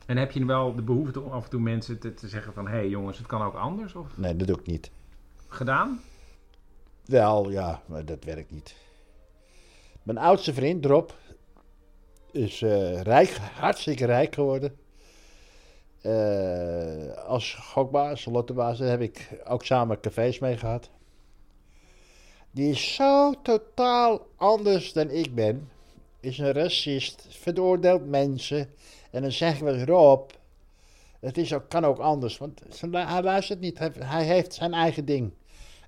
En 0.09 0.17
heb 0.17 0.33
je 0.33 0.45
wel 0.45 0.75
de 0.75 0.83
behoefte 0.83 1.21
om 1.21 1.33
af 1.33 1.45
en 1.45 1.51
toe 1.51 1.61
mensen 1.61 1.99
te, 1.99 2.15
te 2.15 2.29
zeggen 2.29 2.53
van... 2.53 2.67
hé 2.67 2.77
hey 2.77 2.89
jongens, 2.89 3.19
het 3.19 3.27
kan 3.27 3.43
ook 3.43 3.55
anders? 3.55 3.95
Of? 3.95 4.07
Nee, 4.17 4.37
dat 4.37 4.47
doe 4.47 4.59
ik 4.59 4.67
niet. 4.67 4.91
Gedaan? 5.49 6.01
Wel, 7.05 7.51
ja, 7.51 7.83
maar 7.87 8.05
dat 8.05 8.25
werkt 8.25 8.51
niet. 8.51 8.77
Mijn 10.03 10.19
oudste 10.19 10.55
vriend, 10.55 10.83
Drop, 10.83 11.15
is 12.33 12.61
uh, 12.61 13.01
rijk, 13.01 13.29
hartstikke 13.37 14.05
rijk 14.05 14.35
geworden. 14.35 14.77
Uh, 16.03 17.13
als 17.15 17.55
gokbaas, 17.55 18.25
lottebaas, 18.25 18.79
daar 18.79 18.89
heb 18.89 19.01
ik 19.01 19.43
ook 19.47 19.65
samen 19.65 20.01
cafés 20.01 20.39
mee 20.39 20.57
gehad. 20.57 20.91
Die 22.51 22.71
is 22.71 22.95
zo 22.95 23.35
totaal 23.43 24.27
anders 24.37 24.93
dan 24.93 25.11
ik 25.11 25.35
ben. 25.35 25.69
Is 26.21 26.39
een 26.39 26.53
racist, 26.53 27.27
veroordeelt 27.31 28.09
mensen. 28.09 28.71
En 29.11 29.23
dan 29.23 29.33
zeg 29.33 29.55
ik 29.55 29.63
wel 29.63 29.79
Rob, 29.79 30.31
het 31.21 31.39
is 31.39 31.55
ook, 31.55 31.69
kan 31.69 31.85
ook 31.85 31.99
anders. 31.99 32.39
Want 32.39 32.63
hij 32.91 33.23
luistert 33.23 33.61
niet, 33.61 33.79
hij 33.99 34.25
heeft 34.25 34.55
zijn 34.55 34.75
eigen 34.75 35.05
ding. 35.05 35.33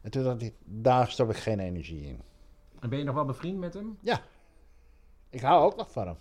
En 0.03 0.11
toen 0.11 0.25
dacht 0.25 0.43
ik, 0.43 0.55
daar 0.65 1.11
stop 1.11 1.31
ik 1.31 1.37
geen 1.37 1.61
energie 1.61 2.07
in. 2.07 2.21
En 2.81 2.89
ben 2.89 2.99
je 2.99 3.05
nog 3.05 3.15
wel 3.15 3.25
bevriend 3.25 3.59
met 3.59 3.75
hem? 3.75 3.99
Ja. 4.01 4.23
Ik 5.31 5.41
hou 5.41 5.65
ook 5.65 5.77
nog 5.77 5.91
van 5.91 6.07
hem. 6.07 6.17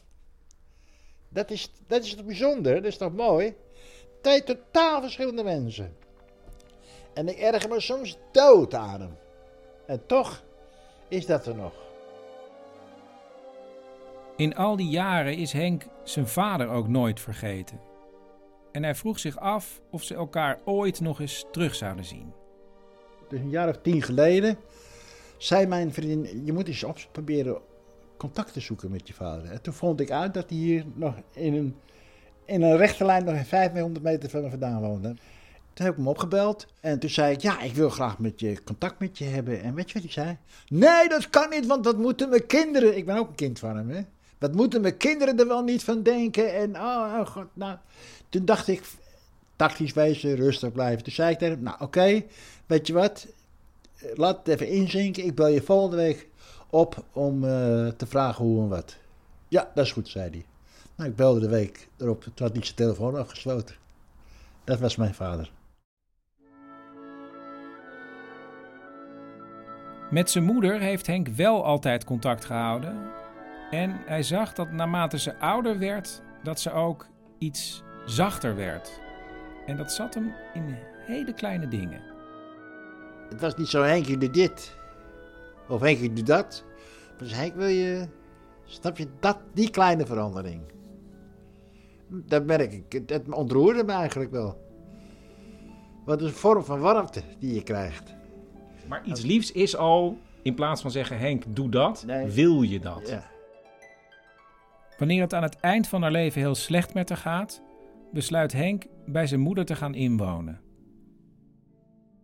Dat 1.29 1.51
is, 1.51 1.71
dat 1.87 2.03
is 2.03 2.15
toch 2.15 2.25
bijzonder? 2.25 2.75
Dat 2.75 2.85
is 2.85 2.97
toch 2.97 3.13
mooi? 3.13 3.55
Twee 4.21 4.43
totaal 4.43 5.01
verschillende 5.01 5.43
mensen. 5.43 5.95
En 7.13 7.27
ik 7.27 7.37
erger 7.37 7.69
me 7.69 7.79
soms 7.79 8.17
dood 8.31 8.73
aan 8.73 9.01
hem. 9.01 9.17
En 9.85 10.05
toch 10.05 10.43
is 11.07 11.25
dat 11.25 11.45
er 11.45 11.55
nog. 11.55 11.73
In 14.39 14.55
al 14.55 14.75
die 14.75 14.89
jaren 14.89 15.37
is 15.37 15.51
Henk 15.51 15.85
zijn 16.03 16.27
vader 16.27 16.67
ook 16.67 16.87
nooit 16.87 17.19
vergeten. 17.19 17.79
En 18.71 18.83
hij 18.83 18.95
vroeg 18.95 19.19
zich 19.19 19.37
af 19.37 19.81
of 19.89 20.03
ze 20.03 20.15
elkaar 20.15 20.59
ooit 20.65 20.99
nog 20.99 21.21
eens 21.21 21.45
terug 21.51 21.75
zouden 21.75 22.05
zien. 22.05 22.33
Dus 23.29 23.39
een 23.39 23.49
jaar 23.49 23.69
of 23.69 23.77
tien 23.81 24.01
geleden 24.01 24.57
zei 25.37 25.65
mijn 25.65 25.93
vriendin: 25.93 26.45
Je 26.45 26.53
moet 26.53 26.67
eens 26.67 26.83
op 26.83 26.97
proberen 27.11 27.57
contact 28.17 28.53
te 28.53 28.59
zoeken 28.59 28.91
met 28.91 29.07
je 29.07 29.13
vader. 29.13 29.51
En 29.51 29.61
toen 29.61 29.73
vond 29.73 29.99
ik 29.99 30.11
uit 30.11 30.33
dat 30.33 30.49
hij 30.49 30.57
hier 30.57 30.85
nog 30.93 31.15
in 31.33 31.53
een, 31.53 31.75
in 32.45 32.61
een 32.61 32.77
rechte 32.77 33.05
lijn 33.05 33.25
nog 33.25 33.47
500 33.47 34.03
meter 34.03 34.29
van 34.29 34.41
me 34.41 34.49
vandaan 34.49 34.81
woonde. 34.81 35.15
Toen 35.73 35.85
heb 35.85 35.91
ik 35.91 35.95
hem 35.95 36.07
opgebeld 36.07 36.67
en 36.79 36.99
toen 36.99 37.09
zei 37.09 37.33
ik, 37.33 37.41
ja, 37.41 37.61
ik 37.61 37.73
wil 37.73 37.89
graag 37.89 38.19
met 38.19 38.39
je 38.39 38.63
contact 38.63 38.99
met 38.99 39.17
je 39.17 39.25
hebben. 39.25 39.61
En 39.61 39.75
weet 39.75 39.87
je 39.87 39.93
wat 39.93 40.03
hij 40.03 40.11
zei? 40.11 40.37
Nee, 40.67 41.09
dat 41.09 41.29
kan 41.29 41.49
niet, 41.49 41.65
want 41.65 41.83
dat 41.83 41.97
moeten 41.97 42.29
mijn 42.29 42.45
kinderen... 42.45 42.97
Ik 42.97 43.05
ben 43.05 43.17
ook 43.17 43.29
een 43.29 43.35
kind 43.35 43.59
van 43.59 43.77
hem, 43.77 43.89
hè. 43.89 44.01
Wat 44.39 44.53
moeten 44.53 44.81
mijn 44.81 44.97
kinderen 44.97 45.39
er 45.39 45.47
wel 45.47 45.63
niet 45.63 45.83
van 45.83 46.03
denken? 46.03 46.53
En 46.53 46.75
oh, 46.75 47.15
oh 47.19 47.25
god, 47.25 47.47
nou... 47.53 47.77
Toen 48.29 48.45
dacht 48.45 48.67
ik, 48.67 48.83
tactisch 49.55 49.93
wezen, 49.93 50.35
rustig 50.35 50.71
blijven. 50.71 51.03
Toen 51.03 51.13
zei 51.13 51.31
ik 51.31 51.37
tegen 51.37 51.53
hem, 51.53 51.63
nou 51.63 51.77
oké, 51.79 52.23
weet 52.65 52.87
je 52.87 52.93
wat? 52.93 53.27
Laat 54.13 54.37
het 54.37 54.47
even 54.47 54.67
inzinken. 54.67 55.25
Ik 55.25 55.35
bel 55.35 55.47
je 55.47 55.61
volgende 55.61 55.95
week 55.95 56.27
op 56.69 57.03
om 57.13 57.43
uh, 57.43 57.49
te 57.87 58.05
vragen 58.07 58.45
hoe 58.45 58.61
en 58.61 58.69
wat. 58.69 58.97
Ja, 59.47 59.71
dat 59.75 59.85
is 59.85 59.91
goed, 59.91 60.07
zei 60.07 60.29
hij. 60.29 60.45
Nou, 60.95 61.09
ik 61.09 61.15
belde 61.15 61.39
de 61.39 61.49
week 61.49 61.87
erop, 61.97 62.23
toen 62.23 62.33
had 62.35 62.51
hij 62.51 62.63
zijn 62.63 62.75
telefoon 62.75 63.15
afgesloten. 63.15 63.75
Dat 64.63 64.79
was 64.79 64.95
mijn 64.95 65.13
vader. 65.13 65.51
Met 70.11 70.29
zijn 70.29 70.43
moeder 70.43 70.79
heeft 70.79 71.07
Henk 71.07 71.27
wel 71.27 71.65
altijd 71.65 72.03
contact 72.03 72.45
gehouden. 72.45 73.11
En 73.71 73.91
hij 74.05 74.23
zag 74.23 74.53
dat 74.53 74.71
naarmate 74.71 75.19
ze 75.19 75.39
ouder 75.39 75.77
werd, 75.79 76.21
dat 76.43 76.59
ze 76.59 76.71
ook 76.71 77.07
iets 77.37 77.83
zachter 78.05 78.55
werd. 78.55 78.99
En 79.65 79.77
dat 79.77 79.91
zat 79.91 80.13
hem 80.13 80.33
in 80.53 80.75
hele 81.05 81.33
kleine 81.33 81.67
dingen. 81.67 82.01
Het 83.29 83.41
was 83.41 83.55
niet 83.55 83.67
zo, 83.67 83.81
Henkje 83.83 84.17
doe 84.17 84.29
dit. 84.29 84.77
Of 85.67 85.81
Henkje 85.81 86.13
doe 86.13 86.23
dat. 86.23 86.63
Maar 87.09 87.17
dus 87.17 87.33
Henk 87.33 87.55
wil 87.55 87.67
je, 87.67 88.07
snap 88.65 88.97
je, 88.97 89.07
dat, 89.19 89.37
die 89.53 89.69
kleine 89.69 90.05
verandering. 90.05 90.61
Dat 92.07 92.45
merk 92.45 92.71
ik. 92.73 93.09
Het 93.09 93.29
ontroerde 93.29 93.83
me 93.83 93.91
eigenlijk 93.91 94.31
wel. 94.31 94.67
Wat 96.05 96.21
is 96.21 96.27
een 96.27 96.33
vorm 96.33 96.63
van 96.63 96.79
warmte 96.79 97.21
die 97.39 97.53
je 97.53 97.63
krijgt. 97.63 98.15
Maar 98.87 99.05
iets 99.05 99.21
liefs 99.21 99.51
is 99.51 99.75
al, 99.75 100.17
in 100.41 100.55
plaats 100.55 100.81
van 100.81 100.91
zeggen 100.91 101.17
Henk, 101.17 101.43
doe 101.47 101.69
dat, 101.69 102.03
Nee. 102.05 102.27
wil 102.27 102.61
je 102.61 102.79
dat. 102.79 103.07
Ja. 103.09 103.23
Wanneer 104.99 105.21
het 105.21 105.33
aan 105.33 105.43
het 105.43 105.59
eind 105.59 105.87
van 105.87 106.01
haar 106.01 106.11
leven 106.11 106.41
heel 106.41 106.55
slecht 106.55 106.93
met 106.93 107.09
haar 107.09 107.17
gaat, 107.17 107.61
besluit 108.11 108.51
Henk 108.51 108.85
bij 109.05 109.27
zijn 109.27 109.39
moeder 109.39 109.65
te 109.65 109.75
gaan 109.75 109.95
inwonen. 109.95 110.59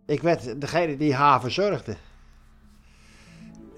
Ik 0.05 0.21
werd 0.21 0.61
degene 0.61 0.97
die 0.97 1.13
haar 1.13 1.41
verzorgde. 1.41 1.95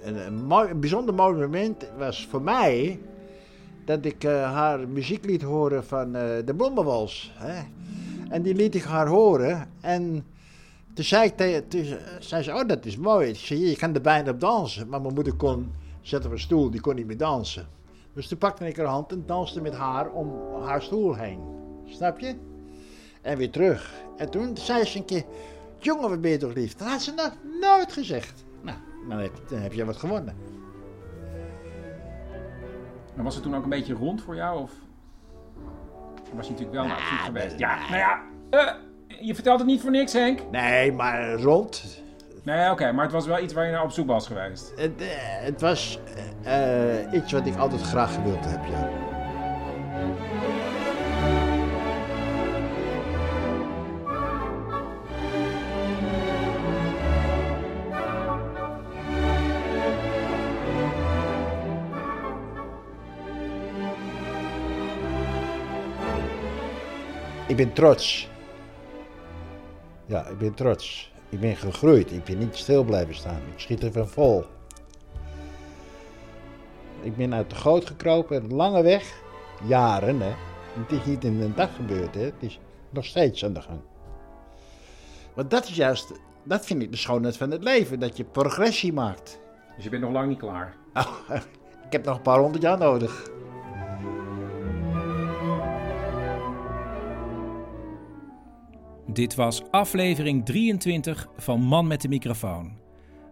En 0.03 0.27
een, 0.27 0.51
een 0.51 0.79
bijzonder 0.79 1.13
mooi 1.13 1.37
moment 1.37 1.89
was 1.97 2.25
voor 2.25 2.41
mij 2.41 2.99
dat 3.85 4.05
ik 4.05 4.23
eh, 4.23 4.53
haar 4.53 4.87
muziek 4.87 5.25
liet 5.25 5.41
horen 5.41 5.85
van 5.85 6.15
eh, 6.15 6.45
de 6.45 6.55
Bloemenwals. 6.55 7.33
Hè? 7.35 7.63
En 8.29 8.41
die 8.41 8.55
liet 8.55 8.75
ik 8.75 8.83
haar 8.83 9.07
horen. 9.07 9.69
En 9.81 10.25
toen 10.93 11.05
zei, 11.05 11.25
ik 11.25 11.69
tegen, 11.69 11.99
zei 12.19 12.43
ze, 12.43 12.53
oh 12.53 12.67
dat 12.67 12.85
is 12.85 12.97
mooi. 12.97 13.29
Ik 13.29 13.35
zei, 13.35 13.69
je 13.69 13.75
kan 13.75 13.93
er 13.93 14.01
bijna 14.01 14.31
op 14.31 14.39
dansen. 14.39 14.89
Maar 14.89 15.01
mijn 15.01 15.13
moeder 15.13 15.33
kon, 15.33 15.71
zat 16.01 16.25
op 16.25 16.31
een 16.31 16.39
stoel, 16.39 16.69
die 16.69 16.81
kon 16.81 16.95
niet 16.95 17.07
meer 17.07 17.17
dansen. 17.17 17.76
Dus 18.17 18.27
toen 18.27 18.37
pakte 18.37 18.67
ik 18.67 18.77
haar 18.77 18.85
hand 18.85 19.11
en 19.11 19.23
danste 19.25 19.61
met 19.61 19.73
haar 19.73 20.09
om 20.09 20.33
haar 20.61 20.81
stoel 20.81 21.15
heen. 21.15 21.39
Snap 21.85 22.19
je? 22.19 22.35
En 23.21 23.37
weer 23.37 23.51
terug. 23.51 23.93
En 24.15 24.29
toen 24.29 24.57
zei 24.57 24.85
ze 24.85 24.97
een 24.97 25.05
keer, 25.05 25.23
jongen 25.79 26.09
wat 26.09 26.21
ben 26.21 26.31
je 26.31 26.37
toch 26.37 26.53
lief. 26.53 26.75
Dat 26.75 26.87
had 26.87 27.01
ze 27.01 27.13
nog 27.13 27.33
nooit 27.61 27.93
gezegd. 27.93 28.45
Nou, 28.61 28.77
dan 29.09 29.17
heb, 29.17 29.31
dan 29.49 29.59
heb 29.59 29.73
je 29.73 29.85
wat 29.85 29.97
gewonnen. 29.97 30.35
Maar 33.15 33.23
was 33.23 33.35
het 33.35 33.43
toen 33.43 33.55
ook 33.55 33.63
een 33.63 33.69
beetje 33.69 33.93
rond 33.93 34.21
voor 34.21 34.35
jou? 34.35 34.61
Of 34.61 34.71
was 36.33 36.45
je 36.45 36.51
natuurlijk 36.51 36.77
wel 36.77 36.87
naar 36.87 36.97
actief 36.97 37.19
geweest? 37.19 37.59
Ja, 37.59 37.77
nou 37.89 37.97
ja, 37.97 38.21
eh, 38.49 38.73
je 39.21 39.33
vertelt 39.35 39.59
het 39.59 39.67
niet 39.67 39.81
voor 39.81 39.91
niks 39.91 40.13
Henk. 40.13 40.51
Nee, 40.51 40.91
maar 40.91 41.33
rond. 41.33 42.03
Nee, 42.47 42.71
oké, 42.71 42.91
maar 42.91 43.03
het 43.03 43.13
was 43.13 43.25
wel 43.25 43.39
iets 43.39 43.53
waar 43.53 43.65
je 43.65 43.71
naar 43.71 43.83
op 43.83 43.91
zoek 43.91 44.07
was 44.07 44.27
geweest. 44.27 44.73
Het, 44.75 45.01
eh, 45.01 45.07
het 45.19 45.61
was 45.61 45.99
eh, 46.43 47.01
eh, 47.01 47.13
iets 47.13 47.31
wat 47.31 47.45
ik 47.45 47.55
altijd 47.55 47.81
graag 47.81 48.13
gewild 48.13 48.45
heb, 48.45 48.65
ja. 48.65 48.89
Ik 67.47 67.55
ben 67.55 67.73
trots. 67.73 68.29
Ja, 70.05 70.25
ik 70.25 70.37
ben 70.37 70.53
trots. 70.53 71.15
Ik 71.29 71.39
ben 71.39 71.55
gegroeid. 71.55 72.11
Ik 72.11 72.23
ben 72.23 72.37
niet 72.37 72.55
stil 72.55 72.83
blijven 72.83 73.15
staan. 73.15 73.41
Ik 73.53 73.59
schiet 73.59 73.83
er 73.83 73.91
van 73.91 74.07
vol. 74.07 74.45
Ik 77.01 77.15
ben 77.15 77.33
uit 77.33 77.49
de 77.49 77.55
goot 77.55 77.85
gekropen, 77.85 78.43
een 78.43 78.53
lange 78.53 78.83
weg. 78.83 79.21
Jaren, 79.63 80.21
hè. 80.21 80.33
Het 80.73 80.91
is 80.91 81.05
niet 81.05 81.23
in 81.23 81.41
een 81.41 81.55
dag 81.55 81.75
gebeurd, 81.75 82.15
hè. 82.15 82.21
Het 82.21 82.33
is 82.39 82.59
nog 82.89 83.05
steeds 83.05 83.45
aan 83.45 83.53
de 83.53 83.61
gang. 83.61 83.79
Want 85.33 85.49
dat 85.49 85.67
is 85.67 85.75
juist, 85.75 86.11
dat 86.43 86.65
vind 86.65 86.81
ik 86.81 86.91
de 86.91 86.97
schoonheid 86.97 87.37
van 87.37 87.51
het 87.51 87.63
leven. 87.63 87.99
Dat 87.99 88.17
je 88.17 88.23
progressie 88.23 88.93
maakt. 88.93 89.39
Dus 89.75 89.83
je 89.83 89.89
bent 89.89 90.03
nog 90.03 90.11
lang 90.11 90.27
niet 90.27 90.39
klaar. 90.39 90.75
Nou, 90.93 91.07
ik 91.85 91.91
heb 91.91 92.05
nog 92.05 92.15
een 92.15 92.21
paar 92.21 92.39
honderd 92.39 92.63
jaar 92.63 92.77
nodig. 92.77 93.29
Dit 99.09 99.35
was 99.35 99.61
aflevering 99.71 100.45
23 100.45 101.27
van 101.37 101.61
Man 101.61 101.87
met 101.87 102.01
de 102.01 102.07
microfoon. 102.07 102.71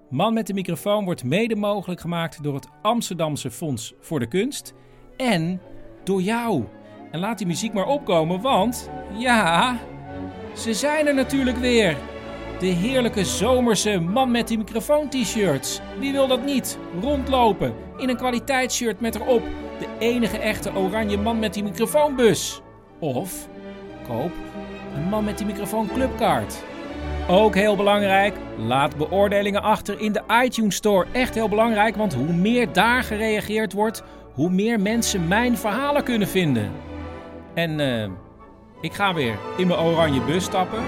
Man 0.10 0.34
met 0.34 0.48
de 0.48 0.54
microfoon 0.54 1.06
wordt 1.06 1.24
mede 1.24 1.56
mogelijk 1.56 2.02
gemaakt 2.02 2.44
door 2.44 2.54
het 2.54 2.68
Amsterdamse 2.82 3.52
Fonds 3.52 3.94
voor 4.00 4.20
de 4.20 4.28
Kunst 4.28 4.74
en 5.18 5.62
door 6.04 6.22
jou. 6.22 6.64
En 7.12 7.20
laat 7.20 7.38
die 7.38 7.48
muziek 7.48 7.74
maar 7.74 7.88
opkomen, 7.88 8.42
want 8.42 8.90
ja, 9.18 9.80
ze 10.54 10.74
zijn 10.74 11.08
er 11.08 11.14
natuurlijk 11.14 11.58
weer. 11.58 11.98
De 12.60 12.66
heerlijke 12.66 13.26
zomerse 13.26 14.00
Man 14.00 14.32
met 14.32 14.48
de 14.48 14.58
microfoon 14.58 15.10
t-shirts. 15.10 15.82
Wie 16.00 16.12
wil 16.12 16.28
dat 16.28 16.46
niet? 16.46 16.78
Rondlopen 17.02 17.74
in 17.98 18.10
een 18.10 18.18
kwaliteitsshirt 18.18 19.00
met 19.00 19.16
erop 19.16 19.44
de 19.80 19.88
enige 20.00 20.38
echte 20.38 20.76
oranje 20.76 21.18
Man 21.18 21.40
met 21.40 21.54
die 21.54 21.64
microfoonbus. 21.64 22.62
Of 23.00 23.50
koop 24.08 24.32
een 24.96 25.10
Man 25.10 25.24
met 25.24 25.38
die 25.38 25.48
microfoon 25.48 25.88
clubkaart. 25.88 26.64
Ook 27.28 27.56
heel 27.56 27.76
belangrijk, 27.76 28.36
laat 28.58 28.98
beoordelingen 28.98 29.62
achter 29.62 30.00
in 30.00 30.12
de 30.12 30.22
iTunes 30.44 30.76
Store. 30.76 31.06
Echt 31.12 31.36
heel 31.36 31.50
belangrijk, 31.50 31.96
want 31.96 32.14
hoe 32.14 32.34
meer 32.34 32.74
daar 32.74 33.04
gereageerd 33.04 33.74
wordt, 33.74 34.04
hoe 34.34 34.50
meer 34.50 34.80
mensen 34.80 35.28
mijn 35.28 35.58
verhalen 35.58 36.04
kunnen 36.04 36.28
vinden. 36.28 36.72
En 37.54 37.80
eh, 37.80 38.10
ik 38.82 38.94
ga 38.94 39.14
weer 39.14 39.38
in 39.58 39.68
mijn 39.68 39.80
oranje 39.80 40.22
bus 40.22 40.44
stappen. 40.44 40.84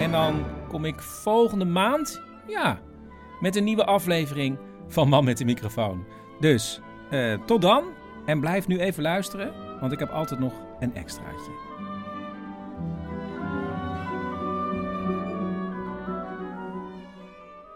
En 0.00 0.10
dan 0.10 0.44
kom 0.68 0.84
ik 0.84 1.00
volgende 1.00 1.64
maand, 1.64 2.22
ja, 2.46 2.78
met 3.40 3.56
een 3.56 3.64
nieuwe 3.64 3.84
aflevering 3.84 4.58
van 4.88 5.08
Man 5.08 5.24
met 5.24 5.38
de 5.38 5.44
microfoon. 5.44 6.04
Dus 6.40 6.80
eh, 7.10 7.34
tot 7.46 7.62
dan 7.62 7.84
en 8.26 8.40
blijf 8.40 8.66
nu 8.66 8.78
even 8.78 9.02
luisteren, 9.02 9.52
want 9.80 9.92
ik 9.92 9.98
heb 9.98 10.10
altijd 10.10 10.40
nog 10.40 10.52
een 10.80 10.94
extraatje. 10.94 11.63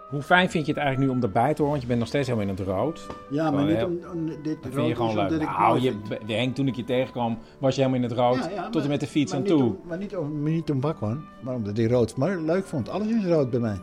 Hoe 0.09 0.22
fijn 0.22 0.50
vind 0.50 0.66
je 0.66 0.72
het 0.72 0.80
eigenlijk 0.80 1.11
nu 1.11 1.16
om 1.18 1.22
erbij 1.22 1.54
te 1.54 1.62
horen? 1.62 1.70
Want 1.70 1.80
je 1.82 1.86
bent 1.86 1.98
nog 1.98 2.09
steeds 2.09 2.28
helemaal 2.28 2.48
in 2.48 2.56
het 2.56 2.66
rood. 2.66 3.06
Ja, 3.30 3.50
maar 3.50 3.64
niet 3.64 3.84
om, 3.84 4.26
dit 4.42 4.62
Dat 4.62 4.72
vind 4.72 4.86
je 4.86 4.94
gewoon 4.94 5.14
leuk. 5.14 5.40
Nou, 5.40 5.80
je, 5.80 5.94
Henk, 6.26 6.54
toen 6.54 6.66
ik 6.66 6.76
je 6.76 6.84
tegenkwam, 6.84 7.38
was 7.59 7.74
je 7.74 7.80
helemaal 7.80 8.02
in 8.02 8.09
het 8.09 8.18
rood. 8.18 8.72
tot 8.72 8.82
en 8.82 8.88
met 8.88 9.00
de 9.00 9.06
fiets 9.06 9.34
aan 9.34 9.42
toe. 9.42 9.74
maar 9.84 9.98
niet 9.98 10.16
om, 10.16 10.42
maar 10.42 10.50
niet 10.50 10.70
om 10.70 10.80
bakwan, 10.80 11.24
maar 11.40 11.54
omdat 11.54 11.78
ik 11.78 11.90
rood 11.90 12.16
maar 12.16 12.38
leuk 12.38 12.66
vond. 12.66 12.88
Alles 12.88 13.06
is 13.06 13.24
rood 13.24 13.50
bij 13.50 13.61
mij. 13.61 13.80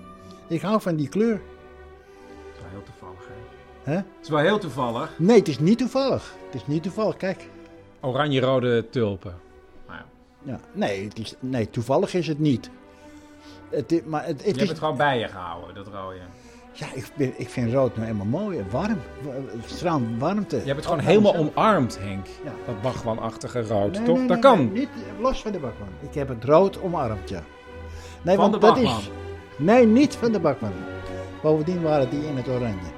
Ik 0.48 0.62
hou 0.62 0.82
van 0.82 0.96
die 0.96 1.08
kleur. 1.08 1.42
Dat 1.42 2.56
is 2.56 2.62
wel 2.62 2.70
heel 2.72 2.84
toevallig, 2.84 3.28
hè? 3.84 3.92
Hè? 3.92 3.98
Het 3.98 4.06
is 4.22 4.30
wel 4.30 4.40
heel 4.40 4.60
toevallig. 4.60 5.20
Nee, 5.20 5.38
het 5.38 5.48
is 5.48 5.60
niet 5.60 5.78
toevallig. 5.78 6.36
Het 6.46 6.56
is 6.56 6.68
niet 6.68 6.84
toevallig, 6.84 7.18
kijk. 7.18 7.50
Oranje-rode 8.02 8.90
tulpen. 8.90 9.44
Ja, 10.46 10.60
nee, 10.74 11.04
het 11.04 11.20
is, 11.20 11.36
nee, 11.40 11.70
toevallig 11.70 12.14
is 12.14 12.28
het 12.28 12.40
niet. 12.40 12.70
Het, 13.76 13.92
i- 13.92 14.04
maar 14.06 14.26
het, 14.26 14.42
Je 14.46 14.52
hebt 14.52 14.70
het 14.70 14.78
gewoon 14.80 14.98
bij 14.98 15.20
je 15.20 15.28
gehouden, 15.28 15.76
dat 15.76 15.88
rode. 15.88 16.16
ja, 16.72 16.88
ik, 16.94 17.08
ben, 17.16 17.34
ik 17.38 17.50
vind 17.50 17.74
rood 17.74 17.96
nou 17.98 18.08
eenmaal 18.10 18.26
mooi 18.26 18.64
warm. 18.70 18.98
Straalt 19.66 20.02
warmte. 20.18 20.56
Je 20.56 20.62
hebt 20.64 20.76
het 20.76 20.86
gewoon 20.86 21.00
Oh, 21.00 21.06
helemaal 21.06 21.36
omarmd, 21.36 21.98
Henk. 22.02 22.26
Ja. 22.44 22.52
Dat 22.66 22.82
bagwanachtige 22.82 23.62
rood, 23.68 23.92
Nee, 23.92 24.04
toch? 24.04 24.18
nee, 24.18 24.28
dat 24.28 24.42
nee, 24.42 24.52
kan. 24.52 24.58
nee, 24.60 24.72
niet 24.80 24.90
los 25.20 25.42
van 25.42 25.52
de 25.52 25.60
bakman. 25.60 25.88
Ik 26.00 26.14
heb 26.14 26.28
het 26.28 26.44
rood 26.44 26.82
omarmd, 26.82 27.30
ja. 27.30 27.44
Nee, 28.22 28.36
Van 28.36 28.50
want 28.50 28.62
de 28.62 28.68
dat 28.68 28.78
is. 28.78 29.12
Nee, 29.58 29.86
niet 29.86 30.16
van 30.16 30.32
de 30.32 30.40
bakman. 30.40 30.72
Bovendien 31.42 31.82
waren 31.82 32.10
die 32.10 32.28
in 32.28 32.36
het 32.38 32.48
oranje. 32.48 32.94